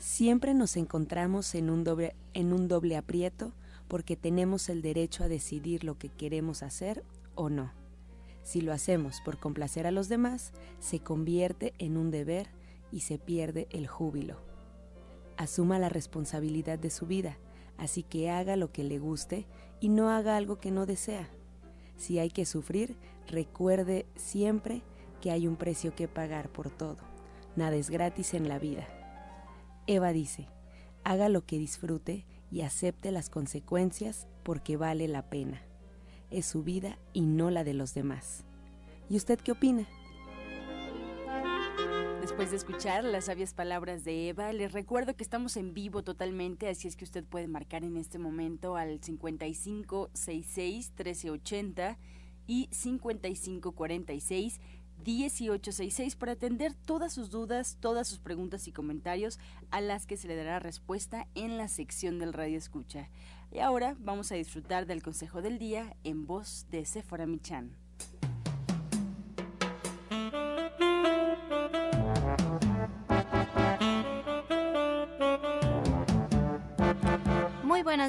Siempre 0.00 0.54
nos 0.54 0.78
encontramos 0.78 1.54
en 1.54 1.68
un 1.68 1.84
doble, 1.84 2.16
en 2.32 2.54
un 2.54 2.68
doble 2.68 2.96
aprieto 2.96 3.52
porque 3.86 4.16
tenemos 4.16 4.70
el 4.70 4.80
derecho 4.80 5.24
a 5.24 5.28
decidir 5.28 5.84
lo 5.84 5.98
que 5.98 6.08
queremos 6.08 6.62
hacer 6.62 7.04
o 7.34 7.50
no. 7.50 7.70
Si 8.42 8.62
lo 8.62 8.72
hacemos 8.72 9.20
por 9.20 9.38
complacer 9.38 9.86
a 9.86 9.90
los 9.90 10.08
demás, 10.08 10.52
se 10.78 11.00
convierte 11.00 11.74
en 11.76 11.98
un 11.98 12.10
deber 12.10 12.48
y 12.90 13.00
se 13.00 13.18
pierde 13.18 13.68
el 13.72 13.86
júbilo. 13.86 14.40
Asuma 15.36 15.78
la 15.78 15.90
responsabilidad 15.90 16.78
de 16.78 16.88
su 16.88 17.06
vida, 17.06 17.36
así 17.76 18.02
que 18.02 18.30
haga 18.30 18.56
lo 18.56 18.72
que 18.72 18.84
le 18.84 18.98
guste 18.98 19.44
y 19.80 19.90
no 19.90 20.08
haga 20.08 20.38
algo 20.38 20.58
que 20.58 20.70
no 20.70 20.86
desea. 20.86 21.28
Si 21.98 22.18
hay 22.18 22.30
que 22.30 22.46
sufrir, 22.46 22.96
recuerde 23.26 24.06
siempre 24.16 24.82
que 25.20 25.30
hay 25.30 25.46
un 25.46 25.56
precio 25.56 25.94
que 25.94 26.08
pagar 26.08 26.48
por 26.48 26.70
todo. 26.70 26.96
Nada 27.54 27.76
es 27.76 27.90
gratis 27.90 28.32
en 28.32 28.48
la 28.48 28.58
vida. 28.58 28.88
Eva 29.86 30.12
dice, 30.12 30.48
haga 31.04 31.28
lo 31.28 31.44
que 31.44 31.58
disfrute 31.58 32.26
y 32.50 32.62
acepte 32.62 33.10
las 33.10 33.30
consecuencias 33.30 34.26
porque 34.42 34.76
vale 34.76 35.08
la 35.08 35.28
pena. 35.28 35.62
Es 36.30 36.46
su 36.46 36.62
vida 36.62 36.98
y 37.12 37.22
no 37.22 37.50
la 37.50 37.64
de 37.64 37.74
los 37.74 37.94
demás. 37.94 38.44
¿Y 39.08 39.16
usted 39.16 39.38
qué 39.40 39.52
opina? 39.52 39.86
Después 42.20 42.50
de 42.50 42.56
escuchar 42.58 43.02
las 43.02 43.24
sabias 43.24 43.54
palabras 43.54 44.04
de 44.04 44.28
Eva, 44.28 44.52
les 44.52 44.72
recuerdo 44.72 45.16
que 45.16 45.24
estamos 45.24 45.56
en 45.56 45.74
vivo 45.74 46.04
totalmente, 46.04 46.68
así 46.68 46.86
es 46.86 46.94
que 46.94 47.04
usted 47.04 47.24
puede 47.24 47.48
marcar 47.48 47.82
en 47.82 47.96
este 47.96 48.18
momento 48.18 48.76
al 48.76 49.02
5566 49.02 50.92
1380 50.96 51.98
y 52.46 52.68
5546 52.70 54.60
1866 55.04 56.16
para 56.16 56.32
atender 56.32 56.74
todas 56.74 57.12
sus 57.12 57.30
dudas, 57.30 57.78
todas 57.80 58.08
sus 58.08 58.18
preguntas 58.18 58.68
y 58.68 58.72
comentarios 58.72 59.38
a 59.70 59.80
las 59.80 60.06
que 60.06 60.16
se 60.16 60.28
le 60.28 60.36
dará 60.36 60.58
respuesta 60.58 61.26
en 61.34 61.58
la 61.58 61.68
sección 61.68 62.18
del 62.18 62.32
Radio 62.32 62.58
Escucha. 62.58 63.08
Y 63.52 63.58
ahora 63.58 63.96
vamos 63.98 64.30
a 64.30 64.36
disfrutar 64.36 64.86
del 64.86 65.02
consejo 65.02 65.42
del 65.42 65.58
día 65.58 65.96
en 66.04 66.26
voz 66.26 66.66
de 66.70 66.84
Sephora 66.84 67.26
Michan. 67.26 67.76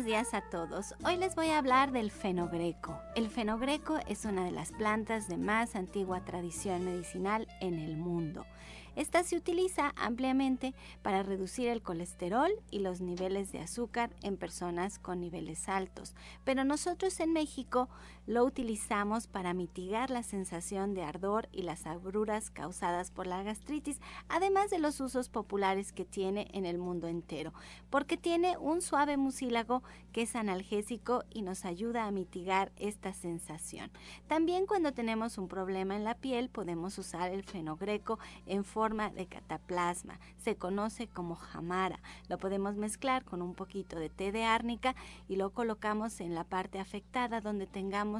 Buenos 0.01 0.17
días 0.17 0.33
a 0.33 0.41
todos. 0.49 0.95
Hoy 1.05 1.17
les 1.17 1.35
voy 1.35 1.49
a 1.49 1.59
hablar 1.59 1.91
del 1.91 2.09
fenogreco. 2.09 2.99
El 3.15 3.29
fenogreco 3.29 3.99
es 4.07 4.25
una 4.25 4.43
de 4.43 4.49
las 4.49 4.71
plantas 4.71 5.27
de 5.27 5.37
más 5.37 5.75
antigua 5.75 6.25
tradición 6.25 6.83
medicinal 6.85 7.47
en 7.59 7.75
el 7.75 7.97
mundo. 7.97 8.47
Esta 8.95 9.23
se 9.23 9.37
utiliza 9.37 9.93
ampliamente 9.95 10.73
para 11.03 11.21
reducir 11.21 11.67
el 11.67 11.83
colesterol 11.83 12.51
y 12.71 12.79
los 12.79 12.99
niveles 12.99 13.51
de 13.51 13.59
azúcar 13.59 14.09
en 14.23 14.37
personas 14.37 14.97
con 14.97 15.19
niveles 15.19 15.69
altos, 15.69 16.15
pero 16.43 16.63
nosotros 16.63 17.19
en 17.19 17.31
México 17.31 17.87
lo 18.27 18.43
utilizamos 18.43 19.27
para 19.27 19.53
mitigar 19.53 20.09
la 20.09 20.23
sensación 20.23 20.93
de 20.93 21.03
ardor 21.03 21.47
y 21.53 21.61
las 21.61 21.85
agruras 21.85 22.49
causadas 22.49 23.11
por 23.11 23.27
la 23.27 23.43
gastritis, 23.43 24.01
además 24.27 24.69
de 24.69 24.79
los 24.79 24.99
usos 24.99 25.29
populares 25.29 25.93
que 25.93 26.03
tiene 26.03 26.49
en 26.53 26.65
el 26.65 26.77
mundo 26.77 27.07
entero, 27.07 27.53
porque 27.89 28.17
tiene 28.17 28.57
un 28.57 28.81
suave 28.81 29.15
mucílago 29.15 29.83
que 30.11 30.23
es 30.23 30.35
analgésico 30.35 31.23
y 31.29 31.43
nos 31.43 31.63
ayuda 31.63 32.07
a 32.07 32.11
mitigar 32.11 32.73
esta 32.75 33.13
sensación. 33.13 33.89
También 34.27 34.65
cuando 34.65 34.91
tenemos 34.91 35.37
un 35.37 35.47
problema 35.47 35.95
en 35.95 36.03
la 36.03 36.15
piel 36.15 36.49
podemos 36.49 36.97
usar 36.97 37.31
el 37.31 37.43
fenogreco 37.43 38.19
en 38.45 38.65
forma 38.65 38.81
forma 38.81 39.11
de 39.11 39.27
cataplasma. 39.27 40.19
Se 40.39 40.55
conoce 40.55 41.07
como 41.07 41.35
jamara. 41.35 41.99
Lo 42.29 42.39
podemos 42.39 42.77
mezclar 42.77 43.23
con 43.23 43.43
un 43.43 43.53
poquito 43.53 43.99
de 43.99 44.09
té 44.09 44.31
de 44.31 44.43
árnica 44.43 44.95
y 45.29 45.35
lo 45.35 45.51
colocamos 45.51 46.19
en 46.19 46.33
la 46.33 46.45
parte 46.45 46.79
afectada 46.79 47.41
donde 47.41 47.67
tengamos 47.67 48.10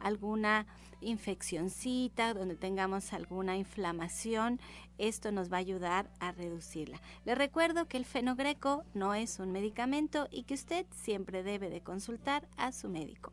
alguna 0.00 0.66
infeccioncita, 1.00 2.34
donde 2.34 2.56
tengamos 2.56 3.12
alguna 3.12 3.56
inflamación. 3.56 4.60
Esto 4.98 5.30
nos 5.32 5.52
va 5.52 5.56
a 5.56 5.60
ayudar 5.60 6.10
a 6.20 6.32
reducirla. 6.32 7.00
Le 7.24 7.34
recuerdo 7.34 7.86
que 7.86 7.96
el 7.96 8.04
fenogreco 8.04 8.84
no 8.94 9.14
es 9.14 9.38
un 9.38 9.52
medicamento 9.52 10.28
y 10.30 10.44
que 10.44 10.54
usted 10.54 10.86
siempre 10.90 11.42
debe 11.42 11.70
de 11.70 11.82
consultar 11.82 12.48
a 12.56 12.72
su 12.72 12.88
médico. 12.88 13.32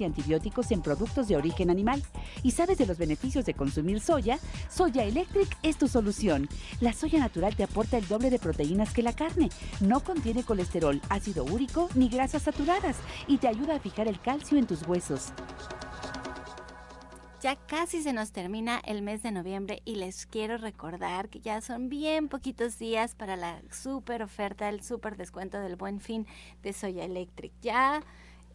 y 0.00 0.04
antibióticos 0.04 0.70
en 0.70 0.82
productos 0.82 1.28
de 1.28 1.36
origen 1.36 1.70
animal 1.70 2.02
y 2.42 2.52
sabes 2.52 2.78
de 2.78 2.86
los 2.86 2.98
beneficios 2.98 3.44
de 3.44 3.54
consumir 3.54 4.00
soya, 4.00 4.38
Soya 4.68 5.04
Electric 5.04 5.56
es 5.62 5.76
tu 5.76 5.88
solución. 5.88 6.48
La 6.80 6.92
soya 6.92 7.18
natural 7.18 7.54
te 7.56 7.64
aporta 7.64 7.98
el 7.98 8.08
doble 8.08 8.30
de 8.30 8.38
proteínas 8.38 8.92
que 8.92 9.02
la 9.02 9.12
carne, 9.12 9.50
no 9.80 10.00
contiene 10.00 10.44
colesterol, 10.44 11.00
ácido 11.08 11.44
úrico 11.44 11.88
ni 11.94 12.08
grasas 12.08 12.42
saturadas 12.42 12.96
y 13.26 13.38
te 13.38 13.48
ayuda 13.48 13.76
a 13.76 13.80
fijar 13.80 14.08
el 14.08 14.20
calcio 14.20 14.58
en 14.58 14.66
tus 14.66 14.86
huesos. 14.86 15.32
Ya 17.40 17.56
casi 17.56 18.02
se 18.02 18.12
nos 18.12 18.32
termina 18.32 18.82
el 18.84 19.00
mes 19.00 19.22
de 19.22 19.32
noviembre 19.32 19.80
y 19.86 19.94
les 19.94 20.26
quiero 20.26 20.58
recordar 20.58 21.30
que 21.30 21.40
ya 21.40 21.62
son 21.62 21.88
bien 21.88 22.28
poquitos 22.28 22.78
días 22.78 23.14
para 23.14 23.34
la 23.36 23.62
super 23.70 24.22
oferta, 24.22 24.68
el 24.68 24.82
super 24.82 25.16
descuento 25.16 25.58
del 25.58 25.76
buen 25.76 26.00
fin 26.00 26.26
de 26.62 26.74
Soya 26.74 27.02
Electric. 27.02 27.50
Ya 27.62 28.02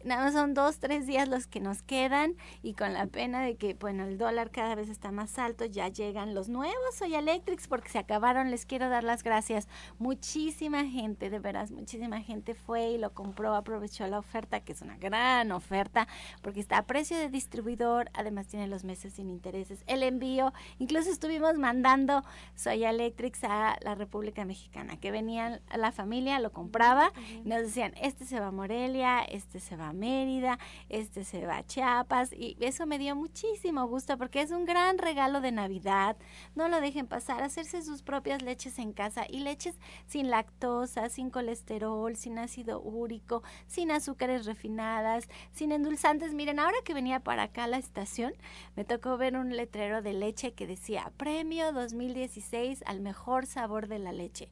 nada 0.06 0.24
más 0.24 0.34
son 0.34 0.54
dos, 0.54 0.78
tres 0.78 1.06
días 1.06 1.28
los 1.28 1.46
que 1.46 1.60
nos 1.60 1.82
quedan 1.82 2.36
y 2.62 2.74
con 2.74 2.92
la 2.92 3.06
pena 3.06 3.42
de 3.42 3.56
que, 3.56 3.74
bueno, 3.74 4.04
el 4.04 4.18
dólar 4.18 4.50
cada 4.50 4.74
vez 4.74 4.88
está 4.88 5.10
más 5.10 5.38
alto, 5.38 5.64
ya 5.64 5.88
llegan 5.88 6.34
los 6.34 6.48
nuevos 6.48 6.94
Soy 6.96 7.14
Electrics 7.14 7.66
porque 7.66 7.88
se 7.88 7.98
acabaron, 7.98 8.50
les 8.50 8.66
quiero 8.66 8.88
dar 8.88 9.02
las 9.02 9.24
gracias. 9.24 9.68
Muchísima 9.98 10.84
gente, 10.84 11.28
de 11.28 11.38
veras, 11.40 11.72
muchísima 11.72 12.20
gente 12.20 12.54
fue 12.54 12.90
y 12.90 12.98
lo 12.98 13.12
compró, 13.14 13.54
aprovechó 13.54 14.06
la 14.06 14.20
oferta, 14.20 14.60
que 14.60 14.72
es 14.72 14.80
una 14.80 14.96
gran 14.96 15.50
oferta, 15.50 16.06
porque 16.40 16.60
está 16.60 16.78
a 16.78 16.86
precio 16.86 17.16
de 17.16 17.28
distribuidor, 17.28 18.08
además 18.14 18.46
tiene 18.46 18.68
los 18.68 18.84
meses 18.84 19.14
sin 19.14 19.28
intereses, 19.28 19.82
el 19.86 20.04
envío, 20.04 20.52
incluso 20.78 21.10
estuvimos 21.10 21.58
mandando 21.58 22.22
Soy 22.54 22.84
Electrics 22.84 23.42
a 23.42 23.76
la 23.82 23.96
República 23.96 24.44
Mexicana, 24.44 24.98
que 25.00 25.10
venían 25.10 25.60
la 25.76 25.90
familia, 25.90 26.38
lo 26.38 26.52
compraba, 26.52 27.12
y 27.44 27.48
nos 27.48 27.62
decían, 27.62 27.92
este 28.00 28.24
se 28.24 28.38
va 28.38 28.48
a 28.48 28.52
Morelia, 28.52 29.22
este 29.22 29.58
se 29.58 29.76
va 29.76 29.88
a 29.88 29.95
Mérida, 29.98 30.58
este 30.88 31.24
se 31.24 31.46
va 31.46 31.58
a 31.58 31.66
Chiapas 31.66 32.32
y 32.32 32.56
eso 32.60 32.86
me 32.86 32.98
dio 32.98 33.16
muchísimo 33.16 33.86
gusto 33.86 34.16
porque 34.18 34.40
es 34.40 34.50
un 34.50 34.64
gran 34.64 34.98
regalo 34.98 35.40
de 35.40 35.52
Navidad. 35.52 36.16
No 36.54 36.68
lo 36.68 36.80
dejen 36.80 37.06
pasar, 37.06 37.42
hacerse 37.42 37.82
sus 37.82 38.02
propias 38.02 38.42
leches 38.42 38.78
en 38.78 38.92
casa 38.92 39.26
y 39.28 39.40
leches 39.40 39.78
sin 40.06 40.30
lactosa, 40.30 41.08
sin 41.08 41.30
colesterol, 41.30 42.16
sin 42.16 42.38
ácido 42.38 42.80
úrico, 42.80 43.42
sin 43.66 43.90
azúcares 43.90 44.46
refinadas, 44.46 45.28
sin 45.52 45.72
endulzantes. 45.72 46.34
Miren, 46.34 46.60
ahora 46.60 46.76
que 46.84 46.94
venía 46.94 47.20
para 47.20 47.44
acá 47.44 47.64
a 47.64 47.68
la 47.68 47.78
estación, 47.78 48.34
me 48.76 48.84
tocó 48.84 49.16
ver 49.16 49.36
un 49.36 49.56
letrero 49.56 50.02
de 50.02 50.12
leche 50.12 50.52
que 50.52 50.66
decía 50.66 51.12
Premio 51.16 51.72
2016 51.72 52.84
al 52.86 53.00
mejor 53.00 53.46
sabor 53.46 53.88
de 53.88 53.98
la 53.98 54.12
leche. 54.12 54.48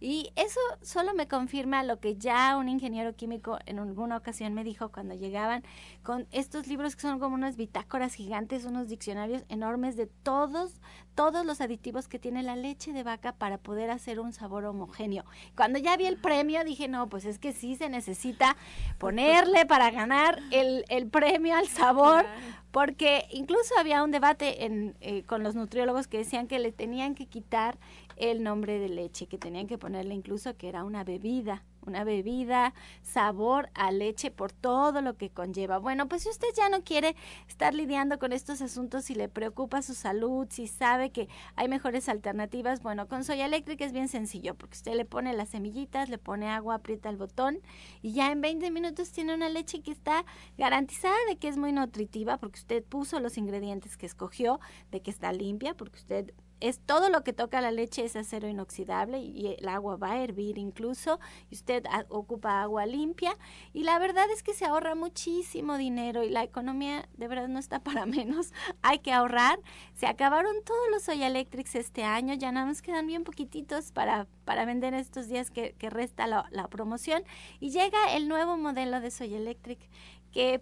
Y 0.00 0.30
eso 0.36 0.60
solo 0.80 1.12
me 1.14 1.26
confirma 1.26 1.82
lo 1.82 1.98
que 1.98 2.16
ya 2.16 2.56
un 2.56 2.68
ingeniero 2.68 3.14
químico 3.16 3.58
en 3.66 3.78
alguna 3.78 4.16
ocasión 4.16 4.54
me 4.54 4.62
dijo 4.62 4.90
cuando 4.90 5.14
llegaban 5.14 5.64
con 6.02 6.26
estos 6.30 6.68
libros 6.68 6.94
que 6.94 7.02
son 7.02 7.18
como 7.18 7.34
unas 7.34 7.56
bitácoras 7.56 8.14
gigantes, 8.14 8.64
unos 8.64 8.88
diccionarios 8.88 9.44
enormes 9.48 9.96
de 9.96 10.06
todos, 10.06 10.80
todos 11.14 11.44
los 11.44 11.60
aditivos 11.60 12.06
que 12.06 12.20
tiene 12.20 12.44
la 12.44 12.54
leche 12.54 12.92
de 12.92 13.02
vaca 13.02 13.32
para 13.32 13.58
poder 13.58 13.90
hacer 13.90 14.20
un 14.20 14.32
sabor 14.32 14.64
homogéneo. 14.66 15.24
Cuando 15.56 15.78
ya 15.80 15.96
vi 15.96 16.06
el 16.06 16.16
premio 16.16 16.64
dije, 16.64 16.86
no, 16.86 17.08
pues 17.08 17.24
es 17.24 17.38
que 17.40 17.52
sí 17.52 17.74
se 17.74 17.88
necesita 17.88 18.56
ponerle 18.98 19.66
para 19.66 19.90
ganar 19.90 20.38
el, 20.52 20.84
el 20.88 21.08
premio 21.08 21.56
al 21.56 21.66
sabor, 21.66 22.24
porque 22.70 23.26
incluso 23.32 23.74
había 23.78 24.04
un 24.04 24.12
debate 24.12 24.64
en, 24.64 24.96
eh, 25.00 25.24
con 25.24 25.42
los 25.42 25.56
nutriólogos 25.56 26.06
que 26.06 26.18
decían 26.18 26.46
que 26.46 26.58
le 26.58 26.70
tenían 26.70 27.14
que 27.14 27.26
quitar 27.26 27.78
el 28.18 28.42
nombre 28.42 28.78
de 28.78 28.88
leche, 28.88 29.26
que 29.26 29.38
tenían 29.38 29.66
que 29.66 29.78
ponerle 29.78 30.14
incluso 30.14 30.56
que 30.56 30.68
era 30.68 30.84
una 30.84 31.04
bebida, 31.04 31.64
una 31.86 32.04
bebida, 32.04 32.74
sabor 33.02 33.70
a 33.74 33.90
leche 33.90 34.30
por 34.30 34.52
todo 34.52 35.00
lo 35.00 35.16
que 35.16 35.30
conlleva. 35.30 35.78
Bueno, 35.78 36.08
pues 36.08 36.22
si 36.22 36.28
usted 36.28 36.48
ya 36.54 36.68
no 36.68 36.82
quiere 36.82 37.16
estar 37.48 37.74
lidiando 37.74 38.18
con 38.18 38.32
estos 38.32 38.60
asuntos, 38.60 39.06
si 39.06 39.14
le 39.14 39.28
preocupa 39.28 39.82
su 39.82 39.94
salud, 39.94 40.46
si 40.50 40.66
sabe 40.66 41.10
que 41.10 41.28
hay 41.56 41.68
mejores 41.68 42.08
alternativas, 42.08 42.82
bueno, 42.82 43.08
con 43.08 43.24
Soya 43.24 43.46
Eléctrica 43.46 43.84
es 43.84 43.92
bien 43.92 44.08
sencillo, 44.08 44.54
porque 44.54 44.76
usted 44.76 44.94
le 44.94 45.04
pone 45.04 45.32
las 45.32 45.48
semillitas, 45.48 46.08
le 46.08 46.18
pone 46.18 46.48
agua, 46.48 46.74
aprieta 46.74 47.08
el 47.08 47.16
botón 47.16 47.60
y 48.02 48.12
ya 48.12 48.30
en 48.30 48.40
20 48.40 48.70
minutos 48.70 49.10
tiene 49.10 49.34
una 49.34 49.48
leche 49.48 49.80
que 49.80 49.90
está 49.90 50.24
garantizada 50.58 51.16
de 51.28 51.36
que 51.36 51.48
es 51.48 51.56
muy 51.56 51.72
nutritiva, 51.72 52.36
porque 52.36 52.58
usted 52.58 52.84
puso 52.84 53.20
los 53.20 53.38
ingredientes 53.38 53.96
que 53.96 54.06
escogió, 54.06 54.60
de 54.90 55.00
que 55.00 55.10
está 55.10 55.32
limpia, 55.32 55.74
porque 55.74 55.96
usted 55.96 56.34
es 56.60 56.80
todo 56.80 57.08
lo 57.08 57.22
que 57.24 57.32
toca 57.32 57.60
la 57.60 57.70
leche 57.70 58.04
es 58.04 58.16
acero 58.16 58.48
inoxidable 58.48 59.18
y 59.20 59.56
el 59.58 59.68
agua 59.68 59.96
va 59.96 60.12
a 60.12 60.22
hervir 60.22 60.58
incluso 60.58 61.20
usted 61.50 61.84
ocupa 62.08 62.62
agua 62.62 62.86
limpia 62.86 63.32
y 63.72 63.84
la 63.84 63.98
verdad 63.98 64.30
es 64.30 64.42
que 64.42 64.54
se 64.54 64.64
ahorra 64.64 64.94
muchísimo 64.94 65.76
dinero 65.76 66.22
y 66.22 66.30
la 66.30 66.42
economía 66.42 67.08
de 67.16 67.28
verdad 67.28 67.48
no 67.48 67.58
está 67.58 67.80
para 67.88 68.06
menos 68.06 68.52
hay 68.82 68.98
que 68.98 69.12
ahorrar. 69.12 69.60
Se 69.94 70.06
acabaron 70.06 70.54
todos 70.64 70.90
los 70.90 71.02
Soya 71.02 71.26
Electrics 71.26 71.74
este 71.74 72.04
año 72.04 72.34
ya 72.34 72.52
nada 72.52 72.66
más 72.66 72.82
quedan 72.82 73.06
bien 73.06 73.24
poquititos 73.24 73.92
para 73.92 74.26
para 74.48 74.64
vender 74.64 74.94
estos 74.94 75.28
días 75.28 75.50
que, 75.50 75.74
resta 75.90 76.26
la, 76.26 76.68
promoción 76.70 77.22
y 77.60 77.68
llega 77.68 78.16
el 78.16 78.28
nuevo 78.28 78.56
modelo 78.56 78.98
de 79.02 79.10
Soya 79.10 79.36
Electric 79.36 79.78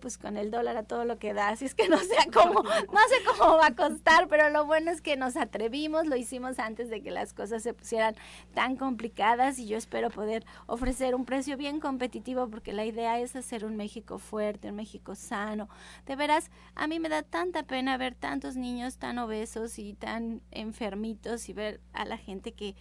pues 0.01 0.17
con 0.17 0.37
el 0.39 0.51
dólar 0.51 0.77
a 0.77 0.85
todo 0.85 1.05
lo 1.05 1.19
que 1.19 1.35
da, 1.35 1.49
así 1.49 1.67
es 1.67 1.75
que 1.75 1.89
no 1.89 1.99
sé 1.99 2.17
cómo, 2.33 2.63
no 2.63 3.01
sé 3.09 3.39
cómo 3.39 3.57
va 3.57 3.67
a 3.67 3.75
costar, 3.75 4.27
pero 4.29 4.49
lo 4.49 4.65
bueno 4.65 4.91
es 4.91 5.03
que 5.03 5.17
nos 5.17 5.37
atrevimos, 5.37 6.07
lo 6.07 6.17
hicimos 6.17 6.59
antes 6.59 6.89
de 6.89 7.03
que 7.03 7.11
las 7.11 7.35
cosas 7.35 7.63
se 7.63 7.75
pusieran 7.75 8.15
tan 8.55 8.77
complicadas 8.77 9.59
y 9.59 9.67
yo 9.67 9.77
espero 9.77 10.09
poder 10.11 10.45
ofrecer 10.67 11.15
un 11.15 11.27
precio 11.27 11.57
bien 11.57 11.81
competitivo 11.81 12.49
porque 12.49 12.73
la 12.73 12.87
idea 12.87 13.21
es 13.21 13.37
hacer 13.37 13.65
un 13.65 13.77
México 13.77 14.19
fuerte, 14.19 14.71
un 14.71 14.77
México 14.77 15.15
sano. 15.15 15.69
De 16.07 16.17
veras, 16.17 16.51
a 16.75 16.87
mí 16.87 16.99
me 16.99 17.09
da 17.09 17.23
tanta 17.23 17.63
pena 17.65 17.99
ver 17.99 18.15
tantos 18.15 18.57
niños 18.57 18.97
tan 18.97 19.19
obesos 19.19 19.79
y 19.79 19.93
tan 19.95 20.41
enfermitos 20.53 21.49
y 21.49 21.53
ver 21.53 21.81
a 21.93 22.05
la 22.07 22.17
gente 22.17 22.53
que 22.53 22.77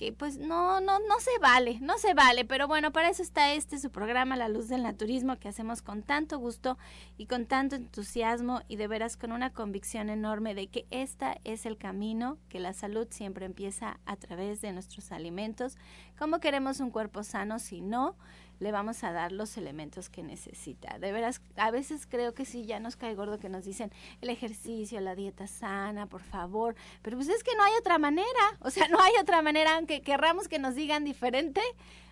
que 0.00 0.14
pues 0.14 0.38
no, 0.38 0.80
no, 0.80 0.98
no 0.98 1.20
se 1.20 1.38
vale, 1.42 1.78
no 1.82 1.98
se 1.98 2.14
vale, 2.14 2.46
pero 2.46 2.66
bueno, 2.66 2.90
para 2.90 3.10
eso 3.10 3.22
está 3.22 3.52
este 3.52 3.78
su 3.78 3.90
programa 3.90 4.34
La 4.34 4.48
Luz 4.48 4.66
del 4.68 4.82
Naturismo 4.82 5.38
que 5.38 5.46
hacemos 5.46 5.82
con 5.82 6.02
tanto 6.02 6.38
gusto 6.38 6.78
y 7.18 7.26
con 7.26 7.44
tanto 7.44 7.76
entusiasmo 7.76 8.62
y 8.66 8.76
de 8.76 8.88
veras 8.88 9.18
con 9.18 9.30
una 9.30 9.52
convicción 9.52 10.08
enorme 10.08 10.54
de 10.54 10.68
que 10.68 10.86
este 10.88 11.38
es 11.44 11.66
el 11.66 11.76
camino, 11.76 12.38
que 12.48 12.60
la 12.60 12.72
salud 12.72 13.08
siempre 13.10 13.44
empieza 13.44 14.00
a 14.06 14.16
través 14.16 14.62
de 14.62 14.72
nuestros 14.72 15.12
alimentos. 15.12 15.76
¿Cómo 16.18 16.40
queremos 16.40 16.80
un 16.80 16.90
cuerpo 16.90 17.22
sano 17.22 17.58
si 17.58 17.82
no? 17.82 18.16
Le 18.60 18.72
vamos 18.72 19.02
a 19.02 19.12
dar 19.12 19.32
los 19.32 19.56
elementos 19.56 20.08
que 20.08 20.22
necesita. 20.22 20.98
De 20.98 21.12
veras, 21.12 21.40
a 21.56 21.70
veces 21.70 22.06
creo 22.06 22.34
que 22.34 22.44
sí, 22.44 22.66
ya 22.66 22.78
nos 22.78 22.96
cae 22.96 23.14
gordo 23.14 23.38
que 23.38 23.48
nos 23.48 23.64
dicen 23.64 23.90
el 24.20 24.30
ejercicio, 24.30 25.00
la 25.00 25.14
dieta 25.14 25.46
sana, 25.46 26.06
por 26.06 26.22
favor, 26.22 26.76
pero 27.02 27.16
pues 27.16 27.28
es 27.28 27.42
que 27.42 27.56
no 27.56 27.64
hay 27.64 27.72
otra 27.78 27.98
manera, 27.98 28.26
o 28.60 28.70
sea, 28.70 28.86
no 28.88 29.00
hay 29.00 29.12
otra 29.20 29.42
manera, 29.42 29.76
aunque 29.76 30.02
querramos 30.02 30.46
que 30.46 30.58
nos 30.58 30.74
digan 30.74 31.04
diferente, 31.04 31.62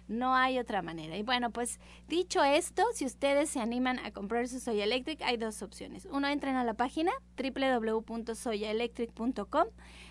no 0.08 0.34
hay 0.34 0.58
otra 0.58 0.82
manera. 0.82 1.16
Y 1.16 1.22
bueno, 1.22 1.50
pues 1.50 1.78
dicho 2.08 2.42
esto, 2.42 2.82
si 2.94 3.04
ustedes 3.04 3.50
se 3.50 3.60
animan 3.60 4.00
a 4.00 4.10
comprar 4.10 4.48
su 4.48 4.58
Soya 4.58 4.82
Electric, 4.84 5.22
hay 5.22 5.36
dos 5.36 5.62
opciones. 5.62 6.08
Uno, 6.10 6.26
entren 6.28 6.56
a 6.56 6.64
la 6.64 6.74
página 6.74 7.12
www.soyaelectric.com. 7.36 9.68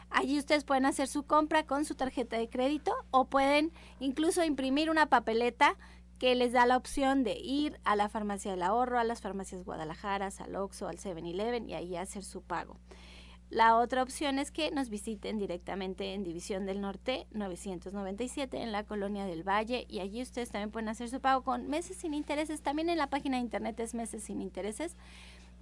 Allí 0.10 0.38
ustedes 0.38 0.64
pueden 0.64 0.86
hacer 0.86 1.10
su 1.10 1.24
compra 1.24 1.66
con 1.66 1.84
su 1.84 1.96
tarjeta 1.96 2.38
de 2.38 2.48
crédito 2.48 2.94
o 3.12 3.26
pueden 3.26 3.74
incluso 4.00 4.46
imprimir 4.46 4.90
una 4.90 5.08
papeleta 5.08 5.76
que 6.20 6.36
les 6.36 6.52
da 6.54 6.66
la 6.66 6.78
opción 6.78 7.24
de 7.24 7.38
ir 7.38 7.80
a 7.84 7.96
la 7.96 8.10
farmacia 8.10 8.52
del 8.52 8.64
ahorro, 8.64 9.00
a 9.00 9.04
las 9.04 9.22
farmacias 9.22 9.64
Guadalajara, 9.64 10.30
al 10.40 10.56
Oxxo, 10.56 10.88
al 10.88 10.98
7-Eleven 10.98 11.70
y 11.70 11.74
ahí 11.74 11.96
hacer 11.96 12.24
su 12.24 12.42
pago. 12.42 12.78
La 13.50 13.78
otra 13.78 14.04
opción 14.04 14.40
es 14.40 14.52
que 14.52 14.72
nos 14.72 14.90
visiten 14.90 15.38
directamente 15.38 16.14
en 16.14 16.26
División 16.26 16.66
del 16.66 16.82
Norte 16.82 17.28
997 17.32 18.62
en 18.62 18.74
la 18.74 18.84
Colonia 18.84 19.26
del 19.26 19.48
Valle 19.48 19.86
y 19.88 20.02
allí 20.02 20.22
ustedes 20.22 20.50
también 20.50 20.72
pueden 20.72 20.90
hacer 20.90 21.08
su 21.08 21.22
pago 21.22 21.44
con 21.44 21.70
meses 21.70 21.96
sin 21.96 22.14
intereses. 22.14 22.62
También 22.62 22.90
en 22.90 22.98
la 22.98 23.08
página 23.08 23.38
de 23.38 23.44
internet 23.44 23.80
es 23.80 23.94
meses 23.94 24.24
sin 24.24 24.42
intereses. 24.42 24.98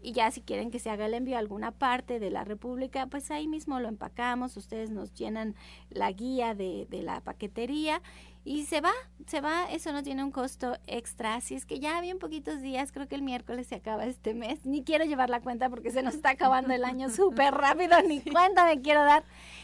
Y 0.01 0.13
ya 0.13 0.31
si 0.31 0.41
quieren 0.41 0.71
que 0.71 0.79
se 0.79 0.89
haga 0.89 1.05
el 1.05 1.13
envío 1.13 1.35
a 1.35 1.39
alguna 1.39 1.71
parte 1.71 2.19
de 2.19 2.31
la 2.31 2.43
República, 2.43 3.05
pues 3.05 3.29
ahí 3.29 3.47
mismo 3.47 3.79
lo 3.79 3.87
empacamos, 3.87 4.57
ustedes 4.57 4.89
nos 4.89 5.13
llenan 5.13 5.55
la 5.89 6.11
guía 6.11 6.55
de, 6.55 6.87
de 6.89 7.03
la 7.03 7.21
paquetería 7.21 8.01
y 8.47 8.65
se 8.65 8.79
va, 8.79 8.93
se 9.25 9.41
va, 9.41 9.65
eso 9.71 9.91
no 9.91 10.03
tiene 10.03 10.23
un 10.23 10.29
costo 10.29 10.77
extra, 10.85 11.33
así 11.33 11.55
es 11.55 11.65
que 11.65 11.79
ya 11.79 11.99
bien 11.99 12.19
poquitos 12.19 12.61
días, 12.61 12.91
creo 12.91 13.07
que 13.07 13.15
el 13.15 13.23
miércoles 13.23 13.65
se 13.65 13.73
acaba 13.73 14.05
este 14.05 14.35
mes, 14.35 14.63
ni 14.65 14.83
quiero 14.83 15.03
llevar 15.03 15.31
la 15.31 15.41
cuenta 15.41 15.67
porque 15.67 15.89
se 15.89 16.03
nos 16.03 16.13
está 16.13 16.29
acabando 16.29 16.71
el 16.71 16.85
año 16.85 17.09
súper 17.09 17.55
rápido, 17.55 17.99
ni 18.03 18.21
cuenta 18.21 18.65
me 18.65 18.81
quiero 18.81 19.03
dar, 19.03 19.23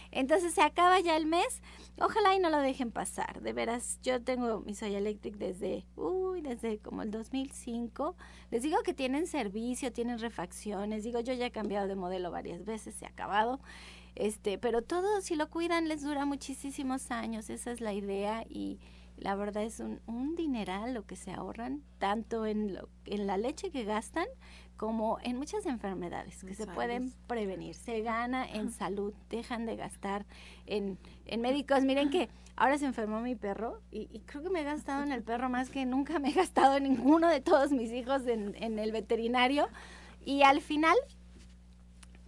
entonces 0.10 0.56
se 0.56 0.64
acaba 0.64 1.00
ya 1.00 1.16
el 1.16 1.28
mes, 1.28 1.62
ojalá 2.00 2.34
y 2.34 2.40
no 2.40 2.50
lo 2.50 2.58
dejen 2.58 2.92
pasar, 2.92 3.42
de 3.42 3.54
veras, 3.54 4.00
yo 4.02 4.20
tengo 4.24 4.62
mi 4.62 4.74
Soya 4.74 4.98
Electric 4.98 5.36
desde, 5.36 5.86
uy, 5.96 6.42
desde 6.42 6.80
como 6.80 7.04
el 7.04 7.12
2005, 7.12 8.16
les 8.50 8.64
digo 8.64 8.82
que 8.84 8.96
tienen 8.96 9.28
servicio, 9.28 9.94
tienen 9.94 10.18
refacciones, 10.18 11.04
digo, 11.04 11.20
yo 11.20 11.34
ya 11.34 11.46
he 11.46 11.52
cambiado 11.52 11.88
de 11.88 11.96
modelo 11.96 12.32
varias 12.32 12.66
veces, 12.66 12.96
se 12.96 13.06
ha 13.06 13.10
acabado, 13.10 13.60
este, 14.16 14.58
pero 14.58 14.82
todo 14.82 15.22
si 15.22 15.36
lo 15.36 15.50
cuidan 15.50 15.88
les 15.88 16.04
dura 16.04 16.26
muchísimos 16.26 17.12
años, 17.12 17.50
esa 17.50 17.72
es 17.72 17.82
la 17.82 17.94
idea 17.94 18.44
y 18.50 18.80
la 19.18 19.36
verdad 19.36 19.64
es 19.64 19.80
un, 19.80 20.02
un 20.08 20.36
dineral 20.36 20.94
lo 20.94 21.06
que 21.06 21.16
se 21.16 21.32
ahorran, 21.32 21.84
tanto 22.00 22.46
en, 22.46 22.74
lo, 22.74 22.90
en 23.06 23.28
la 23.28 23.38
leche 23.38 23.70
que 23.70 23.84
gastan 23.84 24.26
como 24.78 25.20
en 25.22 25.38
muchas 25.38 25.68
enfermedades 25.68 26.44
que 26.44 26.56
se 26.56 26.66
pueden 26.66 27.14
prevenir. 27.28 27.76
Se 27.76 28.02
gana 28.02 28.50
en 28.50 28.72
salud, 28.72 29.14
dejan 29.30 29.68
de 29.68 29.76
gastar 29.76 30.26
en, 30.66 30.98
en 31.28 31.42
médicos. 31.42 31.84
Miren 31.84 32.10
que 32.10 32.30
ahora 32.56 32.80
se 32.80 32.88
enfermó 32.88 33.22
mi 33.22 33.36
perro 33.36 33.80
y, 33.92 34.10
y, 34.12 34.22
creo 34.22 34.42
que 34.42 34.50
me 34.50 34.62
he 34.62 34.64
gastado 34.64 35.04
en 35.04 35.12
el 35.12 35.22
perro 35.22 35.50
más 35.50 35.70
que 35.70 35.86
nunca 35.86 36.18
me 36.18 36.30
he 36.30 36.34
gastado 36.34 36.78
en 36.78 36.84
ninguno 36.84 37.28
de 37.30 37.42
todos 37.42 37.72
mis 37.72 37.92
hijos 37.92 38.26
en, 38.26 38.56
en 38.56 38.80
el 38.80 38.92
veterinario. 38.92 39.68
Y 40.26 40.42
al 40.42 40.62
final 40.62 40.96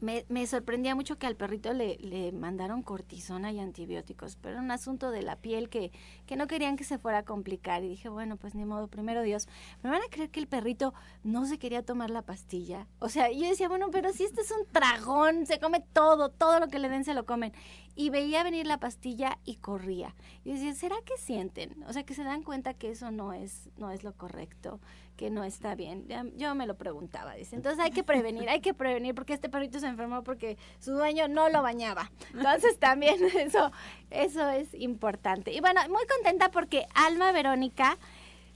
me, 0.03 0.25
me, 0.27 0.45
sorprendía 0.45 0.95
mucho 0.95 1.17
que 1.17 1.27
al 1.27 1.37
perrito 1.37 1.71
le, 1.71 1.97
le, 1.99 2.33
mandaron 2.33 2.83
cortisona 2.83 3.53
y 3.53 3.59
antibióticos, 3.59 4.35
pero 4.35 4.55
era 4.55 4.61
un 4.61 4.69
asunto 4.69 5.11
de 5.11 5.21
la 5.21 5.37
piel 5.37 5.69
que, 5.69 5.91
que 6.25 6.35
no 6.35 6.45
querían 6.45 6.75
que 6.75 6.83
se 6.83 6.97
fuera 6.97 7.19
a 7.19 7.23
complicar. 7.23 7.83
Y 7.85 7.87
dije, 7.87 8.09
bueno, 8.09 8.35
pues 8.35 8.53
ni 8.53 8.65
modo, 8.65 8.89
primero 8.89 9.23
Dios. 9.23 9.47
¿Me 9.81 9.89
van 9.89 10.01
a 10.01 10.09
creer 10.09 10.29
que 10.29 10.41
el 10.41 10.47
perrito 10.47 10.93
no 11.23 11.45
se 11.45 11.57
quería 11.57 11.85
tomar 11.85 12.09
la 12.09 12.21
pastilla? 12.21 12.85
O 12.99 13.07
sea, 13.07 13.31
yo 13.31 13.47
decía, 13.47 13.69
bueno, 13.69 13.91
pero 13.91 14.11
si 14.11 14.25
este 14.25 14.41
es 14.41 14.51
un 14.51 14.65
tragón, 14.71 15.45
se 15.45 15.59
come 15.59 15.79
todo, 15.93 16.29
todo 16.29 16.59
lo 16.59 16.67
que 16.67 16.79
le 16.79 16.89
den 16.89 17.05
se 17.05 17.13
lo 17.13 17.25
comen. 17.25 17.53
Y 17.95 18.09
veía 18.09 18.43
venir 18.43 18.65
la 18.65 18.79
pastilla 18.79 19.37
y 19.45 19.55
corría. 19.55 20.15
Y 20.43 20.53
decía, 20.53 20.73
¿será 20.73 20.95
que 21.05 21.17
sienten? 21.17 21.83
O 21.87 21.93
sea, 21.93 22.03
que 22.03 22.13
se 22.13 22.23
dan 22.23 22.43
cuenta 22.43 22.73
que 22.73 22.89
eso 22.89 23.11
no 23.11 23.33
es, 23.33 23.69
no 23.77 23.91
es 23.91 24.03
lo 24.03 24.13
correcto 24.13 24.79
que 25.15 25.29
no 25.29 25.43
está 25.43 25.75
bien. 25.75 26.07
Yo 26.35 26.55
me 26.55 26.65
lo 26.65 26.75
preguntaba, 26.75 27.35
dice. 27.35 27.55
Entonces 27.55 27.79
hay 27.79 27.91
que 27.91 28.03
prevenir, 28.03 28.49
hay 28.49 28.61
que 28.61 28.73
prevenir 28.73 29.13
porque 29.13 29.33
este 29.33 29.49
perrito 29.49 29.79
se 29.79 29.87
enfermó 29.87 30.23
porque 30.23 30.57
su 30.79 30.93
dueño 30.93 31.27
no 31.27 31.49
lo 31.49 31.61
bañaba. 31.61 32.11
Entonces 32.33 32.79
también 32.79 33.23
eso, 33.37 33.71
eso 34.09 34.49
es 34.49 34.73
importante. 34.73 35.53
Y 35.53 35.59
bueno, 35.59 35.81
muy 35.89 36.05
contenta 36.07 36.49
porque 36.49 36.87
Alma 36.95 37.31
Verónica 37.31 37.97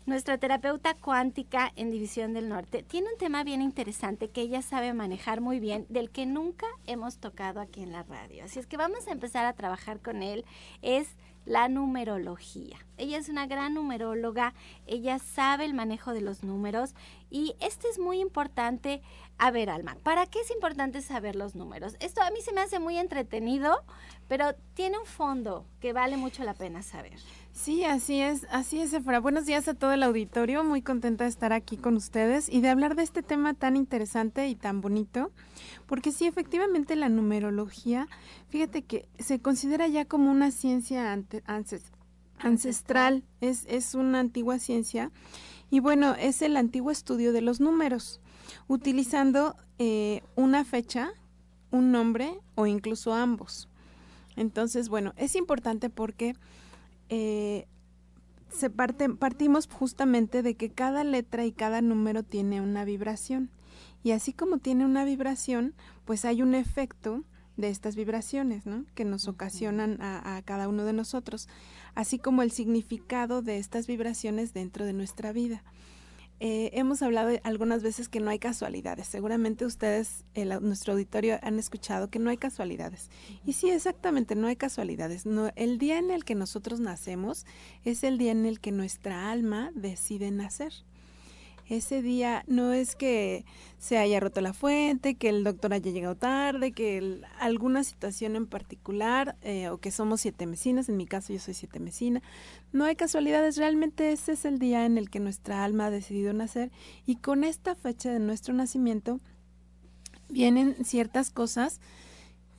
nuestra 0.07 0.37
terapeuta 0.37 0.93
cuántica 0.93 1.73
en 1.75 1.91
División 1.91 2.33
del 2.33 2.47
Norte, 2.47 2.81
tiene 2.81 3.11
un 3.11 3.17
tema 3.17 3.43
bien 3.43 3.61
interesante 3.61 4.29
que 4.29 4.39
ella 4.39 4.61
sabe 4.61 4.93
manejar 4.93 5.41
muy 5.41 5.59
bien, 5.59 5.85
del 5.89 6.09
que 6.09 6.25
nunca 6.25 6.65
hemos 6.85 7.17
tocado 7.17 7.59
aquí 7.59 7.83
en 7.83 7.91
la 7.91 8.03
radio. 8.03 8.45
Así 8.45 8.57
es 8.57 8.67
que 8.67 8.77
vamos 8.77 9.05
a 9.07 9.11
empezar 9.11 9.45
a 9.45 9.51
trabajar 9.51 9.99
con 9.99 10.23
él. 10.23 10.45
Es 10.81 11.09
la 11.43 11.67
numerología. 11.67 12.77
Ella 12.97 13.17
es 13.17 13.27
una 13.27 13.47
gran 13.47 13.73
numeróloga, 13.73 14.53
ella 14.85 15.19
sabe 15.19 15.65
el 15.65 15.73
manejo 15.73 16.13
de 16.13 16.21
los 16.21 16.41
números 16.41 16.93
y 17.29 17.55
esto 17.59 17.87
es 17.91 17.99
muy 17.99 18.21
importante. 18.21 19.01
A 19.37 19.51
ver, 19.51 19.69
Alma, 19.69 19.97
¿para 20.03 20.25
qué 20.25 20.39
es 20.39 20.51
importante 20.51 21.01
saber 21.01 21.35
los 21.35 21.53
números? 21.53 21.97
Esto 21.99 22.21
a 22.21 22.31
mí 22.31 22.41
se 22.41 22.53
me 22.53 22.61
hace 22.61 22.79
muy 22.79 22.97
entretenido, 22.97 23.83
pero 24.29 24.55
tiene 24.73 24.97
un 24.97 25.05
fondo 25.05 25.65
que 25.81 25.91
vale 25.91 26.15
mucho 26.15 26.43
la 26.43 26.53
pena 26.53 26.81
saber. 26.81 27.19
Sí, 27.57 27.83
así 27.83 28.21
es, 28.21 28.45
así 28.51 28.79
es, 28.79 28.93
Efra. 28.93 29.19
Buenos 29.19 29.47
días 29.47 29.67
a 29.67 29.73
todo 29.73 29.91
el 29.91 30.03
auditorio, 30.03 30.63
muy 30.63 30.83
contenta 30.83 31.23
de 31.23 31.31
estar 31.31 31.53
aquí 31.53 31.75
con 31.75 31.95
ustedes 31.95 32.49
y 32.49 32.61
de 32.61 32.69
hablar 32.69 32.95
de 32.95 33.01
este 33.01 33.23
tema 33.23 33.55
tan 33.55 33.75
interesante 33.75 34.47
y 34.47 34.53
tan 34.53 34.79
bonito, 34.79 35.31
porque 35.87 36.11
sí, 36.11 36.27
efectivamente 36.27 36.95
la 36.95 37.09
numerología, 37.09 38.07
fíjate 38.49 38.83
que 38.83 39.09
se 39.17 39.39
considera 39.39 39.87
ya 39.87 40.05
como 40.05 40.29
una 40.29 40.51
ciencia 40.51 41.11
ancestral, 42.37 43.23
es, 43.41 43.65
es 43.67 43.95
una 43.95 44.19
antigua 44.19 44.59
ciencia 44.59 45.11
y 45.71 45.79
bueno, 45.79 46.13
es 46.13 46.43
el 46.43 46.57
antiguo 46.57 46.91
estudio 46.91 47.33
de 47.33 47.41
los 47.41 47.59
números, 47.59 48.21
utilizando 48.67 49.55
eh, 49.79 50.21
una 50.35 50.63
fecha, 50.63 51.09
un 51.71 51.91
nombre 51.91 52.39
o 52.53 52.67
incluso 52.67 53.15
ambos. 53.15 53.67
Entonces, 54.35 54.89
bueno, 54.89 55.13
es 55.17 55.35
importante 55.35 55.89
porque 55.89 56.35
eh, 57.09 57.67
se 58.49 58.69
parte, 58.69 59.09
partimos 59.09 59.67
justamente 59.67 60.41
de 60.41 60.55
que 60.55 60.69
cada 60.69 61.03
letra 61.03 61.45
y 61.45 61.51
cada 61.51 61.81
número 61.81 62.23
tiene 62.23 62.61
una 62.61 62.85
vibración. 62.85 63.49
Y 64.03 64.11
así 64.11 64.33
como 64.33 64.57
tiene 64.57 64.85
una 64.85 65.05
vibración, 65.05 65.73
pues 66.05 66.25
hay 66.25 66.41
un 66.41 66.55
efecto 66.55 67.23
de 67.57 67.69
estas 67.69 67.95
vibraciones, 67.95 68.65
¿no? 68.65 68.85
Que 68.95 69.03
nos 69.03 69.27
ocasionan 69.27 70.01
a, 70.01 70.37
a, 70.37 70.41
cada 70.43 70.69
uno 70.69 70.85
de 70.85 70.93
nosotros, 70.93 71.49
así 71.95 72.19
como 72.19 72.43
el 72.43 72.51
significado 72.51 73.41
de 73.41 73.57
estas 73.57 73.87
vibraciones 73.87 74.53
dentro 74.53 74.85
de 74.85 74.93
nuestra 74.93 75.33
vida. 75.33 75.63
Eh, 76.39 76.69
hemos 76.73 77.01
hablado 77.01 77.31
algunas 77.43 77.81
veces 77.81 78.09
que 78.09 78.19
no 78.19 78.29
hay 78.29 78.39
casualidades. 78.39 79.07
Seguramente 79.07 79.65
ustedes, 79.65 80.23
el, 80.35 80.49
nuestro 80.61 80.93
auditorio, 80.93 81.39
han 81.41 81.57
escuchado 81.57 82.09
que 82.09 82.19
no 82.19 82.29
hay 82.29 82.37
casualidades. 82.37 83.09
Y 83.45 83.53
sí, 83.53 83.69
exactamente, 83.69 84.35
no 84.35 84.47
hay 84.47 84.55
casualidades. 84.55 85.25
No, 85.25 85.51
el 85.55 85.77
día 85.79 85.97
en 85.97 86.11
el 86.11 86.25
que 86.25 86.35
nosotros 86.35 86.79
nacemos 86.79 87.45
es 87.83 88.03
el 88.03 88.17
día 88.17 88.31
en 88.31 88.45
el 88.45 88.59
que 88.59 88.71
nuestra 88.71 89.31
alma 89.31 89.71
decide 89.73 90.29
nacer 90.31 90.73
ese 91.69 92.01
día 92.01 92.43
no 92.47 92.71
es 92.71 92.95
que 92.95 93.45
se 93.77 93.97
haya 93.97 94.19
roto 94.19 94.41
la 94.41 94.53
fuente, 94.53 95.15
que 95.15 95.29
el 95.29 95.43
doctor 95.43 95.73
haya 95.73 95.91
llegado 95.91 96.15
tarde, 96.15 96.71
que 96.71 97.21
alguna 97.39 97.83
situación 97.83 98.35
en 98.35 98.47
particular, 98.47 99.35
eh, 99.41 99.69
o 99.69 99.77
que 99.77 99.91
somos 99.91 100.21
siete 100.21 100.45
mesinas, 100.45 100.89
en 100.89 100.97
mi 100.97 101.05
caso 101.05 101.33
yo 101.33 101.39
soy 101.39 101.53
siete 101.53 101.79
mesina. 101.79 102.21
No 102.71 102.85
hay 102.85 102.95
casualidades, 102.95 103.57
realmente 103.57 104.11
ese 104.11 104.33
es 104.33 104.45
el 104.45 104.59
día 104.59 104.85
en 104.85 104.97
el 104.97 105.09
que 105.09 105.19
nuestra 105.19 105.63
alma 105.63 105.87
ha 105.87 105.91
decidido 105.91 106.33
nacer 106.33 106.71
y 107.05 107.17
con 107.17 107.43
esta 107.43 107.75
fecha 107.75 108.11
de 108.11 108.19
nuestro 108.19 108.53
nacimiento 108.53 109.19
vienen 110.29 110.75
ciertas 110.83 111.31
cosas 111.31 111.79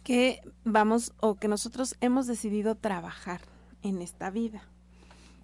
que 0.02 0.40
vamos 0.64 1.12
o 1.20 1.34
que 1.34 1.48
nosotros 1.48 1.96
hemos 2.00 2.26
decidido 2.26 2.74
trabajar 2.76 3.40
en 3.82 4.02
esta 4.02 4.30
vida. 4.30 4.62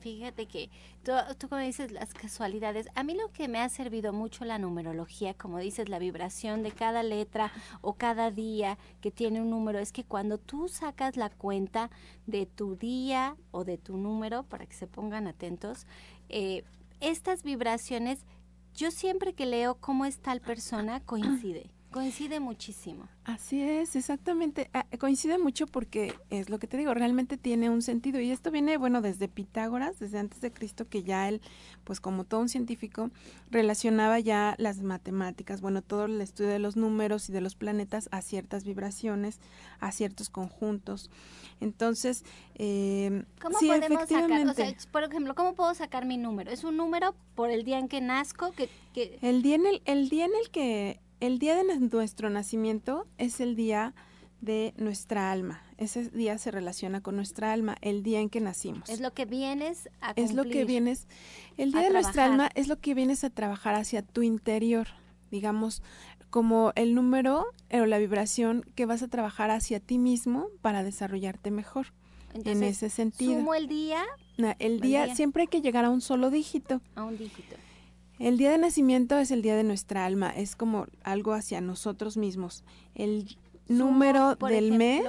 Fíjate 0.04 0.44
que 0.44 0.68
tú, 1.02 1.12
tú, 1.38 1.49
como 1.49 1.62
dices 1.62 1.90
las 1.90 2.12
casualidades, 2.12 2.88
a 2.94 3.02
mí 3.02 3.14
lo 3.14 3.32
que 3.32 3.49
me 3.49 3.58
ha 3.58 3.70
servido 3.70 4.12
mucho 4.12 4.44
la 4.44 4.58
numerología, 4.58 5.32
como 5.32 5.58
dices, 5.58 5.88
la 5.88 5.99
vibración 5.99 6.62
de 6.62 6.73
cada 6.73 7.02
letra 7.02 7.50
o 7.80 7.94
cada 7.94 8.30
día 8.30 8.76
que 9.00 9.11
tiene 9.11 9.40
un 9.40 9.49
número, 9.49 9.78
es 9.78 9.92
que 9.92 10.04
cuando 10.04 10.37
tú 10.37 10.68
sacas 10.68 11.16
la 11.16 11.30
cuenta 11.30 11.88
de 12.26 12.44
tu 12.44 12.76
día 12.76 13.38
o 13.50 13.64
de 13.64 13.78
tu 13.78 13.96
número, 13.96 14.42
para 14.42 14.66
que 14.66 14.75
se 14.75 14.87
pongan 14.87 15.26
atentos, 15.26 15.87
eh, 16.28 16.64
estas 17.00 17.42
vibraciones, 17.42 18.26
yo 18.75 18.90
siempre 18.90 19.32
que 19.32 19.46
leo 19.46 19.76
cómo 19.76 20.04
es 20.04 20.18
tal 20.18 20.42
persona, 20.42 21.00
coincide. 21.00 21.70
Coincide 21.95 22.41
muchísimo. 22.41 23.07
Así 23.23 23.63
es, 23.63 23.95
exactamente. 23.95 24.69
Ah, 24.75 24.85
coincide 24.99 25.39
mucho 25.39 25.69
porque 25.69 26.13
es 26.29 26.51
lo 26.51 26.59
que 26.59 26.67
te 26.67 26.77
digo, 26.77 26.93
realmente 26.93 27.37
tiene 27.37 27.71
un 27.71 27.83
sentido. 27.83 28.19
Y 28.19 28.33
esto 28.33 28.51
viene, 28.51 28.79
bueno, 28.79 29.01
desde 29.01 29.29
Pitágoras, 29.29 30.01
desde 30.01 30.19
antes 30.19 30.41
de 30.41 30.53
Cristo, 30.53 30.89
que 30.89 31.05
ya 31.05 31.29
él, 31.29 31.41
pues 31.85 32.01
como 32.01 32.25
todo 32.25 32.41
un 32.41 32.49
científico, 32.49 33.13
relacionaba 33.49 34.19
ya 34.19 34.57
las 34.59 34.83
matemáticas, 34.83 35.61
bueno, 35.61 35.83
todo 35.83 36.07
el 36.07 36.21
estudio 36.21 36.51
de 36.51 36.59
los 36.59 36.75
números 36.75 37.29
y 37.29 37.33
de 37.33 37.41
los 37.41 37.55
planetas 37.55 38.09
a 38.11 38.23
ciertas 38.23 38.65
vibraciones, 38.65 39.39
a 39.79 39.93
ciertos 39.93 40.31
conjuntos. 40.31 41.13
Entonces, 41.61 42.25
eh, 42.57 43.23
¿cómo 43.41 43.57
podemos 43.57 44.09
sacar? 44.09 44.49
O 44.49 44.53
sea, 44.53 44.75
por 44.91 45.05
ejemplo, 45.05 45.37
¿cómo 45.37 45.55
puedo 45.55 45.73
sacar 45.75 46.07
mi 46.07 46.17
número? 46.17 46.51
¿Es 46.51 46.65
un 46.65 46.77
número 46.77 47.15
por 47.37 47.53
el 47.53 47.63
día 47.63 47.79
en 47.79 47.87
que 47.87 48.01
nazco? 48.01 48.51
Que, 48.51 48.69
que... 48.93 49.17
El, 49.23 49.43
día 49.43 49.55
en 49.55 49.67
el, 49.67 49.83
el 49.85 50.09
día 50.09 50.25
en 50.25 50.33
el 50.35 50.51
que 50.51 50.99
el 51.25 51.38
día 51.38 51.57
de 51.57 51.64
nuestro 51.64 52.28
nacimiento 52.28 53.07
es 53.16 53.40
el 53.40 53.57
día 53.57 53.95
de 54.43 54.75
nuestra 54.76 55.33
alma. 55.33 55.62
Ese 55.78 56.11
día 56.11 56.37
se 56.37 56.50
relaciona 56.50 57.00
con 57.00 57.16
nuestra 57.16 57.50
alma, 57.52 57.76
el 57.81 58.02
día 58.02 58.21
en 58.21 58.28
que 58.28 58.43
nacimos. 58.43 58.90
Es 58.90 59.00
lo 59.00 59.14
que 59.14 59.25
vienes 59.25 59.88
a 60.02 60.09
cumplir, 60.09 60.25
Es 60.26 60.35
lo 60.35 60.45
que 60.45 60.66
vienes, 60.66 61.09
el 61.57 61.73
día 61.73 61.81
de 61.81 61.90
nuestra 61.90 62.26
alma 62.26 62.50
es 62.54 62.69
lo 62.69 62.78
que 62.78 62.93
vienes 62.93 63.25
a 63.25 63.31
trabajar 63.31 63.75
hacia 63.75 64.02
tu 64.02 64.23
interior, 64.23 64.88
digamos, 65.31 65.83
como 66.28 66.73
el 66.75 66.95
número 66.95 67.47
o 67.71 67.87
la 67.87 67.99
vibración 67.99 68.62
que 68.75 68.85
vas 68.85 69.02
a 69.02 69.09
trabajar 69.09 69.50
hacia 69.50 69.81
ti 69.81 69.97
mismo 69.97 70.49
para 70.61 70.83
desarrollarte 70.83 71.50
mejor. 71.50 71.87
en 72.35 72.62
ese 72.62 72.90
sentido. 72.90 73.33
¿Sumo 73.33 73.54
el 73.54 73.66
día? 73.66 74.02
el 74.59 74.81
día, 74.81 75.14
siempre 75.14 75.43
hay 75.43 75.49
que 75.49 75.62
llegar 75.62 75.87
a 75.87 75.90
un 75.90 76.02
solo 76.02 76.31
dígito. 76.31 76.83
A 76.97 77.04
un 77.04 77.16
dígito. 77.16 77.57
El 78.18 78.38
día 78.38 78.52
de 78.52 78.59
nacimiento 78.59 79.18
es 79.18 79.30
el 79.30 79.42
día 79.42 79.56
de 79.56 79.64
nuestra 79.64 80.04
alma, 80.04 80.30
es 80.30 80.54
como 80.56 80.87
algo 81.02 81.33
hacia 81.33 81.61
nosotros 81.61 82.16
mismos. 82.16 82.64
El 82.94 83.37
número 83.68 84.37
del 84.37 84.73
mes. 84.73 85.04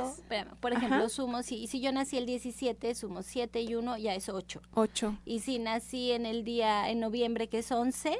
por 0.59 0.73
ejemplo, 0.73 1.09
sumo, 1.09 1.43
si, 1.43 1.67
si 1.67 1.81
yo 1.81 1.91
nací 1.91 2.17
el 2.17 2.25
17, 2.25 2.95
sumo 2.95 3.21
7 3.21 3.61
y 3.61 3.75
1, 3.75 3.97
ya 3.97 4.15
es 4.15 4.29
8. 4.29 4.61
8. 4.73 5.19
Y 5.25 5.39
si 5.39 5.59
nací 5.59 6.11
en 6.11 6.25
el 6.25 6.43
día, 6.43 6.89
en 6.89 6.99
noviembre, 6.99 7.47
que 7.47 7.59
es 7.59 7.71
11. 7.71 8.17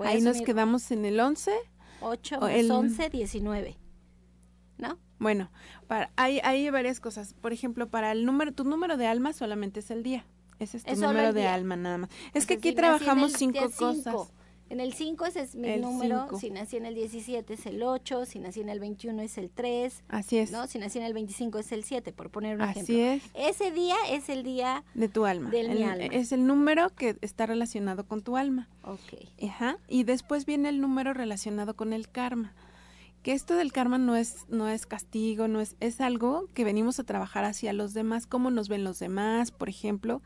Ahí 0.00 0.20
nos 0.20 0.40
quedamos 0.40 0.90
en 0.90 1.04
el 1.04 1.20
11. 1.20 1.52
8 2.00 2.40
más 2.40 2.50
el... 2.50 2.70
11, 2.70 3.10
19. 3.10 3.76
¿No? 4.78 4.98
Bueno, 5.18 5.50
para, 5.86 6.10
hay, 6.16 6.40
hay 6.42 6.68
varias 6.70 7.00
cosas. 7.00 7.34
Por 7.34 7.52
ejemplo, 7.52 7.88
para 7.88 8.12
el 8.12 8.24
número, 8.24 8.52
tu 8.52 8.64
número 8.64 8.96
de 8.96 9.06
alma 9.06 9.32
solamente 9.32 9.80
es 9.80 9.90
el 9.90 10.02
día. 10.02 10.26
Ese 10.58 10.78
es 10.78 10.84
tu 10.84 10.96
número 10.96 11.32
de 11.32 11.46
alma 11.46 11.76
nada 11.76 11.98
más. 11.98 12.10
Es 12.32 12.46
que 12.46 12.54
aquí 12.54 12.72
trabajamos 12.72 13.32
cinco 13.32 13.70
cosas. 13.76 14.28
En 14.70 14.80
el 14.80 14.94
5 14.94 15.26
ese 15.26 15.42
es 15.42 15.54
mi 15.54 15.76
número, 15.76 16.26
si 16.38 16.50
nací 16.50 16.78
en 16.78 16.86
el 16.86 16.94
17 16.94 17.52
es 17.52 17.66
el 17.66 17.82
8, 17.82 18.24
si 18.24 18.38
nací 18.38 18.60
en 18.62 18.70
el 18.70 18.80
21 18.80 19.22
es 19.22 19.36
el 19.36 19.50
3. 19.50 20.02
Así 20.08 20.38
es. 20.38 20.50
¿no? 20.52 20.66
Si 20.66 20.78
nací 20.78 20.98
en 20.98 21.04
el 21.04 21.12
25 21.12 21.58
es 21.58 21.70
el 21.70 21.84
7, 21.84 22.12
por 22.12 22.30
poner 22.30 22.56
un 22.56 22.62
Así 22.62 22.80
ejemplo. 22.80 22.96
es. 22.96 23.22
Ese 23.34 23.70
día 23.70 23.96
es 24.08 24.28
el 24.30 24.42
día 24.42 24.82
de 24.94 25.08
tu 25.08 25.26
alma. 25.26 25.50
De 25.50 25.68
mi 25.68 25.82
alma. 25.82 26.06
Es 26.06 26.32
el 26.32 26.46
número 26.46 26.88
que 26.90 27.16
está 27.20 27.44
relacionado 27.46 28.06
con 28.06 28.22
tu 28.22 28.36
alma. 28.36 28.68
Ok. 28.82 29.44
Ajá. 29.46 29.76
Y 29.86 30.04
después 30.04 30.46
viene 30.46 30.70
el 30.70 30.80
número 30.80 31.12
relacionado 31.12 31.76
con 31.76 31.92
el 31.92 32.08
karma 32.08 32.54
que 33.24 33.32
esto 33.32 33.56
del 33.56 33.72
karma 33.72 33.96
no 33.96 34.16
es, 34.16 34.44
no 34.50 34.68
es 34.68 34.84
castigo, 34.84 35.48
no 35.48 35.62
es, 35.62 35.76
es 35.80 36.02
algo 36.02 36.46
que 36.52 36.62
venimos 36.62 37.00
a 37.00 37.04
trabajar 37.04 37.44
hacia 37.44 37.72
los 37.72 37.94
demás, 37.94 38.26
cómo 38.26 38.50
nos 38.50 38.68
ven 38.68 38.84
los 38.84 38.98
demás, 38.98 39.50
por 39.50 39.70
ejemplo, 39.70 40.20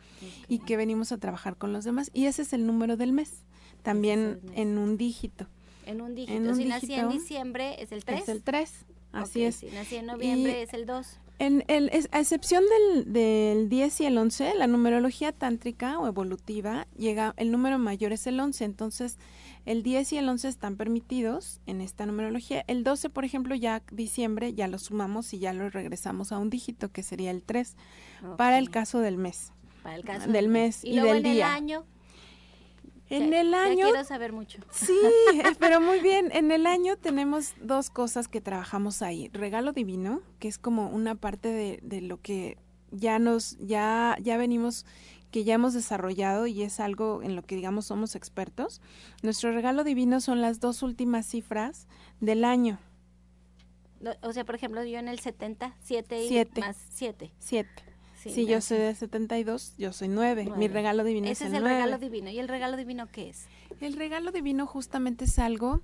y 0.48 0.58
que 0.58 0.76
venimos 0.76 1.12
a 1.12 1.18
trabajar 1.18 1.56
con 1.56 1.72
los 1.72 1.84
demás. 1.84 2.10
Y 2.12 2.26
ese 2.26 2.42
es 2.42 2.52
el 2.52 2.66
número 2.66 2.96
del 2.96 3.12
mes, 3.12 3.44
también 3.84 4.40
en 4.54 4.78
un 4.78 4.96
dígito. 4.96 5.46
En 5.86 6.00
un 6.00 6.16
dígito. 6.16 6.56
si 6.56 6.64
nací 6.64 6.92
en 6.92 7.08
diciembre 7.08 7.80
es 7.80 7.92
el 7.92 8.04
3. 8.04 8.20
Es 8.20 8.28
el 8.28 8.42
3, 8.42 8.86
así 9.12 9.44
es. 9.44 9.54
Si 9.54 9.66
nací 9.66 9.94
en 9.94 10.06
noviembre 10.06 10.62
es 10.62 10.74
el 10.74 10.84
2. 10.84 11.20
En 11.38 11.64
el, 11.68 11.92
a 12.10 12.18
excepción 12.18 12.64
del, 12.94 13.12
del 13.12 13.68
10 13.68 14.00
y 14.00 14.06
el 14.06 14.18
11, 14.18 14.56
la 14.56 14.66
numerología 14.66 15.30
tántrica 15.30 16.00
o 16.00 16.08
evolutiva 16.08 16.88
llega, 16.96 17.32
el 17.36 17.52
número 17.52 17.78
mayor 17.78 18.12
es 18.12 18.26
el 18.26 18.40
11, 18.40 18.64
entonces 18.64 19.18
el 19.68 19.82
10 19.82 20.14
y 20.14 20.16
el 20.16 20.26
11 20.26 20.48
están 20.48 20.76
permitidos 20.76 21.60
en 21.66 21.82
esta 21.82 22.06
numerología. 22.06 22.64
El 22.68 22.84
12, 22.84 23.10
por 23.10 23.26
ejemplo, 23.26 23.54
ya 23.54 23.82
diciembre, 23.92 24.54
ya 24.54 24.66
lo 24.66 24.78
sumamos 24.78 25.34
y 25.34 25.40
ya 25.40 25.52
lo 25.52 25.68
regresamos 25.68 26.32
a 26.32 26.38
un 26.38 26.48
dígito, 26.48 26.90
que 26.90 27.02
sería 27.02 27.30
el 27.30 27.42
3, 27.42 27.76
para 28.38 28.56
el 28.56 28.70
caso 28.70 29.00
del 29.00 29.18
mes. 29.18 29.52
Para 29.82 29.96
el 29.96 30.04
caso 30.04 30.30
del 30.30 30.48
mes 30.48 30.82
y, 30.86 30.98
del 30.98 31.18
en 31.18 31.22
día. 31.22 31.32
el 31.48 31.52
año. 31.52 31.84
En 33.10 33.34
el 33.34 33.52
año. 33.52 33.84
quiero 33.90 34.04
saber 34.04 34.32
mucho. 34.32 34.58
Sí, 34.70 34.98
pero 35.60 35.82
muy 35.82 36.00
bien. 36.00 36.30
En 36.32 36.50
el 36.50 36.66
año 36.66 36.96
tenemos 36.96 37.52
dos 37.60 37.90
cosas 37.90 38.26
que 38.26 38.40
trabajamos 38.40 39.02
ahí. 39.02 39.28
Regalo 39.34 39.72
divino, 39.72 40.22
que 40.38 40.48
es 40.48 40.56
como 40.56 40.88
una 40.88 41.14
parte 41.14 41.48
de, 41.48 41.78
de 41.82 42.00
lo 42.00 42.22
que 42.22 42.56
ya 42.90 43.18
nos, 43.18 43.58
ya, 43.58 44.16
ya 44.22 44.38
venimos 44.38 44.86
que 45.30 45.44
ya 45.44 45.54
hemos 45.54 45.74
desarrollado 45.74 46.46
y 46.46 46.62
es 46.62 46.80
algo 46.80 47.22
en 47.22 47.36
lo 47.36 47.42
que 47.42 47.56
digamos 47.56 47.86
somos 47.86 48.14
expertos. 48.14 48.80
Nuestro 49.22 49.52
regalo 49.52 49.84
divino 49.84 50.20
son 50.20 50.40
las 50.40 50.60
dos 50.60 50.82
últimas 50.82 51.26
cifras 51.26 51.86
del 52.20 52.44
año. 52.44 52.78
O 54.22 54.32
sea, 54.32 54.44
por 54.44 54.54
ejemplo, 54.54 54.84
yo 54.84 54.98
en 54.98 55.08
el 55.08 55.18
70, 55.18 55.74
7 55.82 56.26
y 56.26 56.60
más 56.60 56.76
7. 56.90 57.32
7. 57.38 57.68
si 58.16 58.46
yo 58.46 58.60
soy 58.60 58.78
de 58.78 58.94
72, 58.94 59.74
yo 59.76 59.92
soy 59.92 60.08
9. 60.08 60.52
Mi 60.56 60.68
regalo 60.68 61.04
divino 61.04 61.26
Ese 61.26 61.46
es 61.46 61.52
el, 61.52 61.56
el 61.58 61.66
es 61.66 61.70
el 61.70 61.76
regalo 61.76 61.98
divino. 61.98 62.30
¿Y 62.30 62.38
el 62.38 62.48
regalo 62.48 62.76
divino 62.76 63.08
qué 63.10 63.30
es? 63.30 63.46
El 63.80 63.94
regalo 63.94 64.30
divino 64.30 64.66
justamente 64.66 65.24
es 65.24 65.38
algo 65.38 65.82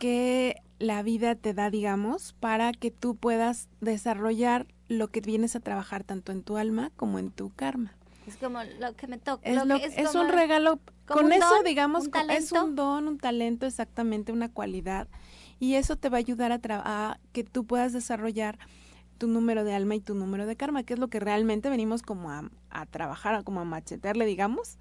que 0.00 0.62
la 0.78 1.02
vida 1.02 1.34
te 1.34 1.54
da, 1.54 1.70
digamos, 1.70 2.34
para 2.40 2.72
que 2.72 2.90
tú 2.90 3.16
puedas 3.16 3.68
desarrollar 3.80 4.66
lo 4.88 5.08
que 5.08 5.20
vienes 5.20 5.56
a 5.56 5.60
trabajar 5.60 6.04
tanto 6.04 6.32
en 6.32 6.42
tu 6.42 6.56
alma 6.56 6.90
como 6.96 7.18
en 7.18 7.30
tu 7.30 7.50
karma. 7.50 7.97
Es 8.28 8.36
como 8.36 8.62
lo 8.62 8.94
que 8.94 9.06
me 9.06 9.18
toca. 9.18 9.48
Es, 9.48 9.56
es, 9.96 10.14
un 10.14 10.28
regalo, 10.28 10.80
con 11.06 11.32
eso, 11.32 11.62
digamos, 11.64 12.08
es 12.30 12.52
un 12.52 12.76
don, 12.76 13.08
un 13.08 13.18
talento, 13.18 13.66
exactamente, 13.66 14.32
una 14.32 14.50
cualidad. 14.50 15.08
Y 15.58 15.74
eso 15.74 15.96
te 15.96 16.08
va 16.08 16.18
a 16.18 16.20
ayudar 16.20 16.52
a, 16.52 16.60
a 16.62 17.18
que 17.32 17.42
tú 17.42 17.64
puedas 17.64 17.92
desarrollar 17.92 18.58
tu 19.18 19.26
número 19.26 19.64
de 19.64 19.74
alma 19.74 19.96
y 19.96 20.00
tu 20.00 20.14
número 20.14 20.46
de 20.46 20.56
karma, 20.56 20.84
que 20.84 20.94
es 20.94 21.00
lo 21.00 21.08
que 21.08 21.20
realmente 21.20 21.68
venimos 21.68 22.02
como 22.02 22.30
a, 22.30 22.48
a 22.70 22.86
trabajar, 22.86 23.42
como 23.44 23.60
a 23.60 23.64
machetearle, 23.64 24.24
digamos, 24.24 24.78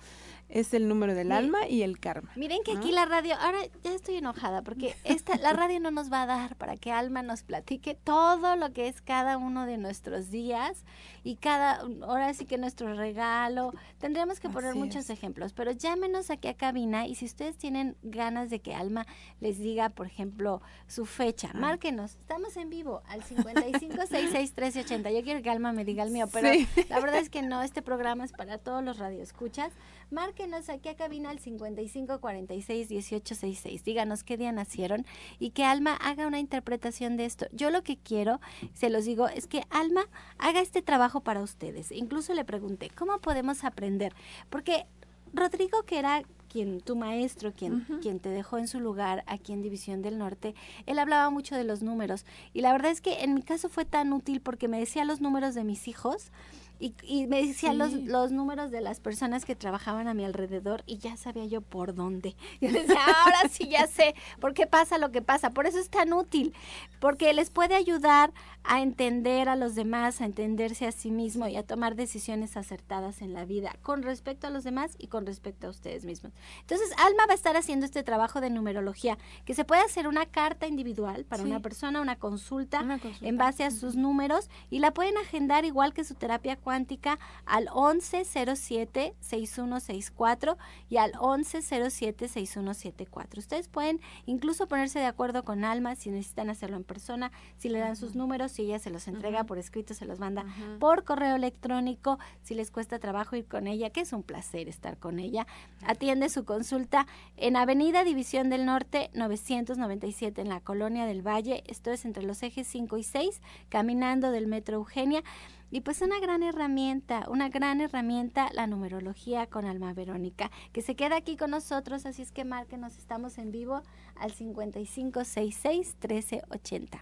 es 0.50 0.74
el 0.74 0.88
número 0.88 1.14
del 1.14 1.32
alma 1.32 1.68
y 1.68 1.82
el 1.82 2.00
karma. 2.00 2.32
Miren 2.36 2.64
que 2.64 2.72
aquí 2.72 2.92
la 2.92 3.06
radio, 3.06 3.36
ahora 3.36 3.60
ya 3.84 3.94
estoy 3.94 4.16
enojada 4.16 4.62
porque 4.62 4.96
esta, 5.04 5.38
la 5.38 5.54
radio 5.54 5.80
no 5.80 5.92
nos 5.92 6.12
va 6.12 6.24
a 6.24 6.26
dar 6.26 6.56
para 6.56 6.78
que 6.78 6.92
Alma 6.92 7.22
nos 7.22 7.44
platique 7.44 7.96
todo 7.96 8.56
lo 8.56 8.72
que 8.72 8.88
es 8.88 9.02
cada 9.02 9.38
uno 9.38 9.66
de 9.66 9.78
nuestros 9.78 10.32
días 10.32 10.86
y 11.24 11.36
cada, 11.36 11.82
ahora 12.04 12.34
sí 12.34 12.46
que 12.46 12.58
nuestro 12.58 12.94
regalo. 12.94 13.74
Tendríamos 14.00 14.40
que 14.40 14.50
poner 14.50 14.76
muchos 14.76 15.10
ejemplos, 15.10 15.52
pero 15.54 15.72
llámenos 15.72 16.30
aquí 16.30 16.48
a 16.48 16.54
cabina 16.56 17.08
y 17.08 17.16
si 17.16 17.26
ustedes 17.26 17.58
tienen 17.58 17.98
ganas 18.02 18.50
de 18.50 18.60
que 18.60 18.74
Alma 18.74 19.06
les 19.42 19.60
diga, 19.60 19.90
por 19.90 20.08
ejemplo, 20.08 20.62
su 20.88 21.06
fecha, 21.06 21.52
márquenos. 21.54 22.16
Estamos 22.16 22.56
en 22.56 22.70
vivo 22.70 23.04
al 23.08 23.22
55661380. 23.24 25.14
Yo 25.18 25.24
quiero 25.24 25.42
que 25.42 25.50
Alma 25.50 25.74
me 25.74 25.84
diga 25.84 26.04
el 26.04 26.12
mío, 26.12 26.28
pero 26.32 26.48
la 26.90 27.00
verdad 27.00 27.20
es 27.20 27.30
que 27.30 27.42
no, 27.42 27.62
este 27.64 27.82
programa 27.82 28.24
es 28.24 28.32
para 28.32 28.58
todos 28.58 28.84
los 28.84 28.98
radioescuchas. 28.98 29.74
Márquenos 30.10 30.37
aquí 30.70 30.90
a 30.90 30.96
cabina 30.96 31.32
al 31.32 31.40
55461866. 31.40 33.84
Díganos 33.84 34.24
qué 34.24 34.38
día 34.38 34.52
nacieron 34.52 35.04
y 35.40 35.50
que 35.52 35.64
Alma 35.64 35.96
haga 35.96 36.28
una 36.28 36.40
interpretación 36.40 37.16
de 37.18 37.26
esto. 37.26 37.48
Yo 37.52 37.72
lo 37.72 37.82
que 37.84 37.98
quiero, 37.98 38.40
se 38.74 38.90
los 38.90 39.06
digo, 39.06 39.28
es 39.28 39.48
que 39.48 39.64
Alma 39.70 40.08
haga 40.38 40.60
este 40.62 40.84
trabajo 40.84 41.22
para 41.22 41.42
ustedes. 41.42 41.92
Incluso 41.92 42.34
le 42.34 42.44
pregunté, 42.46 42.90
¿cómo 42.96 43.20
podemos 43.20 43.64
aprender? 43.64 44.14
Porque 44.50 44.86
Rodrigo, 45.34 45.84
que 45.84 46.00
era 46.00 46.24
quien 46.50 46.82
tu 46.82 46.96
maestro, 46.96 47.54
quien, 47.54 47.86
quien 48.02 48.20
te 48.20 48.30
dejó 48.30 48.58
en 48.58 48.68
su 48.68 48.80
lugar 48.80 49.24
aquí 49.28 49.54
en 49.54 49.62
División 49.62 50.02
del 50.02 50.18
Norte, 50.18 50.56
él 50.86 51.00
hablaba 51.00 51.30
mucho 51.30 51.56
de 51.56 51.64
los 51.64 51.82
números. 51.82 52.26
Y 52.54 52.62
la 52.62 52.72
verdad 52.72 52.92
es 52.92 53.02
que 53.02 53.24
en 53.24 53.34
mi 53.34 53.42
caso 53.42 53.70
fue 53.70 53.86
tan 53.86 54.14
útil 54.14 54.42
porque 54.42 54.68
me 54.68 54.80
decía 54.80 55.04
los 55.04 55.20
números 55.20 55.56
de 55.56 55.64
mis 55.64 55.88
hijos 55.88 56.32
y, 56.80 57.28
me 57.28 57.46
decía 57.46 57.74
los, 57.74 57.94
los 57.94 58.32
números 58.32 58.72
de 58.72 58.82
las 58.82 59.00
personas 59.00 59.46
que 59.46 59.56
trabajaban 59.56 60.08
a 60.08 60.14
mi 60.14 60.26
alrededor 60.26 60.84
y 60.86 60.98
ya 60.98 61.18
sabía 61.18 61.46
yo 61.46 61.62
por 61.62 61.94
dónde. 61.96 62.36
Yo 62.62 62.72
decía, 62.72 63.00
ahora 63.24 63.50
sí 63.50 63.68
ya 63.70 63.88
sé 63.88 64.16
por 64.40 64.54
qué 64.54 64.68
pasa 64.68 64.98
lo 64.98 65.12
que 65.12 65.22
pasa. 65.22 65.52
Por 65.52 65.68
eso 65.68 65.80
es 65.80 65.90
tan 65.90 66.14
útil, 66.14 66.54
porque 67.00 67.34
les 67.34 67.50
puede 67.50 67.76
ayudar 67.76 68.34
a 68.64 68.82
entender 68.82 69.50
a 69.50 69.56
los 69.56 69.76
demás, 69.76 70.22
a 70.22 70.26
entenderse 70.26 70.86
a 70.86 70.92
sí 70.92 71.12
mismo 71.12 71.48
y 71.48 71.56
a 71.56 71.64
tomar 71.64 71.96
decisiones 71.96 72.58
acertadas 72.58 73.22
en 73.22 73.34
la 73.34 73.46
vida 73.46 73.76
con 73.82 74.04
respecto 74.04 74.48
a 74.48 74.50
los 74.50 74.64
demás 74.64 74.96
y 74.98 75.08
con 75.08 75.26
respecto 75.26 75.68
a 75.68 75.70
ustedes 75.70 76.06
mismos. 76.06 76.34
Entonces, 76.62 76.92
Alma 76.98 77.26
va 77.28 77.32
a 77.32 77.36
estar 77.36 77.56
haciendo 77.56 77.86
este 77.86 78.04
trabajo 78.04 78.42
de 78.42 78.50
numerología, 78.50 79.18
que 79.46 79.54
se 79.54 79.64
puede 79.64 79.82
hacer 79.82 80.08
una 80.08 80.26
carta 80.26 80.68
individual 80.68 81.26
para 81.26 81.44
una 81.44 81.62
persona, 81.62 82.02
una 82.02 82.18
consulta, 82.18 82.82
una 82.82 83.00
consulta, 83.00 83.28
en 83.28 83.38
base 83.38 83.64
a 83.64 83.72
sus 83.72 83.96
números 83.96 84.50
y 84.70 84.80
la 84.80 84.94
pueden 84.94 85.18
agendar 85.18 85.66
igual 85.66 85.94
que 85.94 86.04
su 86.04 86.16
terapia 86.16 86.58
cuántica 86.68 87.18
al 87.46 87.68
1107-6164 87.68 90.58
y 90.90 90.98
al 90.98 91.14
1107-6174. 91.14 93.38
Ustedes 93.38 93.70
pueden 93.70 94.02
incluso 94.26 94.68
ponerse 94.68 95.00
de 95.00 95.06
acuerdo 95.06 95.46
con 95.46 95.64
Alma 95.64 95.96
si 95.96 96.10
necesitan 96.10 96.50
hacerlo 96.50 96.76
en 96.76 96.84
persona, 96.84 97.32
si 97.56 97.70
le 97.70 97.80
dan 97.80 97.96
sus 97.96 98.16
números, 98.16 98.52
si 98.52 98.64
ella 98.64 98.80
se 98.80 98.90
los 98.90 99.08
entrega 99.08 99.46
por 99.46 99.60
escrito, 99.60 99.94
se 99.94 100.04
los 100.04 100.20
manda 100.20 100.44
por 100.78 101.06
correo 101.06 101.38
electrónico, 101.38 102.20
si 102.44 102.54
les 102.54 102.70
cuesta 102.70 103.00
trabajo 103.00 103.38
ir 103.38 103.48
con 103.48 103.68
ella, 103.68 103.90
que 103.90 104.02
es 104.02 104.12
un 104.12 104.24
placer 104.24 104.68
estar 104.68 104.98
con 104.98 105.20
ella. 105.20 105.48
Atiende 105.86 106.28
su 106.28 106.44
consulta 106.44 107.08
en 107.38 107.56
Avenida 107.56 108.04
División 108.04 108.50
del 108.50 108.66
Norte 108.66 109.10
997 109.14 110.42
en 110.42 110.50
la 110.50 110.60
Colonia 110.60 111.06
del 111.06 111.26
Valle, 111.26 111.64
esto 111.68 111.92
es 111.92 112.04
entre 112.04 112.24
los 112.24 112.44
ejes 112.44 112.68
5 112.68 112.98
y 112.98 113.04
6, 113.04 113.42
caminando 113.70 114.32
del 114.32 114.48
Metro 114.48 114.76
Eugenia. 114.76 115.24
Y 115.70 115.82
pues 115.82 116.02
una 116.02 116.22
gran 116.22 116.44
herramienta, 116.44 117.26
una 117.30 117.50
gran 117.50 117.82
herramienta, 117.82 118.50
la 118.54 118.68
numerología 118.68 119.48
con 119.48 119.66
Alma 119.66 119.94
Verónica, 119.94 120.50
que 120.72 120.82
se 120.82 120.96
queda 120.96 121.18
aquí 121.18 121.36
con 121.36 121.52
nosotros, 121.52 122.06
así 122.06 122.22
es 122.22 122.32
que 122.32 122.46
márquenos, 122.46 122.98
estamos 122.98 123.38
en 123.38 123.52
vivo 123.52 123.82
al 124.16 124.34
5566-1380. 124.34 127.02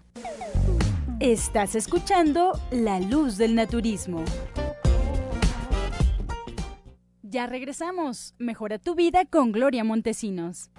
Estás 1.19 1.75
escuchando 1.75 2.59
La 2.71 2.99
Luz 2.99 3.37
del 3.37 3.53
Naturismo. 3.55 4.23
Ya 7.21 7.45
regresamos. 7.47 8.33
Mejora 8.39 8.79
tu 8.79 8.95
vida 8.95 9.25
con 9.25 9.51
Gloria 9.51 9.83
Montesinos. 9.83 10.71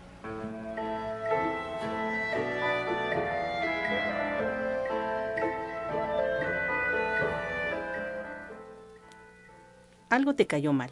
Algo 10.09 10.35
te 10.35 10.47
cayó 10.47 10.73
mal 10.73 10.91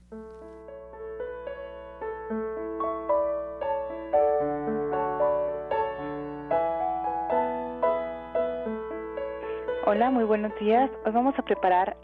Hola, 9.87 10.11
muy 10.11 10.25
buenos 10.25 10.53
días. 10.61 10.89
Hoy 11.05 11.13
vamos 11.13 11.35
a 11.37 11.43
preparar 11.43 11.97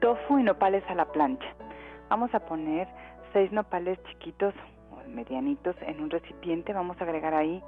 tofu 0.00 0.38
y 0.38 0.42
nopales 0.42 0.82
a 0.88 0.94
la 0.94 1.04
plancha. 1.12 1.46
Vamos 2.08 2.34
a 2.34 2.40
poner 2.40 2.88
seis 3.32 3.52
nopales 3.52 3.98
chiquitos 4.08 4.54
o 4.90 5.08
medianitos 5.08 5.76
en 5.82 6.00
un 6.00 6.10
recipiente. 6.10 6.72
Vamos 6.72 7.00
a 7.00 7.04
agregar 7.04 7.34
ahí 7.34 7.62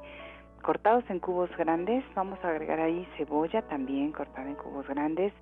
cortados 0.62 1.04
en 1.08 1.20
cubos 1.20 1.50
grandes. 1.56 2.04
Vamos 2.14 2.38
a 2.44 2.48
agregar 2.48 2.80
ahí 2.80 3.06
cebolla 3.16 3.62
también 3.62 4.12
cortada 4.12 4.48
en 4.48 4.56
cubos 4.56 4.86
grandes 4.88 5.32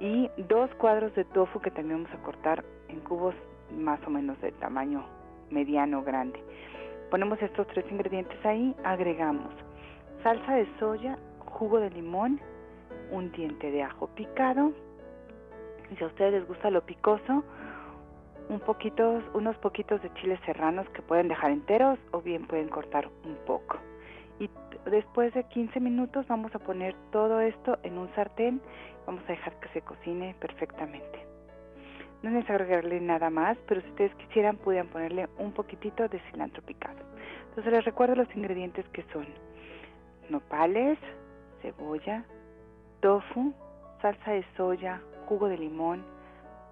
y 0.00 0.30
dos 0.36 0.70
cuadros 0.76 1.14
de 1.14 1.24
tofu 1.24 1.60
que 1.60 1.70
también 1.70 2.04
vamos 2.04 2.18
a 2.18 2.22
cortar 2.22 2.64
en 2.88 3.00
cubos 3.00 3.34
más 3.72 4.00
o 4.06 4.10
menos 4.10 4.40
de 4.40 4.52
tamaño 4.52 5.04
mediano 5.50 6.02
grande. 6.02 6.42
Ponemos 7.10 7.40
estos 7.42 7.66
tres 7.68 7.84
ingredientes 7.90 8.44
ahí, 8.44 8.74
agregamos 8.84 9.52
salsa 10.22 10.54
de 10.54 10.68
soya, 10.78 11.18
jugo 11.46 11.78
de 11.80 11.90
limón, 11.90 12.40
un 13.10 13.30
diente 13.32 13.70
de 13.70 13.82
ajo 13.82 14.08
picado. 14.08 14.72
Si 15.96 16.04
a 16.04 16.06
ustedes 16.06 16.32
les 16.32 16.48
gusta 16.48 16.70
lo 16.70 16.84
picoso, 16.84 17.44
un 18.48 18.62
unos 19.34 19.56
poquitos 19.58 20.02
de 20.02 20.12
chiles 20.14 20.40
serranos 20.44 20.88
que 20.90 21.02
pueden 21.02 21.28
dejar 21.28 21.50
enteros 21.50 21.98
o 22.12 22.20
bien 22.20 22.46
pueden 22.46 22.68
cortar 22.68 23.08
un 23.24 23.36
poco. 23.46 23.78
Después 24.86 25.34
de 25.34 25.44
15 25.44 25.80
minutos 25.80 26.26
vamos 26.28 26.54
a 26.54 26.58
poner 26.58 26.94
todo 27.12 27.40
esto 27.40 27.78
en 27.82 27.98
un 27.98 28.08
sartén. 28.14 28.60
Vamos 29.06 29.22
a 29.24 29.32
dejar 29.32 29.58
que 29.60 29.68
se 29.70 29.82
cocine 29.82 30.34
perfectamente. 30.40 31.26
No 32.22 32.36
es 32.36 32.50
agregarle 32.50 33.00
nada 33.00 33.30
más, 33.30 33.56
pero 33.66 33.80
si 33.80 33.88
ustedes 33.88 34.14
quisieran, 34.16 34.56
podrían 34.56 34.88
ponerle 34.88 35.28
un 35.38 35.52
poquitito 35.52 36.08
de 36.08 36.20
cilantro 36.30 36.62
picado. 36.62 36.98
Entonces 37.50 37.72
les 37.72 37.84
recuerdo 37.84 38.16
los 38.16 38.36
ingredientes 38.36 38.88
que 38.88 39.04
son 39.12 39.26
nopales, 40.28 40.98
cebolla, 41.62 42.24
tofu, 43.00 43.54
salsa 44.02 44.32
de 44.32 44.44
soya, 44.56 45.00
jugo 45.26 45.48
de 45.48 45.58
limón, 45.58 46.04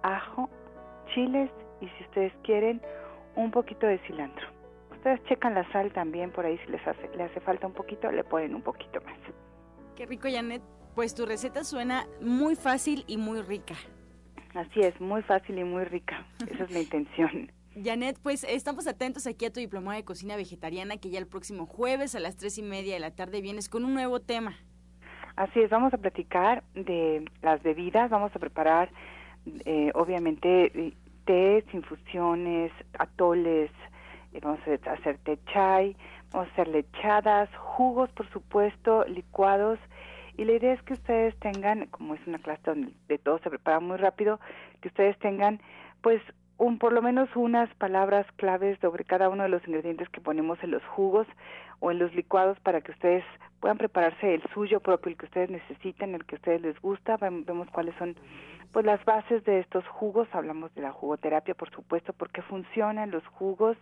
ajo, 0.01 0.49
chiles 1.13 1.49
y 1.81 1.87
si 1.87 2.03
ustedes 2.03 2.33
quieren 2.43 2.81
un 3.35 3.51
poquito 3.51 3.85
de 3.87 3.99
cilantro. 3.99 4.56
Ustedes 4.97 5.23
checan 5.25 5.53
la 5.53 5.69
sal 5.71 5.91
también 5.93 6.31
por 6.31 6.45
ahí 6.45 6.57
si 6.65 6.71
les 6.71 6.85
hace, 6.87 7.07
le 7.15 7.23
hace 7.23 7.39
falta 7.39 7.67
un 7.67 7.73
poquito, 7.73 8.11
le 8.11 8.23
ponen 8.23 8.55
un 8.55 8.61
poquito 8.61 8.99
más. 9.01 9.17
Qué 9.95 10.05
rico, 10.05 10.27
Janet. 10.29 10.61
Pues 10.95 11.13
tu 11.13 11.25
receta 11.25 11.63
suena 11.63 12.07
muy 12.21 12.55
fácil 12.55 13.03
y 13.07 13.17
muy 13.17 13.41
rica. 13.41 13.75
Así 14.55 14.79
es, 14.79 14.99
muy 14.99 15.21
fácil 15.21 15.59
y 15.59 15.63
muy 15.63 15.83
rica. 15.83 16.25
Esa 16.49 16.63
es 16.63 16.71
la 16.71 16.79
intención. 16.79 17.51
Janet, 17.83 18.17
pues 18.23 18.43
estamos 18.43 18.87
atentos 18.87 19.27
aquí 19.27 19.45
a 19.45 19.53
tu 19.53 19.59
diplomado 19.59 19.97
de 19.97 20.03
cocina 20.03 20.35
vegetariana 20.35 20.97
que 20.97 21.11
ya 21.11 21.19
el 21.19 21.27
próximo 21.27 21.67
jueves 21.67 22.15
a 22.15 22.19
las 22.19 22.35
tres 22.35 22.57
y 22.57 22.63
media 22.63 22.95
de 22.95 22.99
la 22.99 23.11
tarde 23.11 23.41
vienes 23.41 23.69
con 23.69 23.85
un 23.85 23.93
nuevo 23.93 24.19
tema. 24.19 24.57
Así 25.35 25.59
es, 25.59 25.69
vamos 25.69 25.93
a 25.93 25.97
platicar 25.97 26.63
de 26.73 27.23
las 27.43 27.61
bebidas, 27.61 28.09
vamos 28.09 28.35
a 28.35 28.39
preparar 28.39 28.89
eh, 29.65 29.91
obviamente 29.93 30.95
tés, 31.25 31.63
infusiones, 31.73 32.71
atoles, 32.97 33.69
eh, 33.69 33.96
vamos 34.41 34.59
a 34.67 34.91
hacer 34.91 35.17
té 35.19 35.37
chai, 35.53 35.95
vamos 36.31 36.49
a 36.49 36.51
hacer 36.51 36.67
lechadas, 36.67 37.49
jugos 37.57 38.11
por 38.11 38.29
supuesto, 38.29 39.05
licuados. 39.05 39.79
Y 40.37 40.45
la 40.45 40.53
idea 40.53 40.73
es 40.73 40.81
que 40.83 40.93
ustedes 40.93 41.35
tengan, 41.39 41.87
como 41.87 42.13
es 42.13 42.27
una 42.27 42.39
clase 42.39 42.61
donde 42.65 42.93
de 43.07 43.17
todo 43.17 43.39
se 43.39 43.49
prepara 43.49 43.79
muy 43.79 43.97
rápido, 43.97 44.39
que 44.81 44.89
ustedes 44.89 45.17
tengan 45.19 45.59
pues 46.01 46.21
un 46.57 46.79
por 46.79 46.91
lo 46.91 47.01
menos 47.01 47.29
unas 47.35 47.73
palabras 47.75 48.25
claves 48.35 48.79
sobre 48.79 49.03
cada 49.03 49.29
uno 49.29 49.43
de 49.43 49.49
los 49.49 49.65
ingredientes 49.67 50.09
que 50.09 50.21
ponemos 50.21 50.57
en 50.63 50.71
los 50.71 50.83
jugos 50.85 51.27
o 51.79 51.91
en 51.91 51.99
los 51.99 52.13
licuados 52.15 52.59
para 52.61 52.81
que 52.81 52.91
ustedes 52.91 53.23
puedan 53.59 53.77
prepararse 53.77 54.33
el 54.33 54.43
suyo 54.53 54.79
propio, 54.79 55.11
el 55.11 55.17
que 55.17 55.25
ustedes 55.25 55.49
necesiten, 55.49 56.15
el 56.15 56.25
que 56.25 56.35
a 56.35 56.37
ustedes 56.37 56.61
les 56.61 56.79
gusta, 56.81 57.17
vemos 57.17 57.67
cuáles 57.71 57.95
son 57.95 58.15
pues 58.71 58.85
las 58.85 59.03
bases 59.05 59.43
de 59.45 59.59
estos 59.59 59.87
jugos, 59.87 60.27
hablamos 60.33 60.73
de 60.75 60.81
la 60.81 60.91
jugoterapia 60.91 61.53
por 61.53 61.69
supuesto, 61.71 62.13
porque 62.13 62.41
funcionan 62.41 63.11
los 63.11 63.25
jugos 63.27 63.77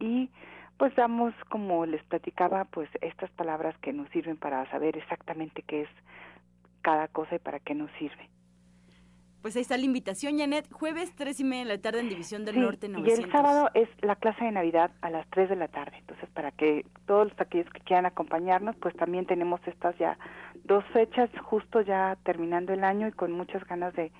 y 0.00 0.30
pues 0.78 0.94
damos 0.94 1.34
como 1.48 1.86
les 1.86 2.02
platicaba 2.04 2.64
pues 2.66 2.88
estas 3.00 3.30
palabras 3.32 3.76
que 3.78 3.92
nos 3.92 4.08
sirven 4.10 4.36
para 4.36 4.68
saber 4.70 4.96
exactamente 4.96 5.62
qué 5.62 5.82
es 5.82 5.88
cada 6.82 7.08
cosa 7.08 7.34
y 7.34 7.38
para 7.38 7.58
qué 7.58 7.74
nos 7.74 7.90
sirve. 7.98 8.28
Pues 9.42 9.54
ahí 9.54 9.62
está 9.62 9.76
la 9.76 9.84
invitación, 9.84 10.38
Janet. 10.38 10.66
Jueves, 10.72 11.14
tres 11.14 11.38
y 11.38 11.44
media 11.44 11.64
de 11.64 11.76
la 11.76 11.80
tarde 11.80 12.00
en 12.00 12.08
División 12.08 12.44
del 12.44 12.60
Norte 12.60 12.88
900. 12.88 13.18
Y 13.18 13.22
el 13.22 13.30
sábado 13.30 13.70
es 13.74 13.88
la 14.02 14.16
clase 14.16 14.44
de 14.44 14.50
Navidad 14.50 14.90
a 15.00 15.10
las 15.10 15.28
3 15.30 15.48
de 15.48 15.56
la 15.56 15.68
tarde. 15.68 15.96
Entonces, 15.98 16.28
para 16.30 16.50
que 16.50 16.84
todos 17.06 17.32
aquellos 17.38 17.70
que 17.72 17.80
quieran 17.80 18.04
acompañarnos, 18.04 18.74
pues 18.76 18.96
también 18.96 19.26
tenemos 19.26 19.60
estas 19.66 19.96
ya 19.96 20.18
dos 20.64 20.84
fechas, 20.92 21.30
justo 21.40 21.80
ya 21.82 22.18
terminando 22.24 22.72
el 22.72 22.82
año 22.82 23.06
y 23.06 23.12
con 23.12 23.30
muchas 23.30 23.64
ganas 23.64 23.94
de 23.94 24.10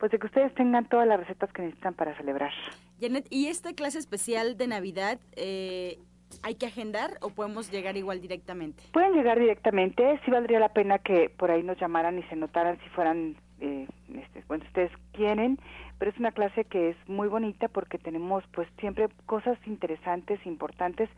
pues 0.00 0.10
de 0.10 0.18
que 0.18 0.26
ustedes 0.26 0.52
tengan 0.54 0.88
todas 0.88 1.06
las 1.06 1.20
recetas 1.20 1.52
que 1.52 1.62
necesitan 1.62 1.94
para 1.94 2.16
celebrar. 2.16 2.52
Janet, 3.00 3.26
¿y 3.30 3.46
esta 3.46 3.74
clase 3.74 3.98
especial 3.98 4.56
de 4.56 4.66
Navidad 4.66 5.20
eh, 5.36 5.98
hay 6.42 6.54
que 6.54 6.66
agendar 6.66 7.18
o 7.20 7.30
podemos 7.30 7.70
llegar 7.70 7.98
igual 7.98 8.20
directamente? 8.20 8.82
Pueden 8.92 9.12
llegar 9.12 9.38
directamente, 9.38 10.18
sí 10.24 10.30
valdría 10.30 10.58
la 10.58 10.70
pena 10.70 10.98
que 10.98 11.28
por 11.28 11.50
ahí 11.50 11.62
nos 11.62 11.78
llamaran 11.78 12.18
y 12.18 12.22
se 12.24 12.36
notaran 12.36 12.78
si 12.82 12.88
fueran 12.90 13.36
eh, 13.60 13.86
este, 14.14 14.42
bueno, 14.48 14.64
ustedes 14.64 14.90
quieren, 15.12 15.58
pero 15.98 16.10
es 16.10 16.18
una 16.18 16.32
clase 16.32 16.64
que 16.64 16.90
es 16.90 16.96
muy 17.06 17.28
bonita 17.28 17.68
porque 17.68 17.98
tenemos 17.98 18.42
pues 18.52 18.66
siempre 18.78 19.08
cosas 19.26 19.58
interesantes, 19.66 20.40
importantes, 20.46 21.10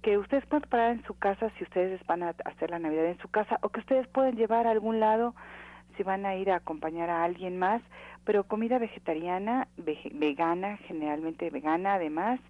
que 0.00 0.16
ustedes 0.16 0.46
pueden 0.46 0.62
preparar 0.62 0.92
en 0.92 1.04
su 1.04 1.12
casa 1.12 1.52
si 1.58 1.64
ustedes 1.64 2.00
van 2.06 2.22
a 2.22 2.34
hacer 2.46 2.70
la 2.70 2.78
Navidad 2.78 3.04
en 3.04 3.18
su 3.18 3.28
casa 3.28 3.58
o 3.60 3.68
que 3.68 3.80
ustedes 3.80 4.06
pueden 4.08 4.36
llevar 4.36 4.66
a 4.66 4.70
algún 4.70 4.98
lado 4.98 5.34
si 6.00 6.04
van 6.04 6.24
a 6.24 6.34
ir 6.34 6.50
a 6.50 6.56
acompañar 6.56 7.10
a 7.10 7.24
alguien 7.24 7.58
más, 7.58 7.82
pero 8.24 8.44
comida 8.44 8.78
vegetariana, 8.78 9.68
vegana, 9.76 10.78
generalmente 10.88 11.50
vegana 11.50 11.96
además, 11.96 12.40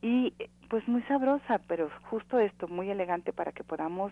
y 0.00 0.32
pues 0.70 0.88
muy 0.88 1.02
sabrosa, 1.02 1.60
pero 1.68 1.90
justo 2.08 2.38
esto, 2.38 2.66
muy 2.66 2.88
elegante 2.90 3.34
para 3.34 3.52
que 3.52 3.62
podamos 3.62 4.10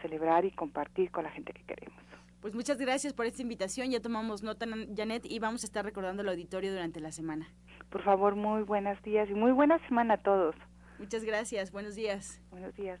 celebrar 0.00 0.44
y 0.44 0.52
compartir 0.52 1.10
con 1.10 1.24
la 1.24 1.30
gente 1.30 1.52
que 1.52 1.64
queremos. 1.64 1.98
Pues 2.40 2.54
muchas 2.54 2.78
gracias 2.78 3.12
por 3.12 3.26
esta 3.26 3.42
invitación. 3.42 3.90
Ya 3.90 3.98
tomamos 3.98 4.44
nota, 4.44 4.66
Janet, 4.96 5.26
y 5.26 5.40
vamos 5.40 5.64
a 5.64 5.66
estar 5.66 5.84
recordando 5.84 6.22
el 6.22 6.28
auditorio 6.28 6.70
durante 6.70 7.00
la 7.00 7.10
semana. 7.10 7.48
Por 7.90 8.04
favor, 8.04 8.36
muy 8.36 8.62
buenos 8.62 9.02
días 9.02 9.28
y 9.28 9.34
muy 9.34 9.50
buena 9.50 9.80
semana 9.88 10.14
a 10.14 10.18
todos. 10.18 10.54
Muchas 11.00 11.24
gracias. 11.24 11.72
Buenos 11.72 11.96
días. 11.96 12.40
Buenos 12.52 12.76
días. 12.76 13.00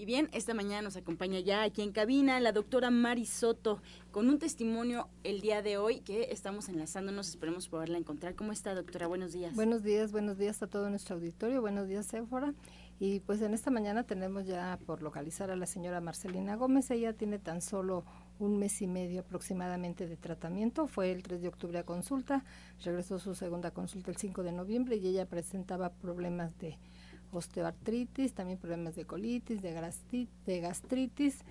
Y 0.00 0.06
bien, 0.06 0.30
esta 0.32 0.54
mañana 0.54 0.80
nos 0.80 0.96
acompaña 0.96 1.40
ya 1.40 1.62
aquí 1.62 1.82
en 1.82 1.92
cabina 1.92 2.40
la 2.40 2.52
doctora 2.52 2.90
Mari 2.90 3.26
Soto 3.26 3.82
con 4.12 4.30
un 4.30 4.38
testimonio 4.38 5.10
el 5.24 5.42
día 5.42 5.60
de 5.60 5.76
hoy 5.76 6.00
que 6.00 6.28
estamos 6.32 6.70
enlazándonos, 6.70 7.28
esperemos 7.28 7.68
poderla 7.68 7.98
encontrar. 7.98 8.34
¿Cómo 8.34 8.50
está, 8.50 8.74
doctora? 8.74 9.08
Buenos 9.08 9.34
días. 9.34 9.54
Buenos 9.54 9.82
días, 9.82 10.10
buenos 10.10 10.38
días 10.38 10.62
a 10.62 10.68
todo 10.68 10.88
nuestro 10.88 11.16
auditorio. 11.16 11.60
Buenos 11.60 11.86
días, 11.86 12.06
Sephora. 12.06 12.54
Y 12.98 13.20
pues 13.20 13.42
en 13.42 13.52
esta 13.52 13.70
mañana 13.70 14.04
tenemos 14.04 14.46
ya 14.46 14.78
por 14.86 15.02
localizar 15.02 15.50
a 15.50 15.56
la 15.56 15.66
señora 15.66 16.00
Marcelina 16.00 16.56
Gómez. 16.56 16.90
Ella 16.90 17.12
tiene 17.12 17.38
tan 17.38 17.60
solo 17.60 18.06
un 18.38 18.58
mes 18.58 18.80
y 18.80 18.86
medio 18.86 19.20
aproximadamente 19.20 20.06
de 20.06 20.16
tratamiento. 20.16 20.86
Fue 20.86 21.12
el 21.12 21.22
3 21.22 21.42
de 21.42 21.48
octubre 21.48 21.78
a 21.78 21.84
consulta, 21.84 22.42
regresó 22.82 23.18
su 23.18 23.34
segunda 23.34 23.70
consulta 23.70 24.10
el 24.10 24.16
5 24.16 24.44
de 24.44 24.52
noviembre 24.52 24.96
y 24.96 25.08
ella 25.08 25.26
presentaba 25.26 25.92
problemas 25.92 26.56
de 26.58 26.78
osteoartritis, 27.32 28.34
también 28.34 28.58
problemas 28.58 28.96
de 28.96 29.04
colitis, 29.04 29.62
de, 29.62 29.72
de 30.46 30.60
gastritis 30.60 31.44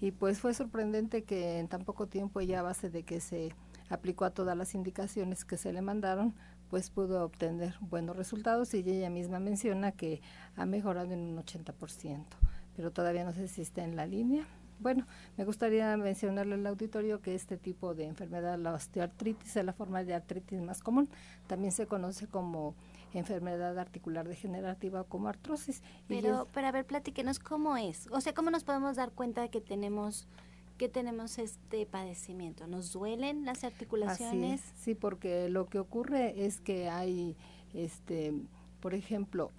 y 0.00 0.10
pues 0.10 0.40
fue 0.40 0.52
sorprendente 0.54 1.24
que 1.24 1.58
en 1.58 1.68
tan 1.68 1.84
poco 1.84 2.06
tiempo 2.06 2.40
ella 2.40 2.60
a 2.60 2.62
base 2.62 2.90
de 2.90 3.02
que 3.02 3.20
se 3.20 3.54
aplicó 3.88 4.24
a 4.24 4.30
todas 4.30 4.56
las 4.56 4.74
indicaciones 4.74 5.44
que 5.44 5.56
se 5.56 5.72
le 5.72 5.80
mandaron, 5.80 6.34
pues 6.68 6.90
pudo 6.90 7.24
obtener 7.24 7.74
buenos 7.80 8.16
resultados 8.16 8.74
y 8.74 8.78
ella 8.78 9.10
misma 9.10 9.38
menciona 9.38 9.92
que 9.92 10.20
ha 10.56 10.66
mejorado 10.66 11.12
en 11.12 11.20
un 11.20 11.38
80%, 11.38 12.24
pero 12.74 12.90
todavía 12.90 13.24
no 13.24 13.32
sé 13.32 13.48
si 13.48 13.62
está 13.62 13.84
en 13.84 13.96
la 13.96 14.06
línea. 14.06 14.46
Bueno, 14.78 15.06
me 15.38 15.46
gustaría 15.46 15.96
mencionarle 15.96 16.56
al 16.56 16.66
auditorio 16.66 17.22
que 17.22 17.34
este 17.34 17.56
tipo 17.56 17.94
de 17.94 18.04
enfermedad, 18.04 18.58
la 18.58 18.74
osteoartritis, 18.74 19.56
es 19.56 19.64
la 19.64 19.72
forma 19.72 20.04
de 20.04 20.12
artritis 20.12 20.60
más 20.60 20.82
común. 20.82 21.08
También 21.46 21.72
se 21.72 21.86
conoce 21.86 22.26
como 22.26 22.74
enfermedad 23.18 23.78
articular 23.78 24.28
degenerativa 24.28 25.04
como 25.04 25.28
artrosis. 25.28 25.82
Pero, 26.08 26.48
pero 26.52 26.66
a 26.66 26.72
ver, 26.72 26.86
platíquenos 26.86 27.38
cómo 27.38 27.76
es. 27.76 28.08
O 28.10 28.20
sea, 28.20 28.34
¿cómo 28.34 28.50
nos 28.50 28.64
podemos 28.64 28.96
dar 28.96 29.12
cuenta 29.12 29.42
de 29.42 29.50
que 29.50 29.60
tenemos 29.60 30.26
que 30.76 30.88
tenemos 30.88 31.38
este 31.38 31.86
padecimiento? 31.86 32.66
¿Nos 32.66 32.92
duelen 32.92 33.44
las 33.44 33.64
articulaciones? 33.64 34.60
sí, 34.76 34.94
porque 34.94 35.48
lo 35.48 35.68
que 35.68 35.78
ocurre 35.78 36.44
es 36.44 36.60
que 36.60 36.90
hay, 36.90 37.34
este, 37.72 38.34
por 38.80 38.94
ejemplo, 38.94 39.52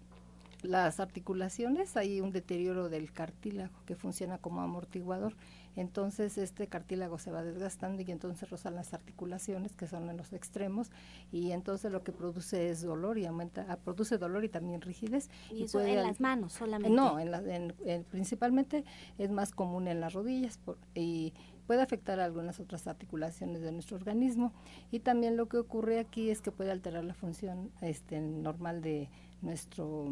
las 0.62 1.00
articulaciones, 1.00 1.98
hay 1.98 2.22
un 2.22 2.32
deterioro 2.32 2.90
del 2.90 3.12
cartílago 3.12 3.74
que 3.86 3.96
funciona 3.96 4.38
como 4.38 4.62
amortiguador. 4.62 5.36
Entonces 5.78 6.38
este 6.40 6.68
cartílago 6.68 7.20
se 7.20 7.32
va 7.32 7.44
desgastando 7.44 8.02
y 8.02 8.12
entonces 8.12 8.50
rozan 8.50 8.76
las 8.76 8.96
articulaciones 8.96 9.74
que 9.74 9.86
son 9.86 10.10
en 10.10 10.18
los 10.18 10.34
extremos 10.34 10.92
y 11.32 11.52
entonces 11.52 11.92
lo 11.92 12.04
que 12.04 12.12
produce 12.12 12.70
es 12.70 12.82
dolor 12.82 13.20
y 13.20 13.28
aumenta, 13.28 13.66
ah, 13.70 13.78
produce 13.78 14.18
dolor 14.18 14.44
y 14.44 14.50
también 14.50 14.82
rigidez. 14.82 15.30
¿Y, 15.52 15.64
eso 15.64 15.80
en 15.80 16.02
las 16.02 16.20
manos 16.20 16.54
solamente? 16.54 16.96
No, 16.96 17.20
en, 17.20 17.74
en, 17.86 18.04
principalmente 18.06 18.84
es 19.20 19.30
más 19.30 19.52
común 19.52 19.88
en 19.88 20.02
las 20.02 20.14
rodillas 20.14 20.60
y 20.96 21.34
puede 21.68 21.84
afectar 21.84 22.20
a 22.20 22.26
algunas 22.26 22.60
otras 22.60 22.88
articulaciones 22.88 23.62
de 23.62 23.72
nuestro 23.72 23.98
organismo 23.98 24.54
y 24.92 25.00
también 25.00 25.38
lo 25.38 25.48
que 25.48 25.58
ocurre 25.58 26.00
aquí 26.00 26.32
es 26.32 26.42
que 26.42 26.52
puede 26.52 26.72
alterar 26.72 27.04
la 27.04 27.14
función 27.14 27.72
este, 27.82 28.20
normal 28.20 28.82
de 28.82 29.10
nuestro 29.42 30.12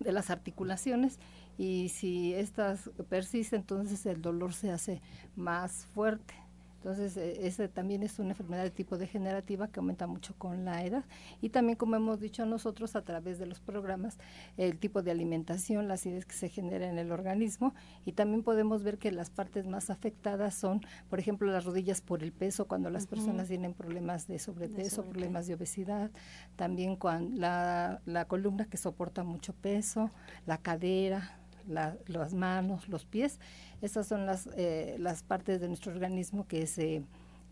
de 0.00 0.12
las 0.12 0.30
articulaciones 0.30 1.18
y 1.60 1.90
si 1.90 2.32
estas 2.32 2.88
persisten, 3.10 3.60
entonces 3.60 4.06
el 4.06 4.22
dolor 4.22 4.54
se 4.54 4.70
hace 4.70 5.02
más 5.36 5.84
fuerte. 5.92 6.32
Entonces, 6.76 7.18
e, 7.18 7.46
ese 7.46 7.68
también 7.68 8.02
es 8.02 8.18
una 8.18 8.30
enfermedad 8.30 8.62
de 8.62 8.70
tipo 8.70 8.96
degenerativa 8.96 9.68
que 9.68 9.80
aumenta 9.80 10.06
mucho 10.06 10.34
con 10.38 10.64
la 10.64 10.82
edad. 10.86 11.04
Y 11.42 11.50
también, 11.50 11.76
como 11.76 11.96
hemos 11.96 12.18
dicho 12.18 12.46
nosotros 12.46 12.96
a 12.96 13.02
través 13.02 13.38
de 13.38 13.44
los 13.44 13.60
programas, 13.60 14.16
el 14.56 14.78
tipo 14.78 15.02
de 15.02 15.10
alimentación, 15.10 15.86
la 15.86 15.94
acidez 15.94 16.24
que 16.24 16.32
se 16.32 16.48
genera 16.48 16.88
en 16.88 16.96
el 16.96 17.12
organismo. 17.12 17.74
Y 18.06 18.12
también 18.12 18.42
podemos 18.42 18.82
ver 18.82 18.96
que 18.96 19.12
las 19.12 19.28
partes 19.28 19.66
más 19.66 19.90
afectadas 19.90 20.54
son, 20.54 20.80
por 21.10 21.18
ejemplo, 21.18 21.52
las 21.52 21.66
rodillas 21.66 22.00
por 22.00 22.22
el 22.22 22.32
peso, 22.32 22.68
cuando 22.68 22.88
las 22.88 23.06
personas 23.06 23.48
tienen 23.48 23.74
problemas 23.74 24.26
de 24.28 24.38
sobrepeso, 24.38 25.04
problemas 25.04 25.46
de 25.46 25.56
obesidad. 25.56 26.10
También 26.56 26.96
cuando 26.96 27.38
la, 27.38 28.00
la 28.06 28.24
columna 28.24 28.64
que 28.64 28.78
soporta 28.78 29.24
mucho 29.24 29.52
peso, 29.52 30.10
la 30.46 30.56
cadera, 30.56 31.39
las 31.66 32.34
manos, 32.34 32.88
los 32.88 33.04
pies. 33.04 33.38
Estas 33.82 34.06
son 34.06 34.26
las, 34.26 34.48
eh, 34.56 34.96
las 34.98 35.22
partes 35.22 35.60
de 35.60 35.68
nuestro 35.68 35.92
organismo 35.92 36.46
que 36.46 36.66
se 36.66 37.02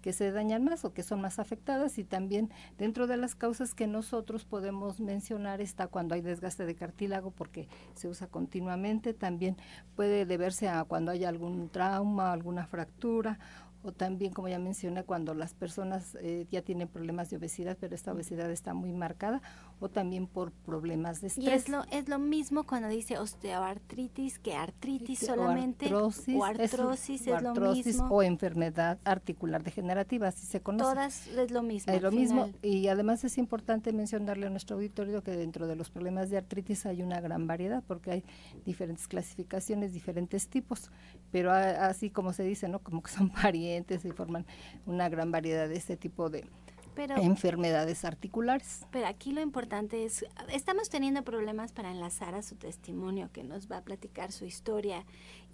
que 0.03 0.13
se 0.13 0.31
dañan 0.31 0.65
más 0.65 0.85
o 0.85 0.93
que 0.93 1.03
son 1.03 1.21
más 1.21 1.39
afectadas 1.39 1.99
y 1.99 2.05
también 2.05 2.51
dentro 2.79 3.07
de 3.07 3.17
las 3.17 3.35
causas 3.35 3.75
que 3.75 3.87
nosotros 3.87 4.45
podemos 4.45 5.01
mencionar 5.01 5.61
está 5.61 5.89
cuando 5.89 6.15
hay 6.15 6.21
desgaste 6.21 6.67
de 6.67 6.75
cartílago 6.75 7.31
porque 7.31 7.69
se 7.95 8.09
usa 8.09 8.29
continuamente, 8.29 9.13
también 9.13 9.57
puede 9.97 10.25
deberse 10.25 10.69
a 10.69 10.85
cuando 10.85 11.11
hay 11.11 11.25
algún 11.25 11.69
trauma, 11.69 12.33
alguna 12.33 12.67
fractura 12.67 13.39
o 13.83 13.93
también, 13.93 14.33
como 14.33 14.49
ya 14.49 14.59
mencioné, 14.59 15.05
cuando 15.05 15.35
las 15.35 15.55
personas 15.55 16.17
eh, 16.21 16.47
ya 16.51 16.63
tienen 16.63 16.89
problemas 16.89 17.31
de 17.31 17.37
obesidad, 17.37 17.77
pero 17.79 17.95
esta 17.95 18.13
obesidad 18.13 18.51
está 18.51 18.75
muy 18.75 18.93
marcada, 18.93 19.41
o 19.81 19.89
también 19.89 20.27
por 20.27 20.53
problemas 20.53 21.21
de 21.21 21.29
estrés. 21.29 21.47
Y 21.47 21.51
es 21.51 21.69
lo, 21.69 21.85
es 21.91 22.09
lo 22.09 22.19
mismo 22.19 22.65
cuando 22.65 22.89
dice 22.89 23.19
osteoartritis 23.19 24.39
que 24.39 24.55
artritis 24.55 25.21
solamente, 25.21 25.93
o 25.95 26.45
artrosis, 26.45 27.27
es, 27.27 27.43
lo 27.43 27.55
mismo. 27.55 28.09
O 28.09 28.23
enfermedad 28.23 28.99
articular 29.05 29.63
degenerativa, 29.63 30.29
así 30.29 30.47
se 30.47 30.61
conoce. 30.61 30.95
Todas 30.95 31.27
es 31.29 31.51
lo 31.51 31.63
mismo. 31.63 31.93
Es 31.93 32.03
lo 32.03 32.11
mismo, 32.11 32.51
y 32.63 32.89
además 32.89 33.25
es 33.25 33.39
importante 33.39 33.93
mencionarle 33.93 34.47
a 34.47 34.51
nuestro 34.51 34.77
auditorio 34.77 35.23
que 35.23 35.33
dentro 35.33 35.67
de 35.67 35.77
los 35.77 35.91
problemas 35.91 36.31
de 36.31 36.39
artritis 36.39 36.87
hay 36.87 37.03
una 37.03 37.21
gran 37.21 37.47
variedad, 37.47 37.83
porque 37.87 38.11
hay 38.11 38.25
diferentes 38.65 39.09
clasificaciones, 39.09 39.93
diferentes 39.93 40.49
tipos, 40.49 40.91
pero 41.31 41.53
así 41.53 42.11
como 42.11 42.33
se 42.33 42.43
dice, 42.43 42.69
¿no? 42.69 42.81
Como 42.81 43.03
que 43.03 43.11
son 43.11 43.31
parientes 43.43 44.05
y 44.05 44.11
forman 44.11 44.47
una 44.87 45.09
gran 45.09 45.31
variedad 45.31 45.69
de 45.69 45.77
este 45.77 45.97
tipo 45.97 46.31
de 46.31 46.45
enfermedades 46.99 48.05
articulares. 48.05 48.87
Pero 48.91 49.07
aquí 49.07 49.33
lo 49.33 49.41
importante 49.41 50.05
es, 50.05 50.25
estamos 50.53 50.89
teniendo 50.89 51.23
problemas 51.23 51.73
para 51.73 51.91
enlazar 51.91 52.35
a 52.35 52.43
su 52.43 52.57
testimonio, 52.57 53.31
que 53.33 53.45
nos 53.45 53.71
va 53.71 53.79
a 53.79 53.83
platicar 53.83 54.33
su 54.33 54.45
historia 54.45 55.05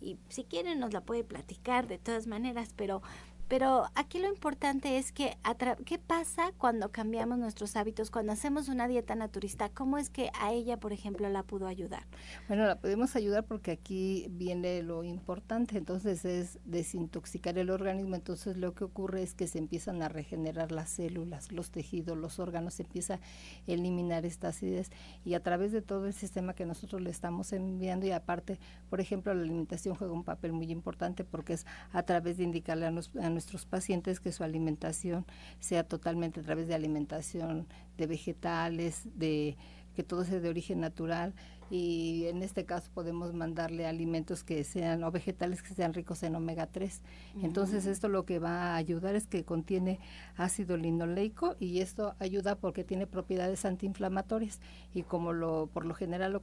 y 0.00 0.18
si 0.28 0.44
quieren 0.44 0.80
nos 0.80 0.92
la 0.92 1.00
puede 1.00 1.24
platicar 1.24 1.86
de 1.86 1.98
todas 1.98 2.26
maneras, 2.26 2.74
pero 2.76 3.02
pero 3.48 3.84
aquí 3.94 4.18
lo 4.18 4.28
importante 4.28 4.98
es 4.98 5.12
que, 5.12 5.36
¿qué 5.84 5.98
pasa 5.98 6.52
cuando 6.56 6.90
cambiamos 6.90 7.38
nuestros 7.38 7.76
hábitos, 7.76 8.10
cuando 8.10 8.32
hacemos 8.32 8.68
una 8.68 8.88
dieta 8.88 9.14
naturista? 9.14 9.68
¿Cómo 9.68 9.98
es 9.98 10.10
que 10.10 10.30
a 10.40 10.52
ella, 10.52 10.78
por 10.78 10.92
ejemplo, 10.92 11.28
la 11.28 11.42
pudo 11.42 11.66
ayudar? 11.66 12.04
Bueno, 12.48 12.66
la 12.66 12.80
podemos 12.80 13.16
ayudar 13.16 13.44
porque 13.44 13.72
aquí 13.72 14.26
viene 14.30 14.82
lo 14.82 15.04
importante, 15.04 15.76
entonces 15.76 16.24
es 16.24 16.58
desintoxicar 16.64 17.58
el 17.58 17.70
organismo, 17.70 18.14
entonces 18.14 18.56
lo 18.56 18.74
que 18.74 18.84
ocurre 18.84 19.22
es 19.22 19.34
que 19.34 19.46
se 19.46 19.58
empiezan 19.58 20.02
a 20.02 20.08
regenerar 20.08 20.72
las 20.72 20.90
células, 20.90 21.52
los 21.52 21.70
tejidos, 21.70 22.16
los 22.16 22.38
órganos, 22.38 22.74
se 22.74 22.82
empieza 22.82 23.14
a 23.14 23.20
eliminar 23.66 24.24
esta 24.24 24.48
acidez 24.48 24.90
y 25.24 25.34
a 25.34 25.42
través 25.42 25.72
de 25.72 25.82
todo 25.82 26.06
el 26.06 26.14
sistema 26.14 26.54
que 26.54 26.66
nosotros 26.66 27.02
le 27.02 27.10
estamos 27.10 27.52
enviando 27.52 28.06
y 28.06 28.12
aparte, 28.12 28.58
por 28.88 29.00
ejemplo, 29.00 29.34
la 29.34 29.42
alimentación 29.42 29.94
juega 29.94 30.12
un 30.12 30.24
papel 30.24 30.52
muy 30.52 30.70
importante 30.70 31.24
porque 31.24 31.54
es 31.54 31.66
a 31.92 32.02
través 32.02 32.38
de 32.38 32.44
indicarle 32.44 32.86
a, 32.86 32.88
a 33.22 33.30
nuestros 33.34 33.66
pacientes 33.66 34.20
que 34.20 34.32
su 34.32 34.42
alimentación 34.44 35.26
sea 35.60 35.84
totalmente 35.84 36.40
a 36.40 36.42
través 36.42 36.66
de 36.66 36.74
alimentación 36.74 37.66
de 37.98 38.06
vegetales, 38.06 39.02
de 39.14 39.56
que 39.94 40.02
todo 40.02 40.24
sea 40.24 40.40
de 40.40 40.48
origen 40.48 40.80
natural 40.80 41.34
y 41.70 42.26
en 42.26 42.42
este 42.42 42.64
caso 42.64 42.90
podemos 42.92 43.32
mandarle 43.32 43.86
alimentos 43.86 44.44
que 44.44 44.64
sean 44.64 45.02
o 45.04 45.10
vegetales 45.10 45.62
que 45.62 45.74
sean 45.74 45.94
ricos 45.94 46.22
en 46.22 46.34
omega 46.36 46.66
3. 46.66 47.02
Entonces 47.42 47.86
esto 47.86 48.08
lo 48.08 48.24
que 48.24 48.38
va 48.38 48.72
a 48.72 48.76
ayudar 48.76 49.14
es 49.14 49.26
que 49.26 49.44
contiene 49.44 49.98
ácido 50.36 50.76
linoleico 50.76 51.56
y 51.58 51.80
esto 51.80 52.14
ayuda 52.18 52.56
porque 52.56 52.84
tiene 52.84 53.06
propiedades 53.06 53.64
antiinflamatorias 53.64 54.60
y 54.92 55.02
como 55.02 55.32
lo 55.32 55.68
por 55.72 55.86
lo 55.86 55.94
general 55.94 56.32
lo 56.32 56.42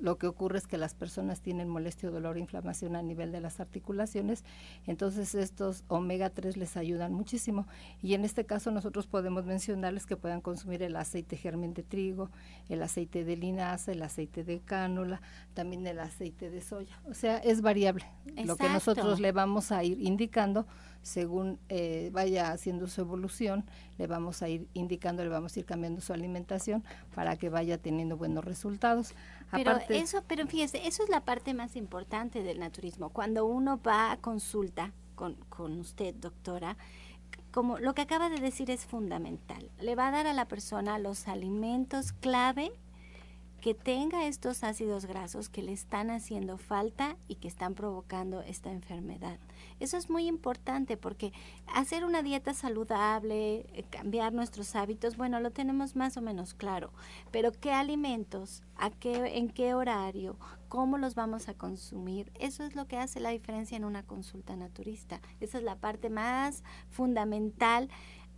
lo 0.00 0.18
que 0.18 0.26
ocurre 0.26 0.58
es 0.58 0.66
que 0.66 0.78
las 0.78 0.94
personas 0.94 1.40
tienen 1.40 1.68
molestia, 1.68 2.10
dolor 2.10 2.36
e 2.36 2.40
inflamación 2.40 2.96
a 2.96 3.02
nivel 3.02 3.32
de 3.32 3.40
las 3.40 3.60
articulaciones, 3.60 4.44
entonces 4.86 5.34
estos 5.34 5.84
omega 5.88 6.30
3 6.30 6.56
les 6.56 6.76
ayudan 6.76 7.12
muchísimo. 7.12 7.66
Y 8.02 8.14
en 8.14 8.24
este 8.24 8.44
caso 8.44 8.70
nosotros 8.70 9.06
podemos 9.06 9.44
mencionarles 9.44 10.06
que 10.06 10.16
puedan 10.16 10.40
consumir 10.40 10.82
el 10.82 10.96
aceite 10.96 11.36
germen 11.36 11.74
de 11.74 11.82
trigo, 11.82 12.30
el 12.68 12.82
aceite 12.82 13.24
de 13.24 13.36
linaza, 13.36 13.92
el 13.92 14.02
aceite 14.02 14.44
de 14.44 14.60
cánula, 14.60 15.20
también 15.54 15.86
el 15.86 15.98
aceite 15.98 16.50
de 16.50 16.60
soya. 16.60 17.00
O 17.08 17.14
sea, 17.14 17.38
es 17.38 17.60
variable. 17.60 18.04
Lo 18.44 18.56
que 18.56 18.68
nosotros 18.68 19.20
le 19.20 19.32
vamos 19.32 19.72
a 19.72 19.84
ir 19.84 20.00
indicando 20.00 20.66
según 21.02 21.58
eh, 21.68 22.10
vaya 22.12 22.50
haciendo 22.50 22.86
su 22.86 23.00
evolución, 23.00 23.64
le 23.96 24.06
vamos 24.06 24.42
a 24.42 24.48
ir 24.48 24.68
indicando, 24.74 25.22
le 25.22 25.30
vamos 25.30 25.56
a 25.56 25.60
ir 25.60 25.66
cambiando 25.66 26.00
su 26.00 26.12
alimentación 26.12 26.84
para 27.14 27.36
que 27.36 27.48
vaya 27.48 27.78
teniendo 27.78 28.16
buenos 28.16 28.44
resultados. 28.44 29.14
Pero 29.50 29.78
eso, 29.88 30.22
pero 30.26 30.46
fíjese, 30.46 30.86
eso 30.86 31.02
es 31.02 31.08
la 31.08 31.24
parte 31.24 31.54
más 31.54 31.76
importante 31.76 32.42
del 32.42 32.60
naturismo. 32.60 33.10
Cuando 33.10 33.46
uno 33.46 33.80
va 33.80 34.12
a 34.12 34.16
consulta 34.18 34.92
con, 35.14 35.34
con 35.48 35.78
usted, 35.78 36.14
doctora, 36.14 36.76
como 37.50 37.78
lo 37.78 37.94
que 37.94 38.02
acaba 38.02 38.28
de 38.28 38.40
decir 38.40 38.70
es 38.70 38.84
fundamental. 38.84 39.70
Le 39.80 39.94
va 39.94 40.08
a 40.08 40.10
dar 40.12 40.26
a 40.26 40.32
la 40.32 40.46
persona 40.46 40.98
los 40.98 41.28
alimentos 41.28 42.12
clave 42.12 42.72
que 43.60 43.74
tenga 43.74 44.26
estos 44.26 44.62
ácidos 44.62 45.06
grasos 45.06 45.48
que 45.48 45.62
le 45.62 45.72
están 45.72 46.10
haciendo 46.10 46.58
falta 46.58 47.16
y 47.26 47.36
que 47.36 47.48
están 47.48 47.74
provocando 47.74 48.40
esta 48.42 48.70
enfermedad. 48.70 49.38
Eso 49.80 49.96
es 49.96 50.10
muy 50.10 50.28
importante 50.28 50.96
porque 50.96 51.32
hacer 51.74 52.04
una 52.04 52.22
dieta 52.22 52.54
saludable, 52.54 53.66
eh, 53.72 53.84
cambiar 53.90 54.32
nuestros 54.32 54.76
hábitos, 54.76 55.16
bueno, 55.16 55.40
lo 55.40 55.50
tenemos 55.50 55.96
más 55.96 56.16
o 56.16 56.22
menos 56.22 56.54
claro, 56.54 56.92
pero 57.30 57.52
qué 57.52 57.72
alimentos, 57.72 58.62
a 58.76 58.90
qué, 58.90 59.38
en 59.38 59.48
qué 59.48 59.74
horario, 59.74 60.36
cómo 60.68 60.98
los 60.98 61.14
vamos 61.14 61.48
a 61.48 61.54
consumir, 61.54 62.30
eso 62.38 62.64
es 62.64 62.76
lo 62.76 62.86
que 62.86 62.98
hace 62.98 63.18
la 63.20 63.30
diferencia 63.30 63.76
en 63.76 63.84
una 63.84 64.04
consulta 64.04 64.54
naturista. 64.54 65.20
Esa 65.40 65.58
es 65.58 65.64
la 65.64 65.76
parte 65.76 66.10
más 66.10 66.62
fundamental 66.90 67.88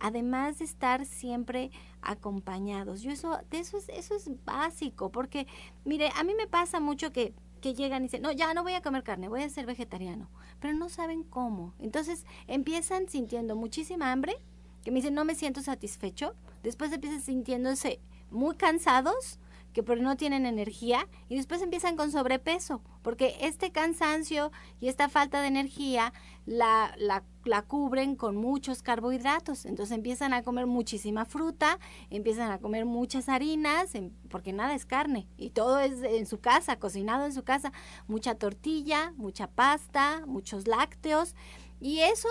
además 0.01 0.59
de 0.59 0.65
estar 0.65 1.05
siempre 1.05 1.71
acompañados. 2.01 3.01
Yo 3.01 3.11
eso, 3.11 3.39
de 3.49 3.59
eso 3.59 3.77
es, 3.77 3.87
eso 3.89 4.15
es 4.15 4.29
básico, 4.43 5.11
porque 5.11 5.47
mire, 5.85 6.09
a 6.15 6.23
mí 6.23 6.33
me 6.35 6.47
pasa 6.47 6.79
mucho 6.79 7.11
que, 7.11 7.33
que 7.61 7.73
llegan 7.73 8.01
y 8.01 8.05
dicen, 8.05 8.23
no, 8.23 8.31
ya 8.31 8.53
no 8.53 8.63
voy 8.63 8.73
a 8.73 8.81
comer 8.81 9.03
carne, 9.03 9.29
voy 9.29 9.43
a 9.43 9.49
ser 9.49 9.65
vegetariano, 9.65 10.29
pero 10.59 10.73
no 10.73 10.89
saben 10.89 11.23
cómo. 11.23 11.73
Entonces 11.79 12.25
empiezan 12.47 13.07
sintiendo 13.07 13.55
muchísima 13.55 14.11
hambre, 14.11 14.35
que 14.83 14.91
me 14.91 14.97
dicen, 14.97 15.13
no 15.13 15.25
me 15.25 15.35
siento 15.35 15.61
satisfecho, 15.61 16.33
después 16.63 16.91
empiezan 16.91 17.21
sintiéndose 17.21 17.99
muy 18.31 18.55
cansados, 18.55 19.39
que 19.73 19.83
pero 19.83 20.01
no 20.01 20.17
tienen 20.17 20.45
energía 20.45 21.07
y 21.29 21.35
después 21.35 21.61
empiezan 21.61 21.95
con 21.95 22.11
sobrepeso, 22.11 22.81
porque 23.01 23.35
este 23.41 23.71
cansancio 23.71 24.51
y 24.79 24.87
esta 24.87 25.09
falta 25.09 25.41
de 25.41 25.47
energía 25.47 26.13
la, 26.45 26.93
la, 26.97 27.23
la, 27.45 27.61
cubren 27.61 28.15
con 28.15 28.35
muchos 28.35 28.81
carbohidratos, 28.81 29.65
entonces 29.65 29.95
empiezan 29.95 30.33
a 30.33 30.43
comer 30.43 30.65
muchísima 30.65 31.25
fruta, 31.25 31.79
empiezan 32.09 32.51
a 32.51 32.57
comer 32.57 32.85
muchas 32.85 33.29
harinas, 33.29 33.91
porque 34.29 34.51
nada 34.51 34.73
es 34.73 34.85
carne 34.85 35.27
y 35.37 35.51
todo 35.51 35.79
es 35.79 36.01
en 36.01 36.25
su 36.25 36.39
casa, 36.39 36.77
cocinado 36.77 37.25
en 37.25 37.33
su 37.33 37.43
casa, 37.43 37.71
mucha 38.07 38.35
tortilla, 38.35 39.13
mucha 39.17 39.47
pasta, 39.47 40.23
muchos 40.25 40.67
lácteos 40.67 41.35
y 41.79 41.99
eso 41.99 42.27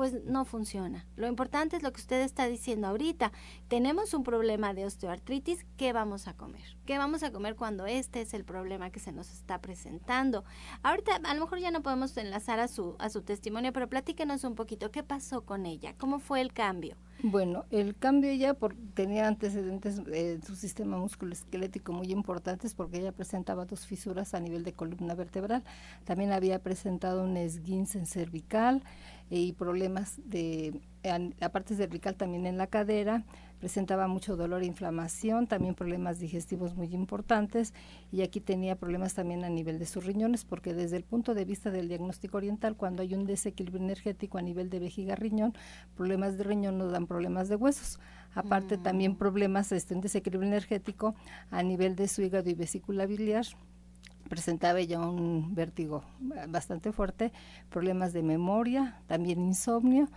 pues 0.00 0.24
no 0.24 0.46
funciona. 0.46 1.04
Lo 1.14 1.28
importante 1.28 1.76
es 1.76 1.82
lo 1.82 1.92
que 1.92 2.00
usted 2.00 2.22
está 2.22 2.46
diciendo 2.46 2.86
ahorita. 2.86 3.32
Tenemos 3.68 4.14
un 4.14 4.24
problema 4.24 4.72
de 4.72 4.86
osteoartritis, 4.86 5.66
¿qué 5.76 5.92
vamos 5.92 6.26
a 6.26 6.32
comer? 6.32 6.78
¿Qué 6.86 6.96
vamos 6.96 7.22
a 7.22 7.30
comer 7.30 7.54
cuando 7.54 7.84
este 7.84 8.22
es 8.22 8.32
el 8.32 8.46
problema 8.46 8.88
que 8.88 8.98
se 8.98 9.12
nos 9.12 9.30
está 9.30 9.60
presentando? 9.60 10.42
Ahorita 10.82 11.16
a 11.22 11.34
lo 11.34 11.42
mejor 11.42 11.58
ya 11.58 11.70
no 11.70 11.82
podemos 11.82 12.16
enlazar 12.16 12.60
a 12.60 12.68
su, 12.68 12.96
a 12.98 13.10
su 13.10 13.20
testimonio, 13.20 13.74
pero 13.74 13.90
platíquenos 13.90 14.42
un 14.44 14.54
poquito, 14.54 14.90
¿qué 14.90 15.02
pasó 15.02 15.44
con 15.44 15.66
ella? 15.66 15.94
¿Cómo 15.98 16.18
fue 16.18 16.40
el 16.40 16.54
cambio? 16.54 16.96
Bueno, 17.22 17.66
el 17.70 17.94
cambio 17.94 18.30
ella 18.30 18.54
por, 18.54 18.74
tenía 18.94 19.28
antecedentes 19.28 20.00
en 20.10 20.42
su 20.42 20.56
sistema 20.56 20.96
musculoesquelético 20.96 21.92
muy 21.92 22.10
importantes 22.10 22.74
porque 22.74 23.00
ella 23.00 23.12
presentaba 23.12 23.66
dos 23.66 23.84
fisuras 23.84 24.32
a 24.32 24.40
nivel 24.40 24.64
de 24.64 24.72
columna 24.72 25.14
vertebral. 25.14 25.62
También 26.04 26.32
había 26.32 26.60
presentado 26.60 27.22
un 27.24 27.36
esguince 27.36 28.06
cervical 28.06 28.82
y 29.30 29.52
problemas 29.52 30.20
de 30.24 30.80
la 31.38 31.48
parte 31.50 31.74
cervical 31.74 32.16
también 32.16 32.46
en 32.46 32.58
la 32.58 32.66
cadera, 32.66 33.24
presentaba 33.60 34.08
mucho 34.08 34.36
dolor 34.36 34.62
e 34.62 34.66
inflamación, 34.66 35.46
también 35.46 35.74
problemas 35.74 36.18
digestivos 36.18 36.74
muy 36.74 36.92
importantes 36.94 37.72
y 38.10 38.22
aquí 38.22 38.40
tenía 38.40 38.74
problemas 38.74 39.14
también 39.14 39.44
a 39.44 39.48
nivel 39.48 39.78
de 39.78 39.86
sus 39.86 40.04
riñones 40.04 40.44
porque 40.44 40.74
desde 40.74 40.96
el 40.96 41.04
punto 41.04 41.34
de 41.34 41.44
vista 41.44 41.70
del 41.70 41.88
diagnóstico 41.88 42.38
oriental 42.38 42.76
cuando 42.76 43.02
hay 43.02 43.14
un 43.14 43.26
desequilibrio 43.26 43.82
energético 43.84 44.38
a 44.38 44.42
nivel 44.42 44.68
de 44.70 44.80
vejiga 44.80 45.14
riñón, 45.14 45.54
problemas 45.94 46.36
de 46.36 46.44
riñón 46.44 46.78
nos 46.78 46.90
dan 46.90 47.06
problemas 47.06 47.48
de 47.48 47.56
huesos. 47.56 48.00
Aparte 48.34 48.78
mm. 48.78 48.82
también 48.82 49.16
problemas 49.16 49.72
este 49.72 49.94
un 49.94 50.00
desequilibrio 50.00 50.48
energético 50.48 51.14
a 51.50 51.62
nivel 51.62 51.96
de 51.96 52.08
su 52.08 52.22
hígado 52.22 52.48
y 52.48 52.54
vesícula 52.54 53.06
biliar 53.06 53.44
presentaba 54.28 54.78
ella 54.78 55.00
un 55.00 55.54
vértigo 55.54 56.04
bastante 56.48 56.92
fuerte, 56.92 57.32
problemas 57.68 58.12
de 58.12 58.22
memoria, 58.22 59.00
también 59.06 59.40
insomnio 59.40 60.08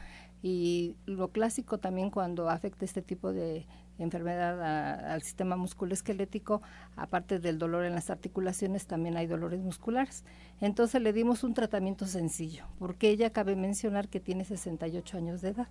y 0.41 0.95
lo 1.05 1.29
clásico 1.29 1.79
también 1.79 2.09
cuando 2.09 2.49
afecta 2.49 2.85
este 2.85 3.01
tipo 3.01 3.31
de 3.31 3.65
enfermedad 3.99 5.11
al 5.11 5.21
sistema 5.21 5.55
musculoesquelético, 5.55 6.61
aparte 6.95 7.39
del 7.39 7.59
dolor 7.59 7.85
en 7.85 7.93
las 7.93 8.09
articulaciones, 8.09 8.87
también 8.87 9.17
hay 9.17 9.27
dolores 9.27 9.59
musculares. 9.59 10.23
Entonces 10.61 11.01
le 11.01 11.13
dimos 11.13 11.43
un 11.43 11.53
tratamiento 11.53 12.05
sencillo, 12.05 12.65
porque 12.79 13.09
ella 13.09 13.31
cabe 13.31 13.55
mencionar 13.55 14.07
que 14.07 14.19
tiene 14.19 14.45
68 14.45 15.17
años 15.17 15.41
de 15.41 15.49
edad. 15.49 15.67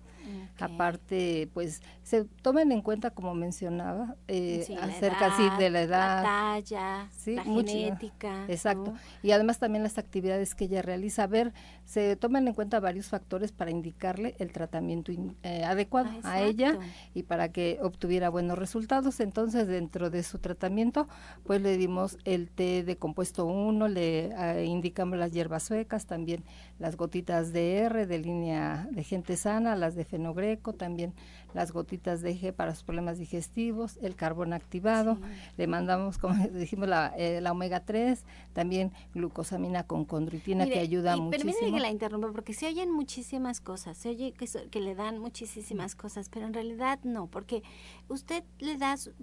Aparte, 0.59 1.49
pues 1.53 1.81
se 2.03 2.25
tomen 2.41 2.71
en 2.71 2.81
cuenta, 2.81 3.09
como 3.09 3.33
mencionaba, 3.33 4.15
eh, 4.27 4.65
acerca 4.81 5.35
de 5.57 5.69
la 5.69 5.81
edad, 5.81 6.23
la 6.23 6.61
talla, 6.61 7.09
la 7.25 7.43
genética. 7.43 8.45
Exacto. 8.47 8.93
Y 9.21 9.31
además 9.31 9.59
también 9.59 9.83
las 9.83 9.97
actividades 9.97 10.53
que 10.55 10.65
ella 10.65 10.81
realiza. 10.81 11.23
A 11.23 11.27
ver, 11.27 11.53
se 11.85 12.15
toman 12.15 12.47
en 12.47 12.53
cuenta 12.53 12.79
varios 12.79 13.07
factores 13.07 13.51
para 13.51 13.71
indicarle 13.71 14.35
el 14.39 14.51
tratamiento 14.51 15.11
eh, 15.43 15.63
adecuado 15.63 16.09
ah, 16.23 16.33
a 16.33 16.41
ella 16.41 16.77
y 17.13 17.23
para 17.23 17.49
que 17.49 17.79
obtuviera 17.81 18.12
buenos 18.29 18.57
resultados. 18.57 19.19
Entonces, 19.19 19.67
dentro 19.67 20.09
de 20.09 20.23
su 20.23 20.39
tratamiento, 20.39 21.07
pues 21.43 21.61
le 21.61 21.77
dimos 21.77 22.17
el 22.25 22.49
té 22.49 22.83
de 22.83 22.97
compuesto 22.97 23.45
1, 23.45 23.87
le 23.87 24.25
eh, 24.25 24.65
indicamos 24.65 25.17
las 25.17 25.31
hierbas 25.31 25.63
suecas, 25.63 26.05
también 26.05 26.43
las 26.79 26.95
gotitas 26.95 27.53
de 27.53 27.77
R 27.77 28.05
de 28.05 28.19
línea 28.19 28.87
de 28.91 29.03
gente 29.03 29.35
sana, 29.35 29.75
las 29.75 29.95
de 29.95 30.05
fenogreco, 30.05 30.73
también 30.73 31.13
las 31.53 31.71
gotitas 31.71 32.21
de 32.21 32.35
G 32.35 32.51
para 32.51 32.71
los 32.71 32.83
problemas 32.83 33.17
digestivos, 33.19 33.97
el 34.01 34.15
carbón 34.15 34.53
activado, 34.53 35.17
le 35.57 35.67
mandamos, 35.67 36.17
como 36.17 36.33
dijimos, 36.53 36.89
la, 36.89 37.13
eh, 37.17 37.41
la 37.41 37.51
omega 37.51 37.81
3, 37.81 38.23
también 38.53 38.91
glucosamina 39.13 39.83
con 39.83 40.05
condritina 40.05 40.65
que 40.65 40.79
ayuda 40.79 41.15
y 41.15 41.21
muchísimo. 41.21 41.51
Permíteme 41.51 41.77
que 41.77 41.81
la 41.81 41.91
interrumpa 41.91 42.31
porque 42.31 42.53
se 42.53 42.67
oyen 42.67 42.91
muchísimas 42.91 43.61
cosas, 43.61 43.97
se 43.97 44.09
oye 44.09 44.33
que, 44.33 44.47
que 44.69 44.79
le 44.79 44.95
dan 44.95 45.19
muchísimas 45.19 45.95
cosas, 45.95 46.29
pero 46.29 46.45
en 46.45 46.53
realidad 46.53 46.99
no, 47.03 47.27
porque 47.27 47.63
usted 48.07 48.43
le 48.59 48.77
da 48.77 48.97
su, 48.97 49.13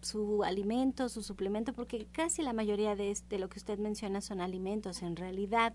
su, 0.00 0.42
alimento, 0.44 1.08
su 1.08 1.22
suplemento, 1.22 1.72
porque 1.72 2.06
casi 2.10 2.42
la 2.42 2.52
mayoría 2.52 2.96
de, 2.96 3.16
de 3.28 3.38
lo 3.38 3.48
que 3.48 3.58
usted 3.58 3.78
menciona 3.78 4.20
son 4.20 4.40
alimentos 4.40 5.02
en 5.02 5.16
realidad, 5.16 5.74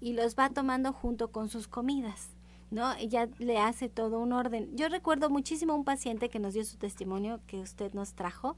y 0.00 0.12
los 0.12 0.36
va 0.36 0.50
tomando 0.50 0.92
junto 0.92 1.30
con 1.30 1.48
sus 1.48 1.68
comidas. 1.68 2.30
¿no? 2.70 2.92
Ella 2.94 3.28
le 3.38 3.58
hace 3.58 3.88
todo 3.88 4.20
un 4.20 4.32
orden. 4.32 4.76
Yo 4.76 4.88
recuerdo 4.88 5.28
muchísimo 5.28 5.74
un 5.74 5.84
paciente 5.84 6.28
que 6.28 6.38
nos 6.38 6.54
dio 6.54 6.64
su 6.64 6.76
testimonio 6.76 7.40
que 7.46 7.60
usted 7.60 7.92
nos 7.94 8.14
trajo 8.14 8.56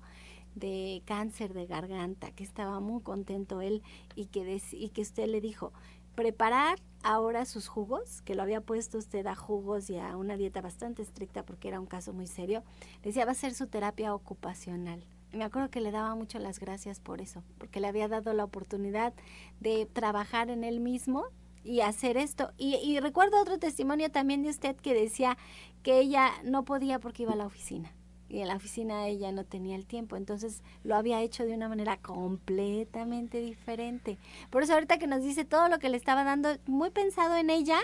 de 0.54 1.02
cáncer 1.06 1.54
de 1.54 1.66
garganta, 1.66 2.30
que 2.30 2.44
estaba 2.44 2.78
muy 2.80 3.00
contento 3.02 3.62
él 3.62 3.82
y 4.14 4.26
que, 4.26 4.60
y 4.72 4.90
que 4.90 5.00
usted 5.00 5.28
le 5.28 5.40
dijo, 5.40 5.72
preparar 6.14 6.78
ahora 7.02 7.44
sus 7.44 7.68
jugos, 7.68 8.22
que 8.22 8.34
lo 8.34 8.42
había 8.42 8.60
puesto 8.60 8.98
usted 8.98 9.26
a 9.26 9.34
jugos 9.34 9.90
y 9.90 9.98
a 9.98 10.16
una 10.16 10.36
dieta 10.36 10.60
bastante 10.60 11.02
estricta 11.02 11.44
porque 11.44 11.68
era 11.68 11.80
un 11.80 11.86
caso 11.86 12.12
muy 12.12 12.26
serio, 12.26 12.62
decía 13.02 13.24
va 13.24 13.32
a 13.32 13.34
ser 13.34 13.54
su 13.54 13.66
terapia 13.66 14.14
ocupacional. 14.14 15.04
Me 15.32 15.44
acuerdo 15.44 15.70
que 15.70 15.80
le 15.80 15.90
daba 15.90 16.14
mucho 16.14 16.38
las 16.38 16.58
gracias 16.58 17.00
por 17.00 17.22
eso, 17.22 17.42
porque 17.58 17.80
le 17.80 17.86
había 17.86 18.08
dado 18.08 18.34
la 18.34 18.44
oportunidad 18.44 19.14
de 19.60 19.86
trabajar 19.86 20.50
en 20.50 20.62
él 20.62 20.80
mismo 20.80 21.24
y 21.64 21.80
hacer 21.80 22.16
esto. 22.16 22.52
Y, 22.58 22.98
recuerdo 23.00 23.40
otro 23.40 23.58
testimonio 23.58 24.10
también 24.10 24.42
de 24.42 24.50
usted 24.50 24.76
que 24.76 24.94
decía 24.94 25.38
que 25.82 26.00
ella 26.00 26.30
no 26.44 26.64
podía 26.64 26.98
porque 26.98 27.22
iba 27.22 27.32
a 27.32 27.36
la 27.36 27.46
oficina. 27.46 27.92
Y 28.32 28.40
en 28.40 28.48
la 28.48 28.56
oficina 28.56 29.06
ella 29.08 29.30
no 29.30 29.44
tenía 29.44 29.76
el 29.76 29.84
tiempo, 29.84 30.16
entonces 30.16 30.62
lo 30.84 30.96
había 30.96 31.20
hecho 31.20 31.44
de 31.44 31.52
una 31.52 31.68
manera 31.68 31.98
completamente 31.98 33.42
diferente. 33.42 34.16
Por 34.48 34.62
eso 34.62 34.72
ahorita 34.72 34.96
que 34.96 35.06
nos 35.06 35.22
dice 35.22 35.44
todo 35.44 35.68
lo 35.68 35.78
que 35.78 35.90
le 35.90 35.98
estaba 35.98 36.24
dando, 36.24 36.56
muy 36.64 36.88
pensado 36.88 37.36
en 37.36 37.50
ella, 37.50 37.78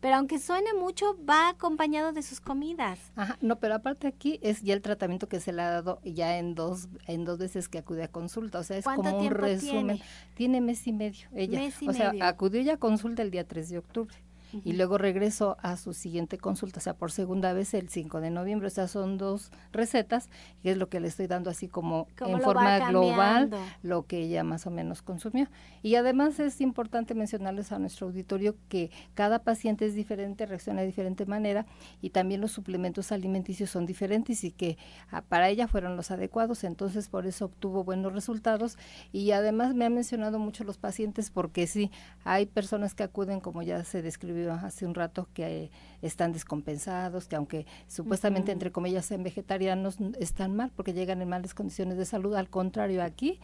pero 0.00 0.16
aunque 0.16 0.38
suene 0.38 0.72
mucho, 0.72 1.18
va 1.28 1.50
acompañado 1.50 2.12
de 2.12 2.22
sus 2.22 2.40
comidas. 2.40 2.98
Ajá, 3.14 3.36
no, 3.42 3.58
pero 3.60 3.74
aparte 3.74 4.06
aquí 4.06 4.38
es 4.42 4.62
ya 4.62 4.72
el 4.72 4.80
tratamiento 4.80 5.28
que 5.28 5.38
se 5.38 5.52
le 5.52 5.60
ha 5.60 5.70
dado 5.70 6.00
ya 6.02 6.38
en 6.38 6.54
dos 6.54 6.88
en 7.06 7.26
dos 7.26 7.36
veces 7.36 7.68
que 7.68 7.76
acude 7.76 8.04
a 8.04 8.08
consulta, 8.08 8.60
o 8.60 8.62
sea, 8.62 8.78
es 8.78 8.86
como 8.86 9.18
un 9.18 9.30
resumen. 9.30 10.00
Tiene? 10.34 10.62
mes 10.62 10.86
y 10.86 10.92
medio 10.94 11.28
ella. 11.34 11.60
o 11.86 11.92
sea, 11.92 12.14
acudió 12.22 12.62
ya 12.62 12.74
a 12.74 12.76
consulta 12.78 13.20
el 13.20 13.30
día 13.30 13.46
3 13.46 13.68
de 13.68 13.78
octubre 13.78 14.16
y 14.62 14.72
luego 14.74 14.98
regreso 14.98 15.56
a 15.60 15.76
su 15.76 15.92
siguiente 15.92 16.38
consulta, 16.38 16.78
o 16.78 16.82
sea, 16.82 16.94
por 16.94 17.10
segunda 17.10 17.52
vez 17.52 17.74
el 17.74 17.88
5 17.88 18.20
de 18.20 18.30
noviembre. 18.30 18.68
O 18.68 18.70
sea, 18.70 18.88
son 18.88 19.18
dos 19.18 19.50
recetas, 19.72 20.28
y 20.62 20.68
es 20.68 20.76
lo 20.76 20.88
que 20.88 21.00
le 21.00 21.08
estoy 21.08 21.26
dando 21.26 21.50
así 21.50 21.68
como 21.68 22.06
en 22.20 22.40
forma 22.40 22.90
global, 22.90 23.50
lo 23.82 24.06
que 24.06 24.20
ella 24.20 24.44
más 24.44 24.66
o 24.66 24.70
menos 24.70 25.02
consumió. 25.02 25.48
Y 25.82 25.96
además 25.96 26.38
es 26.40 26.60
importante 26.60 27.14
mencionarles 27.14 27.72
a 27.72 27.78
nuestro 27.78 28.06
auditorio 28.06 28.56
que 28.68 28.90
cada 29.14 29.40
paciente 29.40 29.86
es 29.86 29.94
diferente, 29.94 30.46
reacciona 30.46 30.80
de 30.80 30.86
diferente 30.86 31.26
manera 31.26 31.66
y 32.00 32.10
también 32.10 32.40
los 32.40 32.52
suplementos 32.52 33.12
alimenticios 33.12 33.70
son 33.70 33.86
diferentes 33.86 34.44
y 34.44 34.50
que 34.50 34.78
ah, 35.10 35.22
para 35.22 35.48
ella 35.48 35.68
fueron 35.68 35.96
los 35.96 36.10
adecuados, 36.10 36.64
entonces 36.64 37.08
por 37.08 37.26
eso 37.26 37.46
obtuvo 37.46 37.84
buenos 37.84 38.12
resultados 38.12 38.78
y 39.12 39.30
además 39.32 39.74
me 39.74 39.84
ha 39.84 39.90
mencionado 39.90 40.38
mucho 40.38 40.64
los 40.64 40.78
pacientes 40.78 41.30
porque 41.30 41.66
sí, 41.66 41.90
hay 42.24 42.46
personas 42.46 42.94
que 42.94 43.02
acuden, 43.02 43.40
como 43.40 43.62
ya 43.62 43.84
se 43.84 44.02
describió 44.02 44.43
hace 44.52 44.86
un 44.86 44.94
rato 44.94 45.28
que 45.32 45.70
están 46.02 46.32
descompensados, 46.32 47.26
que 47.26 47.36
aunque 47.36 47.66
supuestamente 47.86 48.52
entre 48.52 48.72
comillas 48.72 49.06
sean 49.06 49.22
vegetarianos 49.22 49.98
están 50.18 50.54
mal 50.54 50.70
porque 50.74 50.92
llegan 50.92 51.22
en 51.22 51.28
malas 51.28 51.54
condiciones 51.54 51.96
de 51.96 52.04
salud, 52.04 52.34
al 52.34 52.50
contrario 52.50 53.02
aquí 53.02 53.40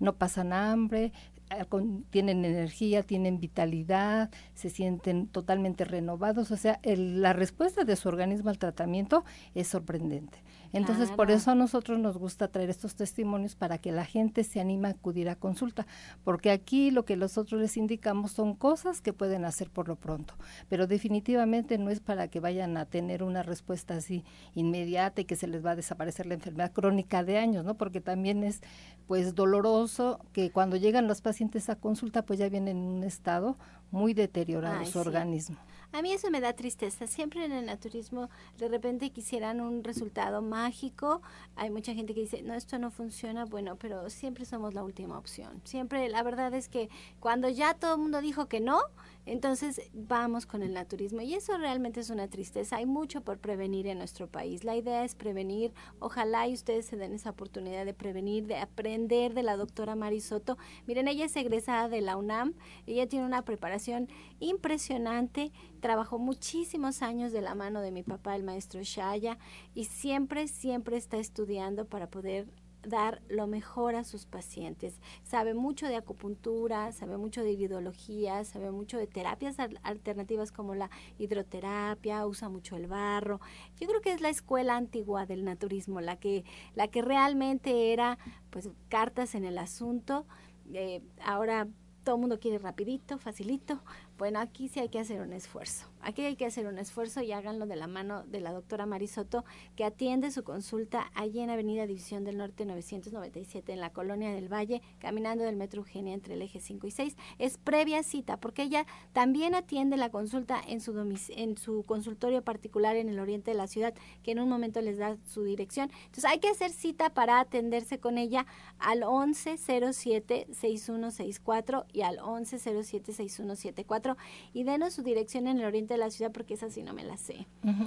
no 0.00 0.16
pasan 0.16 0.52
hambre, 0.52 1.12
eh, 1.50 1.64
tienen 2.10 2.44
energía, 2.44 3.02
tienen 3.02 3.38
vitalidad, 3.38 4.30
se 4.54 4.70
sienten 4.70 5.26
totalmente 5.26 5.84
renovados, 5.84 6.50
o 6.50 6.56
sea, 6.56 6.80
la 6.84 7.32
respuesta 7.32 7.84
de 7.84 7.96
su 7.96 8.08
organismo 8.08 8.50
al 8.50 8.58
tratamiento 8.58 9.24
es 9.54 9.68
sorprendente. 9.68 10.38
Entonces, 10.74 11.10
por 11.12 11.30
eso 11.30 11.52
a 11.52 11.54
nosotros 11.54 12.00
nos 12.00 12.18
gusta 12.18 12.48
traer 12.48 12.68
estos 12.68 12.96
testimonios 12.96 13.54
para 13.54 13.78
que 13.78 13.92
la 13.92 14.04
gente 14.04 14.42
se 14.42 14.60
anime 14.60 14.88
a 14.88 14.90
acudir 14.90 15.28
a 15.28 15.36
consulta, 15.36 15.86
porque 16.24 16.50
aquí 16.50 16.90
lo 16.90 17.04
que 17.04 17.16
nosotros 17.16 17.60
les 17.60 17.76
indicamos 17.76 18.32
son 18.32 18.54
cosas 18.54 19.00
que 19.00 19.12
pueden 19.12 19.44
hacer 19.44 19.70
por 19.70 19.86
lo 19.86 19.94
pronto, 19.94 20.34
pero 20.68 20.88
definitivamente 20.88 21.78
no 21.78 21.90
es 21.90 22.00
para 22.00 22.26
que 22.26 22.40
vayan 22.40 22.76
a 22.76 22.86
tener 22.86 23.22
una 23.22 23.44
respuesta 23.44 23.94
así 23.94 24.24
inmediata 24.54 25.20
y 25.20 25.24
que 25.24 25.36
se 25.36 25.46
les 25.46 25.64
va 25.64 25.70
a 25.70 25.76
desaparecer 25.76 26.26
la 26.26 26.34
enfermedad 26.34 26.72
crónica 26.72 27.22
de 27.22 27.38
años, 27.38 27.64
¿no? 27.64 27.76
Porque 27.76 28.00
también 28.00 28.42
es 28.42 28.60
pues 29.06 29.34
doloroso 29.34 30.18
que 30.32 30.50
cuando 30.50 30.76
llegan 30.76 31.06
los 31.06 31.20
pacientes 31.20 31.68
a 31.68 31.76
consulta 31.76 32.22
pues 32.22 32.38
ya 32.38 32.48
vienen 32.48 32.78
en 32.78 32.84
un 32.84 33.04
estado 33.04 33.56
muy 33.90 34.12
deteriorado 34.12 34.84
su 34.86 34.98
organismo. 34.98 35.56
A 35.94 36.02
mí 36.02 36.12
eso 36.12 36.28
me 36.28 36.40
da 36.40 36.54
tristeza. 36.54 37.06
Siempre 37.06 37.44
en 37.44 37.52
el 37.52 37.66
naturismo 37.66 38.28
de 38.58 38.66
repente 38.66 39.10
quisieran 39.10 39.60
un 39.60 39.84
resultado 39.84 40.42
mágico. 40.42 41.22
Hay 41.54 41.70
mucha 41.70 41.94
gente 41.94 42.14
que 42.14 42.22
dice, 42.22 42.42
no, 42.42 42.54
esto 42.54 42.80
no 42.80 42.90
funciona. 42.90 43.44
Bueno, 43.44 43.76
pero 43.76 44.10
siempre 44.10 44.44
somos 44.44 44.74
la 44.74 44.82
última 44.82 45.16
opción. 45.16 45.62
Siempre, 45.62 46.08
la 46.08 46.24
verdad 46.24 46.52
es 46.52 46.68
que 46.68 46.90
cuando 47.20 47.48
ya 47.48 47.74
todo 47.74 47.94
el 47.94 48.00
mundo 48.00 48.20
dijo 48.20 48.46
que 48.46 48.58
no, 48.58 48.80
entonces 49.26 49.80
vamos 49.94 50.44
con 50.44 50.62
el 50.62 50.74
naturismo 50.74 51.22
y 51.22 51.34
eso 51.34 51.56
realmente 51.56 52.00
es 52.00 52.10
una 52.10 52.28
tristeza. 52.28 52.76
Hay 52.76 52.86
mucho 52.86 53.22
por 53.22 53.38
prevenir 53.38 53.86
en 53.86 53.98
nuestro 53.98 54.28
país. 54.28 54.64
La 54.64 54.76
idea 54.76 55.04
es 55.04 55.14
prevenir. 55.14 55.72
Ojalá 55.98 56.46
y 56.46 56.52
ustedes 56.52 56.86
se 56.86 56.96
den 56.96 57.14
esa 57.14 57.30
oportunidad 57.30 57.86
de 57.86 57.94
prevenir, 57.94 58.46
de 58.46 58.56
aprender 58.56 59.32
de 59.32 59.42
la 59.42 59.56
doctora 59.56 59.96
Marisoto. 59.96 60.58
Miren, 60.86 61.08
ella 61.08 61.24
es 61.24 61.36
egresada 61.36 61.88
de 61.88 62.02
la 62.02 62.16
UNAM. 62.16 62.54
Ella 62.86 63.08
tiene 63.08 63.24
una 63.24 63.42
preparación 63.42 64.08
impresionante. 64.40 65.52
Trabajó 65.80 66.18
muchísimos 66.18 67.02
años 67.02 67.32
de 67.32 67.40
la 67.40 67.54
mano 67.54 67.80
de 67.80 67.92
mi 67.92 68.02
papá, 68.02 68.36
el 68.36 68.42
maestro 68.42 68.82
Shaya, 68.82 69.38
y 69.74 69.84
siempre, 69.84 70.48
siempre 70.48 70.96
está 70.96 71.16
estudiando 71.16 71.86
para 71.86 72.10
poder 72.10 72.46
dar 72.86 73.22
lo 73.28 73.46
mejor 73.46 73.94
a 73.94 74.04
sus 74.04 74.26
pacientes. 74.26 75.00
Sabe 75.22 75.54
mucho 75.54 75.86
de 75.86 75.96
acupuntura, 75.96 76.92
sabe 76.92 77.16
mucho 77.16 77.42
de 77.42 77.52
iridología, 77.52 78.44
sabe 78.44 78.70
mucho 78.70 78.98
de 78.98 79.06
terapias 79.06 79.56
alternativas 79.82 80.52
como 80.52 80.74
la 80.74 80.90
hidroterapia, 81.18 82.26
usa 82.26 82.48
mucho 82.48 82.76
el 82.76 82.86
barro. 82.86 83.40
Yo 83.80 83.88
creo 83.88 84.00
que 84.00 84.12
es 84.12 84.20
la 84.20 84.28
escuela 84.28 84.76
antigua 84.76 85.26
del 85.26 85.44
naturismo, 85.44 86.00
la 86.00 86.16
que, 86.16 86.44
la 86.74 86.88
que 86.88 87.02
realmente 87.02 87.92
era 87.92 88.18
pues 88.50 88.70
cartas 88.88 89.34
en 89.34 89.44
el 89.44 89.58
asunto. 89.58 90.26
Eh, 90.72 91.02
ahora 91.24 91.68
todo 92.04 92.16
el 92.16 92.20
mundo 92.20 92.38
quiere 92.38 92.58
rapidito, 92.58 93.18
facilito. 93.18 93.82
Bueno, 94.16 94.38
aquí 94.38 94.68
sí 94.68 94.78
hay 94.78 94.88
que 94.88 95.00
hacer 95.00 95.20
un 95.20 95.32
esfuerzo. 95.32 95.86
Aquí 96.00 96.22
hay 96.22 96.36
que 96.36 96.46
hacer 96.46 96.66
un 96.66 96.78
esfuerzo 96.78 97.20
y 97.20 97.32
háganlo 97.32 97.66
de 97.66 97.74
la 97.74 97.88
mano 97.88 98.22
de 98.24 98.38
la 98.38 98.52
doctora 98.52 98.86
Marisoto, 98.86 99.44
que 99.74 99.84
atiende 99.84 100.30
su 100.30 100.44
consulta 100.44 101.10
allí 101.14 101.40
en 101.40 101.50
Avenida 101.50 101.84
División 101.86 102.22
del 102.22 102.36
Norte 102.36 102.64
997 102.64 103.72
en 103.72 103.80
la 103.80 103.90
Colonia 103.90 104.32
del 104.32 104.52
Valle, 104.52 104.82
caminando 105.00 105.42
del 105.42 105.56
Metro 105.56 105.80
Eugenia 105.80 106.14
entre 106.14 106.34
el 106.34 106.42
eje 106.42 106.60
5 106.60 106.86
y 106.86 106.92
6. 106.92 107.16
Es 107.38 107.58
previa 107.58 108.04
cita 108.04 108.36
porque 108.36 108.62
ella 108.62 108.86
también 109.12 109.56
atiende 109.56 109.96
la 109.96 110.10
consulta 110.10 110.60
en 110.64 110.80
su, 110.80 110.96
en 111.30 111.56
su 111.56 111.82
consultorio 111.84 112.42
particular 112.42 112.94
en 112.94 113.08
el 113.08 113.18
oriente 113.18 113.50
de 113.50 113.56
la 113.56 113.66
ciudad, 113.66 113.94
que 114.22 114.30
en 114.30 114.38
un 114.38 114.48
momento 114.48 114.80
les 114.80 114.98
da 114.98 115.16
su 115.24 115.42
dirección. 115.42 115.90
Entonces 116.04 116.26
hay 116.26 116.38
que 116.38 116.50
hacer 116.50 116.70
cita 116.70 117.10
para 117.10 117.40
atenderse 117.40 117.98
con 117.98 118.16
ella 118.18 118.46
al 118.78 119.00
1107-6164 119.00 121.86
y 121.92 122.02
al 122.02 122.18
1107-6174 122.18 124.03
y 124.52 124.64
denos 124.64 124.94
su 124.94 125.02
dirección 125.02 125.46
en 125.46 125.58
el 125.58 125.64
oriente 125.64 125.94
de 125.94 125.98
la 125.98 126.10
ciudad 126.10 126.32
porque 126.32 126.54
esa 126.54 126.70
sí 126.70 126.82
no 126.82 126.92
me 126.92 127.04
la 127.04 127.16
sé. 127.16 127.46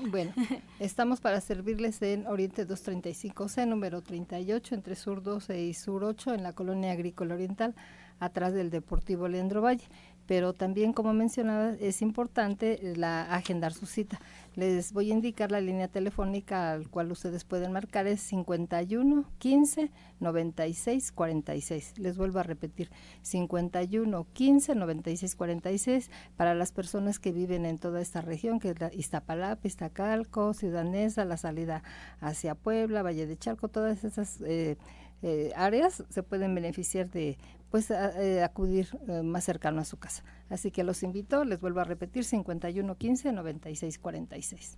Bueno, 0.09 0.33
estamos 0.79 1.21
para 1.21 1.41
servirles 1.41 2.01
en 2.01 2.27
Oriente 2.27 2.67
235C, 2.67 3.67
número 3.67 4.01
38, 4.01 4.75
entre 4.75 4.95
Sur 4.95 5.21
12 5.21 5.61
y 5.61 5.73
Sur 5.73 6.03
8, 6.03 6.33
en 6.33 6.43
la 6.43 6.53
colonia 6.53 6.91
agrícola 6.91 7.35
oriental, 7.35 7.75
atrás 8.19 8.53
del 8.53 8.69
Deportivo 8.69 9.27
Leandro 9.27 9.61
Valle 9.61 9.87
pero 10.27 10.53
también, 10.53 10.93
como 10.93 11.13
mencionaba, 11.13 11.71
es 11.79 12.01
importante 12.01 12.79
la, 12.95 13.23
agendar 13.33 13.73
su 13.73 13.85
cita. 13.85 14.19
Les 14.57 14.91
voy 14.91 15.11
a 15.11 15.13
indicar 15.13 15.51
la 15.51 15.61
línea 15.61 15.87
telefónica 15.87 16.71
al 16.71 16.89
cual 16.89 17.11
ustedes 17.11 17.43
pueden 17.43 17.71
marcar, 17.71 18.07
es 18.07 18.21
51 18.21 19.23
15 19.37 19.91
96 20.19 21.11
46. 21.11 21.99
Les 21.99 22.17
vuelvo 22.17 22.39
a 22.39 22.43
repetir, 22.43 22.89
51 23.21 24.25
15 24.33 24.73
96 24.73 25.35
46 25.35 26.09
para 26.37 26.55
las 26.55 26.71
personas 26.71 27.19
que 27.19 27.31
viven 27.31 27.67
en 27.67 27.77
toda 27.77 28.01
esta 28.01 28.21
región, 28.21 28.59
que 28.59 28.71
es 28.71 28.79
la 28.79 28.91
Iztapalapa, 28.91 29.67
Iztacalco, 29.67 30.55
Ciudad 30.55 30.85
Neza, 30.85 31.23
la 31.23 31.37
salida 31.37 31.83
hacia 32.19 32.55
Puebla, 32.55 33.03
Valle 33.03 33.27
de 33.27 33.37
Charco, 33.37 33.67
todas 33.67 34.03
esas... 34.03 34.41
Eh, 34.41 34.75
eh, 35.23 35.51
áreas 35.55 36.03
se 36.09 36.21
pueden 36.21 36.53
beneficiar 36.53 37.09
de 37.09 37.39
pues 37.69 37.91
eh, 37.91 38.43
acudir 38.43 38.87
eh, 39.07 39.21
más 39.23 39.43
cercano 39.43 39.81
a 39.81 39.85
su 39.85 39.97
casa. 39.97 40.23
Así 40.49 40.71
que 40.71 40.83
los 40.83 41.03
invito, 41.03 41.43
les 41.45 41.59
vuelvo 41.59 41.81
a 41.81 41.83
repetir, 41.83 42.23
5115 42.23 43.33
9646. 43.33 44.77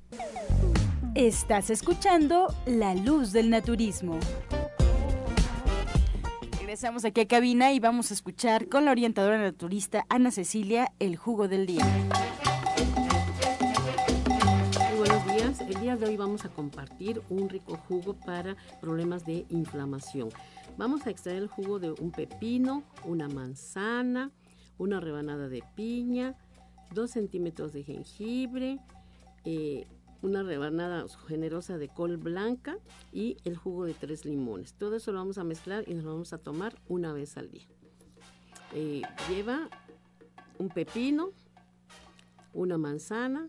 Estás 1.15 1.69
escuchando 1.69 2.53
La 2.65 2.95
Luz 2.95 3.31
del 3.31 3.49
Naturismo. 3.49 4.19
Regresamos 6.59 7.03
aquí 7.03 7.21
a 7.21 7.27
cabina 7.27 7.73
y 7.73 7.79
vamos 7.79 8.11
a 8.11 8.13
escuchar 8.13 8.69
con 8.69 8.85
la 8.85 8.91
orientadora 8.91 9.39
naturista 9.39 10.05
Ana 10.07 10.29
Cecilia 10.31 10.93
el 10.99 11.15
jugo 11.15 11.47
del 11.47 11.65
día. 11.65 11.85
El 15.69 15.81
día 15.81 15.95
de 15.95 16.07
hoy 16.07 16.17
vamos 16.17 16.45
a 16.45 16.49
compartir 16.49 17.21
un 17.29 17.47
rico 17.47 17.77
jugo 17.77 18.15
para 18.15 18.57
problemas 18.81 19.23
de 19.23 19.45
inflamación. 19.49 20.29
Vamos 20.77 21.05
a 21.05 21.11
extraer 21.11 21.43
el 21.43 21.47
jugo 21.47 21.77
de 21.77 21.91
un 21.91 22.09
pepino, 22.09 22.81
una 23.05 23.29
manzana, 23.29 24.31
una 24.79 24.99
rebanada 24.99 25.47
de 25.47 25.63
piña, 25.75 26.35
dos 26.91 27.11
centímetros 27.11 27.71
de 27.71 27.83
jengibre, 27.83 28.79
eh, 29.45 29.85
una 30.23 30.41
rebanada 30.41 31.05
generosa 31.27 31.77
de 31.77 31.87
col 31.87 32.17
blanca 32.17 32.79
y 33.13 33.37
el 33.43 33.55
jugo 33.55 33.85
de 33.85 33.93
tres 33.93 34.25
limones. 34.25 34.73
Todo 34.73 34.95
eso 34.95 35.11
lo 35.11 35.19
vamos 35.19 35.37
a 35.37 35.43
mezclar 35.43 35.83
y 35.87 35.93
nos 35.93 36.03
lo 36.03 36.13
vamos 36.13 36.33
a 36.33 36.39
tomar 36.39 36.81
una 36.87 37.13
vez 37.13 37.37
al 37.37 37.51
día. 37.51 37.67
Eh, 38.73 39.03
lleva 39.29 39.69
un 40.57 40.69
pepino, 40.69 41.29
una 42.55 42.79
manzana, 42.79 43.47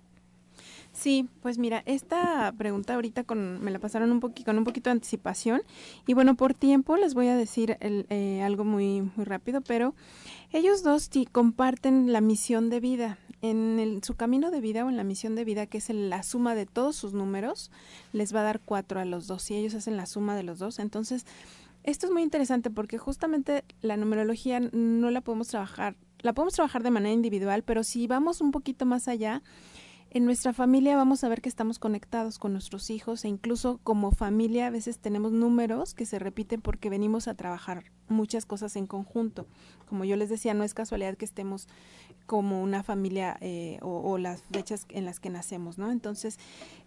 Sí, 0.92 1.28
pues 1.42 1.58
mira, 1.58 1.82
esta 1.86 2.54
pregunta 2.56 2.94
ahorita 2.94 3.24
con, 3.24 3.64
me 3.64 3.72
la 3.72 3.80
pasaron 3.80 4.12
un 4.12 4.20
poquito, 4.20 4.46
con 4.46 4.60
un 4.60 4.64
poquito 4.64 4.90
de 4.90 4.94
anticipación 4.94 5.64
y 6.06 6.14
bueno, 6.14 6.36
por 6.36 6.54
tiempo 6.54 6.98
les 6.98 7.16
voy 7.16 7.28
a 7.28 7.36
decir 7.36 7.78
el, 7.80 8.06
eh, 8.10 8.42
algo 8.44 8.64
muy, 8.64 9.02
muy 9.16 9.26
rápido, 9.26 9.62
pero 9.62 9.96
ellos 10.52 10.84
dos 10.84 11.10
comparten 11.32 12.14
la 12.14 12.22
misión 12.22 12.70
de 12.70 12.80
vida. 12.80 13.18
En 13.44 13.78
el, 13.78 14.04
su 14.04 14.16
camino 14.16 14.50
de 14.52 14.62
vida 14.62 14.86
o 14.86 14.90
en 14.90 14.98
la 14.98 15.04
misión 15.04 15.36
de 15.36 15.44
vida, 15.44 15.68
que 15.68 15.78
es 15.78 15.90
la 15.90 16.24
suma 16.24 16.56
de 16.56 16.66
todos 16.66 16.96
sus 16.96 17.14
números, 17.14 17.72
les 18.14 18.34
va 18.34 18.40
a 18.40 18.44
dar 18.44 18.62
cuatro 18.62 19.00
a 19.00 19.06
los 19.06 19.28
dos. 19.28 19.44
Si 19.44 19.54
ellos 19.54 19.76
hacen 19.76 19.98
la 19.98 20.06
suma 20.06 20.36
de 20.36 20.44
los 20.44 20.60
dos, 20.60 20.80
entonces 20.80 21.26
esto 21.84 22.08
es 22.08 22.12
muy 22.14 22.24
interesante 22.24 22.70
porque 22.70 22.98
justamente 22.98 23.66
la 23.82 23.98
numerología 23.98 24.62
no 24.62 25.12
la 25.12 25.20
podemos 25.20 25.50
trabajar, 25.50 25.98
la 26.22 26.32
podemos 26.32 26.54
trabajar 26.54 26.82
de 26.82 26.92
manera 26.92 27.14
individual, 27.14 27.64
pero 27.64 27.84
si 27.84 28.08
vamos 28.08 28.40
un 28.40 28.52
poquito 28.52 28.86
más 28.86 29.10
allá, 29.10 29.44
en 30.14 30.26
nuestra 30.26 30.54
familia 30.54 30.96
vamos 30.96 31.24
a 31.24 31.30
ver 31.30 31.42
que 31.42 31.50
estamos 31.50 31.80
conectados 31.80 32.38
con 32.38 32.54
nuestros 32.54 32.92
hijos 32.92 33.26
e 33.26 33.30
incluso 33.30 33.80
como 33.84 34.12
familia 34.12 34.68
a 34.68 34.70
veces 34.70 35.00
tenemos 35.00 35.32
números 35.32 35.96
que 35.96 36.06
se 36.06 36.20
repiten 36.20 36.62
porque 36.62 36.92
venimos 36.92 37.28
a 37.28 37.34
trabajar 37.34 37.86
muchas 38.10 38.46
cosas 38.46 38.76
en 38.76 38.86
conjunto. 38.86 39.48
Como 39.90 40.06
yo 40.06 40.16
les 40.16 40.30
decía, 40.30 40.54
no 40.54 40.64
es 40.64 40.76
casualidad 40.76 41.18
que 41.18 41.26
estemos 41.26 41.68
como 42.28 42.62
una 42.62 42.84
familia 42.84 43.38
eh, 43.42 43.80
o, 43.82 44.18
las 44.20 44.44
fechas 44.44 44.86
en 44.90 45.06
las 45.06 45.20
que 45.20 45.32
nacemos, 45.32 45.80
¿no? 45.80 45.92
Entonces, 45.92 46.38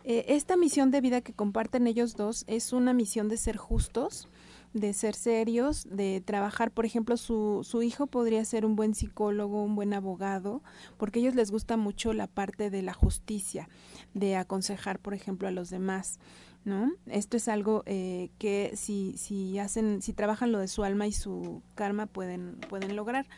eh, 0.04 0.24
esta 0.28 0.56
misión 0.56 0.92
de 0.92 1.00
vida 1.00 1.20
que 1.20 1.32
comparten 1.32 1.88
ellos 1.88 2.16
dos 2.16 2.44
es 2.46 2.72
una 2.72 2.94
misión 2.94 3.28
de 3.28 3.36
ser 3.36 3.56
justos, 3.56 4.28
de 4.76 4.92
ser 4.92 5.14
serios, 5.14 5.86
de 5.90 6.22
trabajar, 6.24 6.70
por 6.70 6.84
ejemplo, 6.84 7.16
su, 7.16 7.60
su 7.64 7.82
hijo 7.82 8.06
podría 8.06 8.44
ser 8.44 8.66
un 8.66 8.76
buen 8.76 8.94
psicólogo, 8.94 9.62
un 9.62 9.74
buen 9.74 9.94
abogado, 9.94 10.62
porque 10.98 11.18
a 11.18 11.22
ellos 11.22 11.34
les 11.34 11.50
gusta 11.50 11.78
mucho 11.78 12.12
la 12.12 12.26
parte 12.26 12.68
de 12.68 12.82
la 12.82 12.92
justicia, 12.92 13.70
de 14.12 14.36
aconsejar, 14.36 14.98
por 14.98 15.14
ejemplo, 15.14 15.48
a 15.48 15.50
los 15.50 15.70
demás. 15.70 16.18
¿No? 16.64 16.92
Esto 17.06 17.36
es 17.36 17.46
algo 17.46 17.84
eh, 17.86 18.30
que 18.38 18.72
si, 18.74 19.16
si 19.18 19.56
hacen, 19.60 20.02
si 20.02 20.12
trabajan 20.12 20.50
lo 20.50 20.58
de 20.58 20.66
su 20.66 20.82
alma 20.82 21.06
y 21.06 21.12
su 21.12 21.62
karma 21.76 22.06
pueden, 22.06 22.56
pueden 22.68 22.96
lograr. 22.96 23.28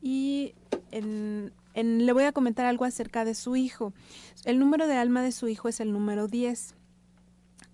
Y 0.00 0.54
en, 0.92 1.52
en, 1.74 2.06
le 2.06 2.12
voy 2.12 2.22
a 2.22 2.30
comentar 2.30 2.66
algo 2.66 2.84
acerca 2.84 3.24
de 3.24 3.34
su 3.34 3.56
hijo. 3.56 3.92
El 4.44 4.60
número 4.60 4.86
de 4.86 4.94
alma 4.94 5.22
de 5.22 5.32
su 5.32 5.48
hijo 5.48 5.68
es 5.68 5.80
el 5.80 5.92
número 5.92 6.28
10. 6.28 6.76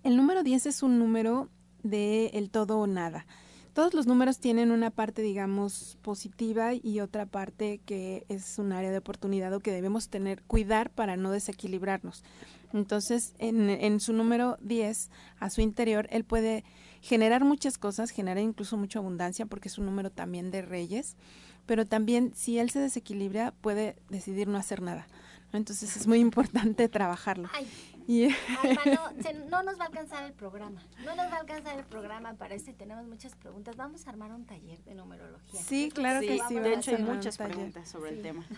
El 0.01 0.17
número 0.17 0.41
10 0.41 0.65
es 0.65 0.81
un 0.81 0.97
número 0.97 1.49
de 1.85 2.27
el 2.33 2.49
todo 2.49 2.79
o 2.79 2.87
nada. 2.87 3.25
Todos 3.73 3.93
los 3.93 4.07
números 4.07 4.39
tienen 4.39 4.71
una 4.71 4.89
parte, 4.89 5.21
digamos, 5.21 5.97
positiva 6.01 6.73
y 6.73 7.01
otra 7.01 7.25
parte 7.25 7.81
que 7.85 8.25
es 8.29 8.57
un 8.57 8.71
área 8.71 8.89
de 8.89 8.99
oportunidad 8.99 9.53
o 9.53 9.59
que 9.59 9.71
debemos 9.71 10.07
tener, 10.07 10.41
cuidar 10.43 10.89
para 10.91 11.17
no 11.17 11.29
desequilibrarnos. 11.29 12.23
Entonces, 12.71 13.33
en, 13.37 13.99
su 13.99 14.13
número 14.13 14.57
10, 14.61 15.09
a 15.39 15.49
su 15.49 15.59
interior, 15.59 16.07
él 16.09 16.23
puede 16.23 16.63
generar 17.01 17.43
muchas 17.43 17.77
cosas, 17.77 18.11
generar 18.11 18.41
incluso 18.41 18.77
mucha 18.77 18.99
abundancia 18.99 19.45
porque 19.45 19.67
es 19.67 19.77
un 19.77 19.85
número 19.85 20.09
también 20.09 20.51
de 20.51 20.61
reyes, 20.61 21.17
pero 21.65 21.85
también 21.85 22.31
si 22.33 22.59
él 22.59 22.69
se 22.69 22.79
desequilibra 22.79 23.53
puede 23.59 23.97
decidir 24.09 24.47
no 24.47 24.57
hacer 24.57 24.81
nada. 24.81 25.05
Entonces 25.51 25.97
es 25.97 26.07
muy 26.07 26.19
importante 26.19 26.87
trabajarlo. 26.87 27.49
Y... 28.07 28.27
no, 29.49 29.63
nos 29.63 29.79
va 29.79 29.83
a 29.83 29.87
alcanzar 29.87 30.23
el 30.25 30.33
programa. 30.33 30.83
No 31.03 31.15
nos 31.15 31.31
va 31.31 31.37
a 31.37 31.39
alcanzar 31.39 31.77
el 31.77 31.85
programa 31.85 32.33
para 32.33 32.55
este. 32.55 32.73
Tenemos 32.73 33.05
muchas 33.07 33.35
preguntas. 33.35 33.75
Vamos 33.75 34.07
a 34.07 34.09
armar 34.09 34.31
un 34.31 34.45
taller 34.45 34.83
de 34.83 34.95
numerología. 34.95 35.61
Sí, 35.61 35.91
claro 35.93 36.21
que 36.21 36.39
sí. 36.47 36.59
De 36.59 36.73
hecho, 36.73 36.91
hay 36.91 37.03
muchas 37.03 37.37
preguntas 37.37 37.89
sobre 37.89 38.11
el 38.11 38.21
tema. 38.21 38.45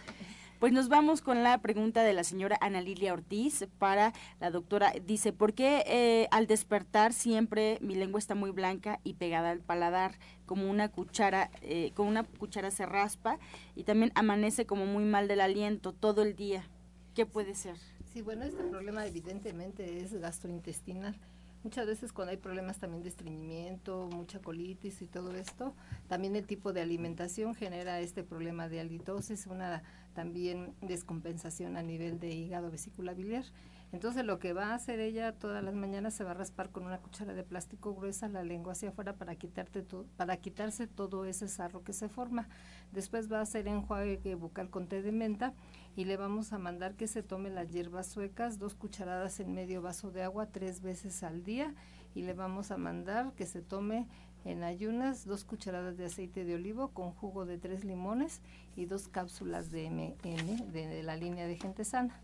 Pues 0.60 0.74
nos 0.74 0.90
vamos 0.90 1.22
con 1.22 1.44
la 1.44 1.60
pregunta 1.60 2.02
de 2.02 2.14
la 2.14 2.24
señora 2.24 2.58
Ana 2.62 2.82
Lilia 2.82 3.14
Ortiz 3.14 3.68
para 3.78 4.14
la 4.40 4.50
doctora. 4.50 4.92
Dice, 5.06 5.32
¿por 5.32 5.54
qué 5.54 5.84
eh, 5.86 6.28
al 6.32 6.48
despertar 6.48 7.14
siempre 7.14 7.78
mi 7.80 7.94
lengua 7.94 8.18
está 8.18 8.34
muy 8.34 8.50
blanca 8.50 9.00
y 9.04 9.14
pegada 9.14 9.52
al 9.52 9.60
paladar, 9.60 10.18
como 10.48 10.68
una 10.68 10.90
cuchara, 10.90 11.52
eh, 11.62 11.92
con 11.94 12.08
una 12.08 12.24
cuchara 12.24 12.72
se 12.72 12.88
raspa 12.88 13.38
y 13.76 13.84
también 13.84 14.12
amanece 14.16 14.66
como 14.66 14.88
muy 14.88 15.04
mal 15.04 15.28
del 15.28 15.42
aliento 15.42 15.94
todo 15.94 16.24
el 16.24 16.36
día? 16.36 16.68
¿Qué 17.14 17.28
puede 17.28 17.54
ser? 17.54 17.78
Sí, 18.18 18.24
bueno, 18.24 18.46
este 18.46 18.64
problema 18.64 19.06
evidentemente 19.06 20.02
es 20.02 20.12
gastrointestinal. 20.12 21.16
Muchas 21.64 21.86
veces 21.86 22.12
cuando 22.12 22.32
hay 22.32 22.38
problemas 22.38 22.80
también 22.80 23.04
de 23.04 23.10
estreñimiento, 23.10 24.10
mucha 24.12 24.40
colitis 24.40 25.04
y 25.04 25.06
todo 25.06 25.36
esto, 25.36 25.76
también 26.08 26.36
el 26.36 26.48
tipo 26.48 26.74
de 26.74 26.82
alimentación 26.82 27.54
genera 27.54 28.00
este 28.00 28.24
problema 28.24 28.70
de 28.70 28.80
halitosis, 28.80 29.46
una 29.46 29.84
también 30.16 30.74
descompensación 30.82 31.78
a 31.78 31.84
nivel 31.84 32.20
de 32.20 32.34
hígado 32.34 32.72
vesícula 32.72 33.14
biliar. 33.14 33.44
Entonces 33.92 34.26
lo 34.26 34.38
que 34.40 34.52
va 34.52 34.72
a 34.72 34.74
hacer 34.74 35.00
ella 35.00 35.32
todas 35.34 35.64
las 35.64 35.74
mañanas 35.74 36.14
se 36.14 36.24
va 36.24 36.32
a 36.32 36.34
raspar 36.34 36.72
con 36.72 36.86
una 36.86 36.98
cuchara 36.98 37.34
de 37.34 37.44
plástico 37.44 37.94
gruesa 37.94 38.28
la 38.28 38.44
lengua 38.44 38.74
hacia 38.74 38.90
afuera 38.90 39.14
para 39.14 39.36
quitarte 39.36 39.86
para 40.18 40.38
quitarse 40.38 40.88
todo 40.88 41.24
ese 41.26 41.48
sarro 41.48 41.84
que 41.84 41.94
se 41.94 42.10
forma. 42.10 42.50
Después 42.92 43.32
va 43.32 43.40
a 43.40 43.44
hacer 43.44 43.68
enjuague 43.68 44.36
bucal 44.36 44.70
con 44.70 44.88
té 44.88 45.02
de 45.04 45.12
menta 45.12 45.54
y 45.98 46.06
le 46.06 46.16
vamos 46.16 46.54
a 46.54 46.60
mandar 46.60 46.94
que 46.94 47.08
se 47.08 47.24
tome 47.24 47.50
las 47.50 47.72
hierbas 47.72 48.06
suecas, 48.06 48.60
dos 48.60 48.76
cucharadas 48.76 49.40
en 49.40 49.56
medio 49.56 49.82
vaso 49.82 50.12
de 50.12 50.22
agua 50.22 50.46
tres 50.46 50.82
veces 50.82 51.24
al 51.24 51.44
día 51.44 51.74
y 52.14 52.22
le 52.22 52.36
vamos 52.36 52.70
a 52.70 52.78
mandar 52.78 53.34
que 53.34 53.48
se 53.48 53.64
tome 53.64 54.08
en 54.46 54.64
ayunas 54.64 55.26
dos 55.26 55.44
cucharadas 55.44 55.98
de 55.98 56.06
aceite 56.06 56.46
de 56.46 56.54
olivo 56.54 56.90
con 56.90 57.12
jugo 57.12 57.48
de 57.48 57.58
tres 57.58 57.84
limones 57.84 58.42
y 58.76 58.86
dos 58.86 59.08
cápsulas 59.08 59.72
de 59.72 59.90
MN 59.90 60.72
de 60.72 61.02
la 61.02 61.16
línea 61.16 61.48
de 61.48 61.56
gente 61.56 61.84
sana. 61.84 62.22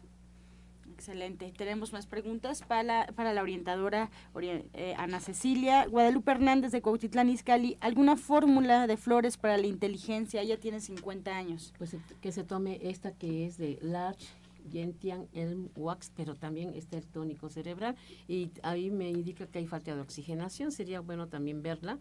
Excelente. 0.94 1.52
Tenemos 1.58 1.92
más 1.92 2.06
preguntas 2.06 2.62
para 2.62 3.08
para 3.16 3.34
la 3.34 3.42
orientadora 3.42 4.12
eh, 4.36 4.94
Ana 4.98 5.20
Cecilia. 5.20 5.88
Guadalupe 5.88 6.32
Hernández 6.32 6.72
de 6.72 6.84
Cuautitlán 6.84 7.30
Izcalli. 7.30 7.78
¿Alguna 7.82 8.16
fórmula 8.16 8.86
de 8.86 8.96
flores 8.96 9.38
para 9.38 9.58
la 9.58 9.66
inteligencia? 9.66 10.42
Ella 10.42 10.60
tiene 10.60 10.80
50 10.80 11.36
años. 11.36 11.74
Pues 11.80 11.98
que 12.22 12.32
se 12.32 12.44
tome 12.44 12.80
esta 12.84 13.12
que 13.12 13.48
es 13.48 13.58
de 13.58 13.80
Large 13.82 14.28
Gentian 14.72 15.28
Elm 15.34 15.70
Wax, 15.76 16.12
pero 16.16 16.36
también 16.36 16.76
está 16.76 16.98
el 16.98 17.08
tónico 17.08 17.50
cerebral. 17.50 17.96
Y 18.28 18.52
ahí 18.62 18.92
me 18.92 19.10
indica 19.10 19.48
que 19.48 19.58
hay 19.58 19.68
falta 19.68 19.96
de 19.96 20.02
oxigenación. 20.02 20.72
Sería 20.72 21.00
bueno 21.00 21.28
también 21.28 21.64
verla 21.64 21.98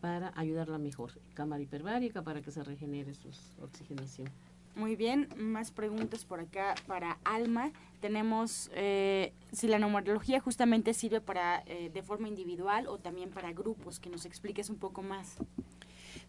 para 0.00 0.32
ayudarla 0.34 0.78
mejor. 0.78 1.12
Cámara 1.34 1.62
hiperbárica 1.62 2.22
para 2.22 2.40
que 2.40 2.50
se 2.50 2.64
regenere 2.64 3.12
su 3.12 3.28
oxigenación. 3.60 4.28
Muy 4.74 4.96
bien, 4.96 5.28
más 5.36 5.70
preguntas 5.70 6.24
por 6.24 6.40
acá 6.40 6.74
para 6.86 7.18
Alma. 7.24 7.70
Tenemos 8.00 8.70
eh, 8.74 9.32
si 9.52 9.68
la 9.68 9.78
numerología 9.78 10.40
justamente 10.40 10.94
sirve 10.94 11.20
para 11.20 11.62
eh, 11.66 11.90
de 11.92 12.02
forma 12.02 12.28
individual 12.28 12.86
o 12.86 12.98
también 12.98 13.30
para 13.30 13.52
grupos, 13.52 14.00
que 14.00 14.08
nos 14.08 14.24
expliques 14.24 14.70
un 14.70 14.76
poco 14.76 15.02
más. 15.02 15.36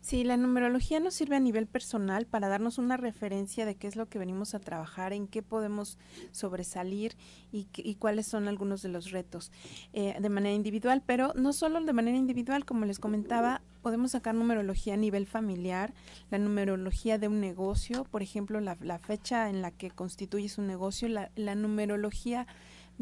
Sí, 0.02 0.24
la 0.24 0.36
numerología 0.36 1.00
nos 1.00 1.14
sirve 1.14 1.36
a 1.36 1.39
nivel 1.39 1.68
personal 1.68 2.26
para 2.26 2.48
darnos 2.48 2.80
una 2.80 2.98
referencia 2.98 3.66
de 3.66 3.76
qué 3.76 3.88
es 3.88 3.96
lo 3.96 4.10
que 4.10 4.18
venimos 4.18 4.56
a 4.56 4.60
trabajar, 4.60 5.14
en 5.14 5.28
qué 5.28 5.44
podemos 5.44 6.00
sobresalir 6.32 7.16
y, 7.52 7.68
y 7.78 7.96
cuáles 7.96 8.26
son 8.26 8.48
algunos 8.48 8.82
de 8.82 8.89
los 8.89 9.12
retos 9.12 9.52
eh, 9.94 10.16
de 10.20 10.30
manera 10.30 10.56
individual, 10.56 11.04
pero 11.06 11.34
no 11.36 11.54
solo 11.54 11.80
de 11.82 11.94
manera 11.94 12.18
individual, 12.18 12.66
como 12.66 12.86
les 12.86 12.98
comentaba, 12.98 13.62
podemos 13.82 14.11
sacar 14.11 14.36
numerología 14.36 14.93
a 14.93 14.97
nivel 14.97 15.25
familiar, 15.25 15.93
la 16.29 16.38
numerología 16.38 17.17
de 17.17 17.27
un 17.27 17.39
negocio, 17.41 18.05
por 18.05 18.21
ejemplo, 18.21 18.59
la, 18.59 18.99
fecha 18.99 19.49
en 19.49 19.61
la 19.61 19.71
que 19.71 19.91
constituyes 19.91 20.57
un 20.57 20.67
negocio, 20.67 21.07
la, 21.07 21.32
la 21.36 21.55
numerología 21.55 22.47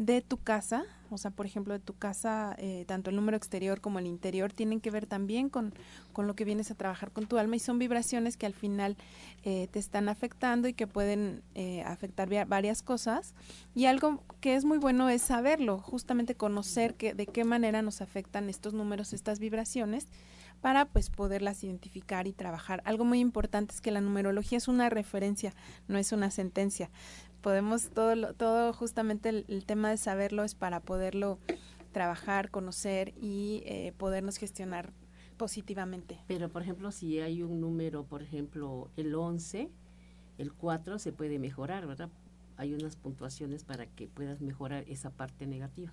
de 0.00 0.22
tu 0.22 0.38
casa, 0.38 0.84
o 1.10 1.18
sea, 1.18 1.30
por 1.30 1.44
ejemplo, 1.44 1.74
de 1.74 1.80
tu 1.80 1.92
casa, 1.92 2.54
eh, 2.58 2.84
tanto 2.86 3.10
el 3.10 3.16
número 3.16 3.36
exterior 3.36 3.82
como 3.82 3.98
el 3.98 4.06
interior, 4.06 4.50
tienen 4.50 4.80
que 4.80 4.90
ver 4.90 5.04
también 5.04 5.50
con, 5.50 5.74
con, 6.14 6.26
lo 6.26 6.34
que 6.34 6.46
vienes 6.46 6.70
a 6.70 6.74
trabajar 6.74 7.10
con 7.10 7.26
tu 7.26 7.36
alma 7.36 7.56
y 7.56 7.58
son 7.58 7.78
vibraciones 7.78 8.38
que 8.38 8.46
al 8.46 8.54
final 8.54 8.96
eh, 9.44 9.68
te 9.70 9.78
están 9.78 10.08
afectando 10.08 10.68
y 10.68 10.72
que 10.72 10.86
pueden 10.86 11.42
eh, 11.54 11.82
afectar 11.82 12.30
varias 12.46 12.82
cosas. 12.82 13.34
Y 13.74 13.84
algo 13.84 14.22
que 14.40 14.54
es 14.54 14.64
muy 14.64 14.78
bueno 14.78 15.10
es 15.10 15.20
saberlo, 15.20 15.78
justamente 15.80 16.34
conocer 16.34 16.94
que, 16.94 17.12
de 17.12 17.26
qué 17.26 17.44
manera 17.44 17.82
nos 17.82 18.00
afectan 18.00 18.48
estos 18.48 18.72
números, 18.72 19.12
estas 19.12 19.38
vibraciones 19.38 20.06
para 20.60 20.86
pues 20.86 21.10
poderlas 21.10 21.64
identificar 21.64 22.26
y 22.26 22.32
trabajar. 22.32 22.82
Algo 22.84 23.04
muy 23.04 23.20
importante 23.20 23.74
es 23.74 23.80
que 23.80 23.90
la 23.90 24.00
numerología 24.00 24.58
es 24.58 24.68
una 24.68 24.90
referencia, 24.90 25.54
no 25.88 25.98
es 25.98 26.12
una 26.12 26.30
sentencia 26.30 26.90
podemos 27.40 27.90
todo, 27.90 28.34
todo 28.34 28.72
justamente 28.72 29.28
el, 29.28 29.64
tema 29.64 29.90
de 29.90 29.96
saberlo 29.96 30.44
es 30.44 30.54
para 30.54 30.80
poderlo 30.80 31.38
trabajar, 31.92 32.50
conocer 32.50 33.14
y 33.20 33.62
eh, 33.66 33.92
podernos 33.96 34.36
gestionar 34.36 34.92
positivamente. 35.36 36.18
Pero, 36.28 36.48
por 36.50 36.62
ejemplo, 36.62 36.92
si 36.92 37.18
hay 37.20 37.42
un 37.42 37.60
número, 37.60 38.04
por 38.04 38.22
ejemplo, 38.22 38.90
el 38.96 39.14
11, 39.14 39.70
el 40.38 40.52
4 40.52 40.98
se 40.98 41.12
puede 41.12 41.38
mejorar, 41.38 41.86
¿verdad? 41.86 42.10
Hay 42.56 42.74
unas 42.74 42.96
puntuaciones 42.96 43.64
para 43.64 43.86
que 43.86 44.06
puedas 44.06 44.40
mejorar 44.40 44.84
esa 44.86 45.10
parte 45.10 45.46
negativa. 45.46 45.92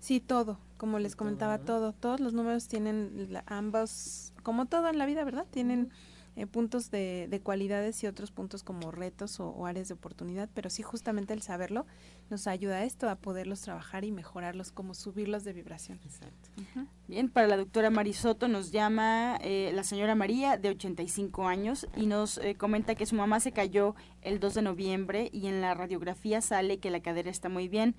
Sí, 0.00 0.20
todo, 0.20 0.58
como 0.76 0.98
les 0.98 1.16
comentaba, 1.16 1.58
todo, 1.58 1.92
Todos 1.92 2.20
los 2.20 2.32
números 2.32 2.68
tienen 2.68 3.28
ambos, 3.46 4.32
como 4.42 4.66
todo 4.66 4.88
en 4.88 4.98
la 4.98 5.06
vida, 5.06 5.24
¿verdad? 5.24 5.46
Tienen 5.50 5.90
eh, 6.38 6.46
puntos 6.46 6.92
de, 6.92 7.26
de, 7.28 7.40
cualidades 7.40 8.00
y 8.04 8.06
otros 8.06 8.30
puntos 8.30 8.62
como 8.62 8.92
retos 8.92 9.40
o, 9.40 9.66
áreas 9.66 9.88
de 9.88 9.94
oportunidad, 9.94 10.48
pero 10.54 10.70
sí 10.70 10.84
justamente 10.84 11.34
el 11.34 11.42
saberlo 11.42 11.84
nos 12.30 12.46
ayuda 12.46 12.76
a 12.76 12.84
esto, 12.84 13.10
a 13.10 13.16
poderlos 13.16 13.60
trabajar 13.62 14.04
y 14.04 14.12
mejorarlos, 14.12 14.70
como 14.70 14.94
subirlos 14.94 15.42
de 15.42 15.52
vibración. 15.52 15.98
Exacto. 16.04 16.48
Bien, 17.08 17.28
para 17.28 17.48
la 17.48 17.56
doctora 17.56 17.90
Marisoto 17.90 18.46
nos 18.46 18.70
llama 18.70 19.36
eh, 19.42 19.72
la 19.74 19.82
señora 19.82 20.14
María 20.14 20.58
de 20.58 20.68
85 20.68 21.48
años 21.48 21.88
y 21.96 22.06
nos 22.06 22.38
eh, 22.38 22.54
comenta 22.54 22.94
que 22.94 23.06
su 23.06 23.16
mamá 23.16 23.40
se 23.40 23.50
cayó 23.50 23.96
el 24.22 24.38
2 24.38 24.54
de 24.54 24.62
noviembre 24.62 25.30
y 25.32 25.48
en 25.48 25.60
la 25.60 25.74
radiografía 25.74 26.40
sale 26.40 26.78
que 26.78 26.90
la 26.90 27.00
cadera 27.00 27.30
está 27.30 27.48
muy 27.48 27.66
bien 27.66 27.96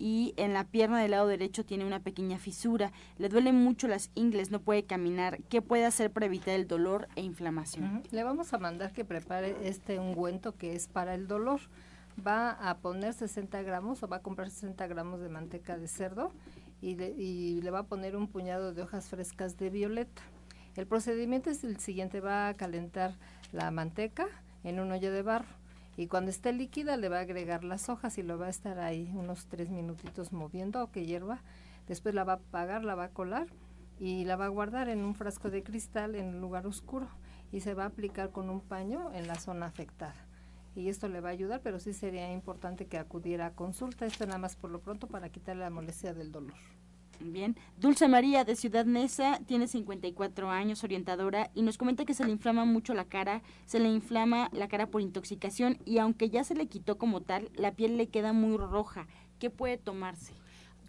y 0.00 0.32
en 0.38 0.54
la 0.54 0.64
pierna 0.64 0.98
del 0.98 1.10
lado 1.10 1.28
derecho 1.28 1.64
tiene 1.64 1.84
una 1.84 2.00
pequeña 2.00 2.38
fisura. 2.38 2.90
Le 3.18 3.28
duelen 3.28 3.54
mucho 3.54 3.86
las 3.86 4.10
ingles, 4.14 4.50
no 4.50 4.60
puede 4.60 4.84
caminar. 4.84 5.42
¿Qué 5.50 5.60
puede 5.60 5.84
hacer 5.84 6.10
para 6.10 6.24
evitar 6.24 6.54
el 6.54 6.66
dolor 6.66 7.06
e 7.16 7.20
inflamación? 7.22 8.02
Le 8.10 8.24
vamos 8.24 8.54
a 8.54 8.58
mandar 8.58 8.92
que 8.92 9.04
prepare 9.04 9.68
este 9.68 10.00
ungüento 10.00 10.56
que 10.56 10.74
es 10.74 10.88
para 10.88 11.14
el 11.14 11.28
dolor. 11.28 11.60
Va 12.26 12.50
a 12.50 12.78
poner 12.78 13.12
60 13.12 13.62
gramos 13.62 14.02
o 14.02 14.08
va 14.08 14.16
a 14.16 14.22
comprar 14.22 14.48
60 14.48 14.86
gramos 14.86 15.20
de 15.20 15.28
manteca 15.28 15.76
de 15.76 15.86
cerdo 15.86 16.32
y 16.80 16.96
le, 16.96 17.10
y 17.10 17.60
le 17.60 17.70
va 17.70 17.80
a 17.80 17.86
poner 17.86 18.16
un 18.16 18.26
puñado 18.26 18.72
de 18.72 18.82
hojas 18.82 19.10
frescas 19.10 19.58
de 19.58 19.68
violeta. 19.68 20.22
El 20.76 20.86
procedimiento 20.86 21.50
es 21.50 21.62
el 21.62 21.78
siguiente, 21.78 22.20
va 22.20 22.48
a 22.48 22.54
calentar 22.54 23.16
la 23.52 23.70
manteca 23.70 24.26
en 24.64 24.80
un 24.80 24.90
olla 24.92 25.10
de 25.10 25.20
barro 25.20 25.59
y 26.00 26.06
cuando 26.06 26.30
esté 26.30 26.54
líquida 26.54 26.96
le 26.96 27.10
va 27.10 27.18
a 27.18 27.20
agregar 27.20 27.62
las 27.62 27.90
hojas 27.90 28.16
y 28.16 28.22
lo 28.22 28.38
va 28.38 28.46
a 28.46 28.48
estar 28.48 28.78
ahí 28.78 29.12
unos 29.14 29.48
tres 29.48 29.68
minutitos 29.68 30.32
moviendo 30.32 30.82
o 30.82 30.90
que 30.90 31.04
hierva. 31.04 31.42
Después 31.86 32.14
la 32.14 32.24
va 32.24 32.32
a 32.32 32.36
apagar, 32.36 32.84
la 32.84 32.94
va 32.94 33.04
a 33.04 33.10
colar 33.10 33.48
y 33.98 34.24
la 34.24 34.36
va 34.36 34.46
a 34.46 34.48
guardar 34.48 34.88
en 34.88 35.04
un 35.04 35.14
frasco 35.14 35.50
de 35.50 35.62
cristal 35.62 36.14
en 36.14 36.28
un 36.28 36.40
lugar 36.40 36.66
oscuro 36.66 37.06
y 37.52 37.60
se 37.60 37.74
va 37.74 37.82
a 37.82 37.88
aplicar 37.88 38.30
con 38.30 38.48
un 38.48 38.62
paño 38.62 39.12
en 39.12 39.26
la 39.26 39.34
zona 39.34 39.66
afectada. 39.66 40.14
Y 40.74 40.88
esto 40.88 41.06
le 41.06 41.20
va 41.20 41.28
a 41.28 41.32
ayudar, 41.32 41.60
pero 41.62 41.78
sí 41.78 41.92
sería 41.92 42.32
importante 42.32 42.86
que 42.86 42.96
acudiera 42.96 43.44
a 43.44 43.54
consulta, 43.54 44.06
esto 44.06 44.24
nada 44.24 44.38
más 44.38 44.56
por 44.56 44.70
lo 44.70 44.80
pronto 44.80 45.06
para 45.06 45.28
quitarle 45.28 45.64
la 45.64 45.70
molestia 45.70 46.14
del 46.14 46.32
dolor. 46.32 46.56
Bien. 47.20 47.54
Dulce 47.78 48.08
María 48.08 48.44
de 48.44 48.56
Ciudad 48.56 48.86
Neza 48.86 49.40
tiene 49.46 49.66
54 49.66 50.50
años, 50.50 50.82
orientadora, 50.84 51.50
y 51.54 51.62
nos 51.62 51.76
comenta 51.76 52.06
que 52.06 52.14
se 52.14 52.24
le 52.24 52.30
inflama 52.30 52.64
mucho 52.64 52.94
la 52.94 53.04
cara, 53.04 53.42
se 53.66 53.78
le 53.78 53.88
inflama 53.90 54.48
la 54.52 54.68
cara 54.68 54.86
por 54.86 55.02
intoxicación 55.02 55.78
y 55.84 55.98
aunque 55.98 56.30
ya 56.30 56.44
se 56.44 56.54
le 56.54 56.66
quitó 56.66 56.96
como 56.96 57.20
tal, 57.20 57.50
la 57.54 57.72
piel 57.72 57.98
le 57.98 58.08
queda 58.08 58.32
muy 58.32 58.56
roja. 58.56 59.06
¿Qué 59.38 59.50
puede 59.50 59.76
tomarse? 59.76 60.32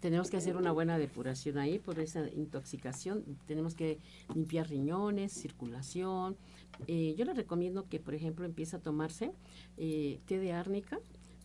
Tenemos 0.00 0.30
que 0.30 0.36
hacer 0.36 0.56
una 0.56 0.72
buena 0.72 0.98
depuración 0.98 1.58
ahí 1.58 1.78
por 1.78 2.00
esa 2.00 2.28
intoxicación. 2.30 3.24
Tenemos 3.46 3.74
que 3.74 4.00
limpiar 4.34 4.68
riñones, 4.68 5.32
circulación. 5.32 6.36
Eh, 6.88 7.14
yo 7.16 7.24
le 7.24 7.34
recomiendo 7.34 7.88
que, 7.88 8.00
por 8.00 8.14
ejemplo, 8.14 8.44
empiece 8.44 8.74
a 8.74 8.80
tomarse 8.80 9.32
eh, 9.76 10.18
té 10.26 10.40
de 10.40 10.52
árnica, 10.52 10.98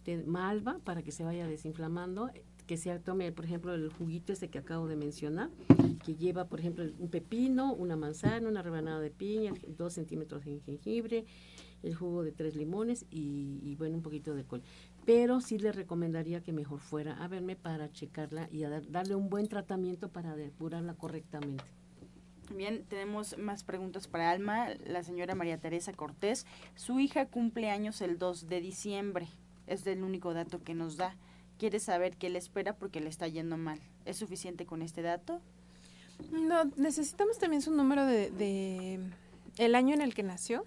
té 0.03 0.23
malva 0.25 0.79
para 0.83 1.03
que 1.03 1.11
se 1.11 1.23
vaya 1.23 1.45
desinflamando 1.45 2.31
que 2.68 2.78
se 2.78 2.97
tome, 2.99 3.32
por 3.32 3.45
ejemplo, 3.45 3.74
el 3.74 3.89
juguito 3.89 4.34
este 4.34 4.49
que 4.49 4.59
acabo 4.59 4.88
de 4.88 4.97
mencionar, 4.97 5.49
que 6.05 6.15
lleva, 6.15 6.45
por 6.45 6.59
ejemplo, 6.59 6.86
un 6.99 7.09
pepino, 7.09 7.74
una 7.74 7.95
manzana, 7.95 8.47
una 8.47 8.61
rebanada 8.61 8.99
de 8.99 9.09
piña, 9.09 9.53
dos 9.78 9.93
centímetros 9.93 10.43
de 10.45 10.59
jengibre, 10.59 11.26
el 11.82 11.95
jugo 11.95 12.24
de 12.24 12.32
tres 12.32 12.55
limones 12.55 13.05
y, 13.09 13.76
bueno, 13.78 13.95
un 13.95 14.03
poquito 14.03 14.36
de 14.36 14.43
col. 14.43 14.61
Pero 15.05 15.39
sí 15.39 15.57
le 15.57 15.72
recomendaría 15.72 16.41
que 16.41 16.51
mejor 16.51 16.80
fuera 16.80 17.24
a 17.24 17.28
verme 17.28 17.55
para 17.55 17.91
checarla 17.91 18.49
y 18.51 18.61
darle 18.61 19.15
un 19.15 19.30
buen 19.30 19.47
tratamiento 19.47 20.09
para 20.09 20.36
depurarla 20.36 20.93
correctamente. 20.93 21.63
Bien, 22.55 22.86
tenemos 22.88 23.38
más 23.38 23.63
preguntas 23.63 24.07
para 24.07 24.32
Alma. 24.32 24.70
La 24.86 25.03
señora 25.03 25.36
María 25.36 25.57
Teresa 25.57 25.93
Cortés, 25.93 26.45
su 26.76 26.99
hija 26.99 27.26
cumple 27.28 27.70
años 27.70 28.01
el 28.01 28.18
2 28.18 28.47
de 28.47 28.61
diciembre. 28.61 29.28
Es 29.68 29.86
el 29.88 30.03
único 30.03 30.34
dato 30.34 30.63
que 30.63 30.74
nos 30.74 30.95
da 30.95 31.15
quiere 31.58 31.80
saber 31.80 32.18
qué 32.18 32.30
le 32.30 32.39
espera 32.39 32.74
porque 32.74 33.01
le 33.01 33.10
está 33.10 33.28
yendo 33.28 33.58
mal. 33.58 33.80
¿Es 34.05 34.18
suficiente 34.18 34.66
con 34.66 34.82
este 34.82 35.01
dato? 35.01 35.41
No, 36.32 36.66
necesitamos 36.76 37.38
también 37.38 37.62
su 37.62 37.72
número 37.72 38.05
de, 38.05 38.99
el 39.58 39.76
año 39.76 39.93
en 39.93 40.01
el 40.01 40.14
que 40.14 40.24
nació. 40.24 40.64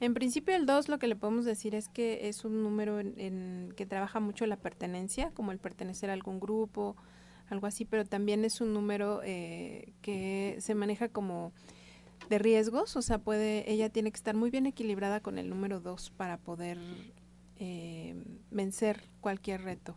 En 0.00 0.14
principio 0.14 0.56
el 0.56 0.66
2 0.66 0.88
lo 0.88 0.98
que 0.98 1.06
le 1.06 1.14
podemos 1.14 1.44
decir 1.44 1.74
es 1.74 1.88
que 1.88 2.28
es 2.28 2.44
un 2.44 2.62
número 2.62 2.98
en, 2.98 3.72
que 3.76 3.86
trabaja 3.86 4.18
mucho 4.18 4.46
la 4.46 4.56
pertenencia, 4.56 5.30
como 5.30 5.52
el 5.52 5.58
pertenecer 5.58 6.10
a 6.10 6.14
algún 6.14 6.40
grupo, 6.40 6.96
algo 7.48 7.66
así, 7.66 7.84
pero 7.84 8.04
también 8.04 8.44
es 8.44 8.60
un 8.60 8.72
número 8.72 9.20
eh, 9.24 9.92
que 10.02 10.56
se 10.58 10.74
maneja 10.74 11.08
como 11.08 11.52
de 12.28 12.38
riesgos, 12.38 12.96
o 12.96 13.02
sea, 13.02 13.18
puede, 13.18 13.70
ella 13.70 13.90
tiene 13.90 14.10
que 14.10 14.16
estar 14.16 14.34
muy 14.34 14.50
bien 14.50 14.66
equilibrada 14.66 15.20
con 15.20 15.38
el 15.38 15.48
número 15.48 15.80
2 15.80 16.10
para 16.16 16.38
poder 16.38 16.78
eh, 17.58 18.16
vencer 18.50 19.04
cualquier 19.20 19.62
reto. 19.62 19.96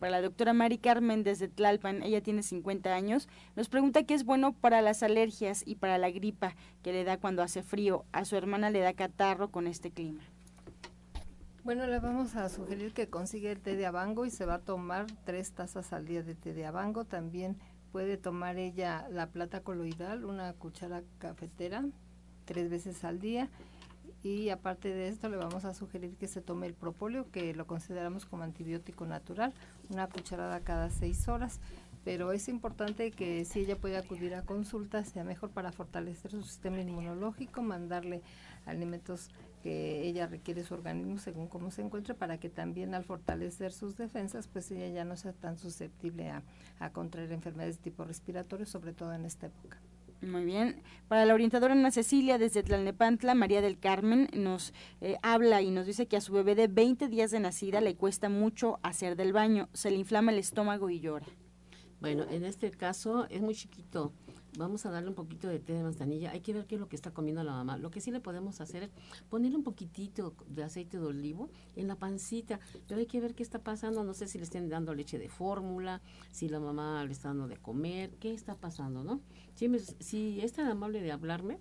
Para 0.00 0.12
la 0.12 0.22
doctora 0.22 0.52
Mari 0.52 0.78
Carmen 0.78 1.22
desde 1.22 1.48
Tlalpan, 1.48 2.02
ella 2.02 2.20
tiene 2.20 2.42
50 2.42 2.94
años, 2.94 3.28
nos 3.56 3.68
pregunta 3.68 4.02
qué 4.02 4.14
es 4.14 4.24
bueno 4.24 4.52
para 4.52 4.82
las 4.82 5.02
alergias 5.02 5.62
y 5.64 5.76
para 5.76 5.98
la 5.98 6.10
gripa 6.10 6.54
que 6.82 6.92
le 6.92 7.04
da 7.04 7.18
cuando 7.18 7.42
hace 7.42 7.62
frío. 7.62 8.04
A 8.12 8.24
su 8.24 8.36
hermana 8.36 8.70
le 8.70 8.80
da 8.80 8.94
catarro 8.94 9.50
con 9.50 9.66
este 9.66 9.90
clima. 9.90 10.22
Bueno, 11.62 11.86
le 11.86 11.98
vamos 11.98 12.36
a 12.36 12.50
sugerir 12.50 12.92
que 12.92 13.08
consiga 13.08 13.50
el 13.50 13.60
té 13.60 13.74
de 13.74 13.86
abango 13.86 14.26
y 14.26 14.30
se 14.30 14.44
va 14.44 14.54
a 14.54 14.58
tomar 14.58 15.06
tres 15.24 15.52
tazas 15.52 15.94
al 15.94 16.04
día 16.04 16.22
de 16.22 16.34
té 16.34 16.52
de 16.52 16.66
abango. 16.66 17.06
También 17.06 17.56
puede 17.90 18.18
tomar 18.18 18.58
ella 18.58 19.06
la 19.10 19.28
plata 19.28 19.60
coloidal, 19.60 20.26
una 20.26 20.52
cuchara 20.52 21.02
cafetera, 21.18 21.84
tres 22.44 22.68
veces 22.68 23.02
al 23.04 23.18
día 23.18 23.48
y 24.24 24.48
aparte 24.48 24.88
de 24.88 25.08
esto 25.08 25.28
le 25.28 25.36
vamos 25.36 25.66
a 25.66 25.74
sugerir 25.74 26.16
que 26.16 26.28
se 26.28 26.40
tome 26.40 26.66
el 26.66 26.72
propóleo, 26.72 27.30
que 27.30 27.54
lo 27.54 27.66
consideramos 27.66 28.24
como 28.24 28.42
antibiótico 28.42 29.04
natural, 29.04 29.52
una 29.90 30.08
cucharada 30.08 30.60
cada 30.60 30.88
seis 30.88 31.28
horas. 31.28 31.60
Pero 32.04 32.32
es 32.32 32.48
importante 32.48 33.10
que 33.10 33.44
si 33.44 33.60
ella 33.60 33.76
puede 33.76 33.98
acudir 33.98 34.34
a 34.34 34.42
consulta, 34.42 35.04
sea 35.04 35.24
mejor 35.24 35.50
para 35.50 35.72
fortalecer 35.72 36.30
su 36.30 36.42
sistema 36.42 36.80
inmunológico, 36.80 37.60
mandarle 37.62 38.22
alimentos 38.64 39.30
que 39.62 40.06
ella 40.06 40.26
requiere 40.26 40.64
su 40.64 40.72
organismo 40.72 41.18
según 41.18 41.46
cómo 41.46 41.70
se 41.70 41.82
encuentre, 41.82 42.14
para 42.14 42.38
que 42.38 42.48
también 42.48 42.94
al 42.94 43.04
fortalecer 43.04 43.72
sus 43.72 43.96
defensas, 43.96 44.48
pues 44.48 44.70
ella 44.70 44.88
ya 44.88 45.04
no 45.04 45.16
sea 45.16 45.32
tan 45.34 45.58
susceptible 45.58 46.30
a, 46.30 46.42
a 46.78 46.90
contraer 46.92 47.30
enfermedades 47.32 47.76
de 47.76 47.84
tipo 47.84 48.04
respiratorio, 48.04 48.64
sobre 48.64 48.94
todo 48.94 49.12
en 49.12 49.26
esta 49.26 49.46
época. 49.46 49.78
Muy 50.26 50.44
bien. 50.44 50.82
Para 51.08 51.26
la 51.26 51.34
orientadora 51.34 51.74
Ana 51.74 51.90
Cecilia, 51.90 52.38
desde 52.38 52.62
Tlalnepantla, 52.62 53.34
María 53.34 53.60
del 53.60 53.78
Carmen 53.78 54.28
nos 54.32 54.72
eh, 55.00 55.16
habla 55.22 55.60
y 55.60 55.70
nos 55.70 55.86
dice 55.86 56.06
que 56.06 56.16
a 56.16 56.20
su 56.20 56.32
bebé 56.32 56.54
de 56.54 56.66
20 56.66 57.08
días 57.08 57.30
de 57.30 57.40
nacida 57.40 57.80
le 57.80 57.94
cuesta 57.94 58.28
mucho 58.28 58.78
hacer 58.82 59.16
del 59.16 59.32
baño, 59.32 59.68
se 59.72 59.90
le 59.90 59.96
inflama 59.96 60.32
el 60.32 60.38
estómago 60.38 60.88
y 60.90 61.00
llora. 61.00 61.26
Bueno, 62.00 62.24
en 62.30 62.44
este 62.44 62.70
caso 62.70 63.26
es 63.30 63.40
muy 63.40 63.54
chiquito 63.54 64.12
vamos 64.56 64.86
a 64.86 64.90
darle 64.90 65.08
un 65.08 65.14
poquito 65.14 65.48
de 65.48 65.58
té 65.58 65.72
de 65.72 65.82
manzanilla. 65.82 66.30
Hay 66.30 66.40
que 66.40 66.52
ver 66.52 66.66
qué 66.66 66.76
es 66.76 66.80
lo 66.80 66.88
que 66.88 66.96
está 66.96 67.12
comiendo 67.12 67.42
la 67.42 67.52
mamá. 67.52 67.76
Lo 67.76 67.90
que 67.90 68.00
sí 68.00 68.10
le 68.10 68.20
podemos 68.20 68.60
hacer 68.60 68.84
es 68.84 68.90
ponerle 69.28 69.56
un 69.56 69.64
poquitito 69.64 70.34
de 70.48 70.64
aceite 70.64 70.98
de 70.98 71.04
olivo 71.04 71.48
en 71.76 71.88
la 71.88 71.96
pancita, 71.96 72.60
pero 72.86 73.00
hay 73.00 73.06
que 73.06 73.20
ver 73.20 73.34
qué 73.34 73.42
está 73.42 73.58
pasando. 73.58 74.04
No 74.04 74.14
sé 74.14 74.26
si 74.26 74.38
le 74.38 74.44
estén 74.44 74.68
dando 74.68 74.94
leche 74.94 75.18
de 75.18 75.28
fórmula, 75.28 76.00
si 76.30 76.48
la 76.48 76.60
mamá 76.60 77.04
le 77.04 77.12
está 77.12 77.28
dando 77.28 77.48
de 77.48 77.56
comer, 77.56 78.10
qué 78.20 78.32
está 78.32 78.56
pasando, 78.56 79.04
¿no? 79.04 79.20
Si, 79.54 79.70
si 80.00 80.40
es 80.40 80.52
tan 80.52 80.66
amable 80.66 81.00
de 81.00 81.12
hablarme, 81.12 81.58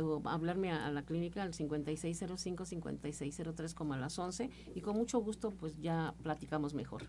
o 0.00 0.22
hablarme 0.28 0.72
a, 0.72 0.90
la 0.90 1.02
clínica 1.02 1.42
al 1.42 1.52
5605-5603 1.52 3.74
como 3.74 3.92
a 3.94 3.98
las 3.98 4.18
11 4.18 4.50
y 4.74 4.80
con 4.80 4.96
mucho 4.96 5.20
gusto 5.20 5.50
pues 5.50 5.78
ya 5.80 6.14
platicamos 6.22 6.74
mejor. 6.74 7.02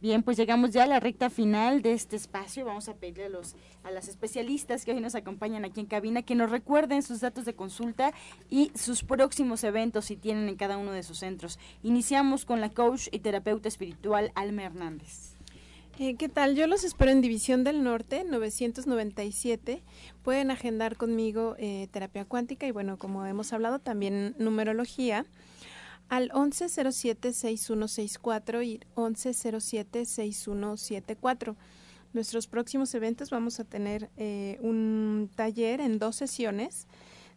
Bien, 0.00 0.22
pues 0.22 0.36
llegamos 0.36 0.72
ya 0.72 0.84
a 0.84 0.86
la 0.86 1.00
recta 1.00 1.30
final 1.30 1.80
de 1.80 1.94
este 1.94 2.16
espacio. 2.16 2.66
Vamos 2.66 2.90
a 2.90 2.94
pedirle 2.94 3.24
a, 3.24 3.30
los, 3.30 3.56
a 3.84 3.90
las 3.90 4.08
especialistas 4.08 4.84
que 4.84 4.92
hoy 4.92 5.00
nos 5.00 5.14
acompañan 5.14 5.64
aquí 5.64 5.80
en 5.80 5.86
cabina 5.86 6.20
que 6.22 6.34
nos 6.34 6.50
recuerden 6.50 7.02
sus 7.02 7.20
datos 7.20 7.46
de 7.46 7.54
consulta 7.54 8.12
y 8.50 8.70
sus 8.74 9.02
próximos 9.02 9.64
eventos 9.64 10.04
si 10.04 10.16
tienen 10.16 10.46
en 10.48 10.56
cada 10.56 10.76
uno 10.76 10.92
de 10.92 11.02
sus 11.02 11.20
centros. 11.20 11.58
Iniciamos 11.82 12.44
con 12.44 12.60
la 12.60 12.68
coach 12.68 13.08
y 13.12 13.20
terapeuta 13.20 13.68
espiritual 13.68 14.30
Alma 14.34 14.64
Hernández. 14.64 15.33
Eh, 16.00 16.16
¿Qué 16.16 16.28
tal? 16.28 16.56
Yo 16.56 16.66
los 16.66 16.82
espero 16.82 17.12
en 17.12 17.20
División 17.20 17.62
del 17.62 17.84
Norte, 17.84 18.24
997. 18.24 19.84
Pueden 20.24 20.50
agendar 20.50 20.96
conmigo 20.96 21.54
eh, 21.56 21.86
terapia 21.92 22.24
cuántica 22.24 22.66
y 22.66 22.72
bueno, 22.72 22.98
como 22.98 23.24
hemos 23.26 23.52
hablado, 23.52 23.78
también 23.78 24.34
numerología 24.36 25.24
al 26.08 26.30
1107-6164 26.30 28.66
y 28.66 28.80
1107-6174. 28.96 31.54
Nuestros 32.12 32.48
próximos 32.48 32.92
eventos 32.96 33.30
vamos 33.30 33.60
a 33.60 33.64
tener 33.64 34.10
eh, 34.16 34.58
un 34.62 35.30
taller 35.36 35.80
en 35.80 36.00
dos 36.00 36.16
sesiones 36.16 36.88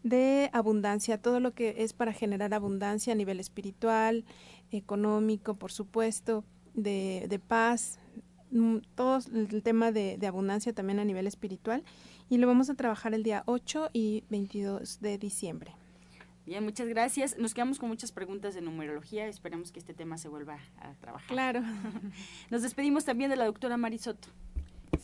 de 0.02 0.50
abundancia, 0.52 1.22
todo 1.22 1.40
lo 1.40 1.54
que 1.54 1.84
es 1.84 1.94
para 1.94 2.12
generar 2.12 2.56
abundancia 2.56 3.14
a 3.14 3.16
nivel 3.16 3.40
espiritual, 3.40 4.26
económico, 4.72 5.54
por 5.54 5.72
supuesto, 5.72 6.44
de, 6.78 7.42
paz, 7.48 8.00
todo 8.96 9.20
el 9.34 9.64
tema 9.64 9.92
de, 9.92 10.18
de, 10.18 10.28
abundancia 10.28 10.74
también 10.74 11.00
a 11.00 11.06
nivel 11.06 11.28
espiritual 11.28 11.84
y 12.30 12.38
lo 12.38 12.48
vamos 12.48 12.70
a 12.70 12.76
trabajar 12.76 13.14
el 13.14 13.24
día 13.24 13.44
8 13.46 13.90
y 13.94 14.24
22 14.30 15.00
de 15.02 15.18
diciembre. 15.18 15.74
Bien, 16.48 16.64
muchas 16.64 16.88
gracias. 16.88 17.38
Nos 17.38 17.54
quedamos 17.54 17.78
con 17.78 17.90
muchas 17.90 18.14
preguntas 18.14 18.56
de 18.56 18.62
numerología. 18.62 19.28
Esperemos 19.28 19.74
que 19.74 19.80
este 19.80 19.94
tema 19.94 20.18
se 20.18 20.30
vuelva 20.30 20.60
a 20.80 20.94
trabajar. 20.94 21.28
Claro. 21.28 21.62
Nos 22.50 22.62
despedimos 22.62 23.04
también 23.04 23.30
de 23.30 23.36
la 23.36 23.44
doctora 23.44 23.76
Marisoto. 23.76 24.30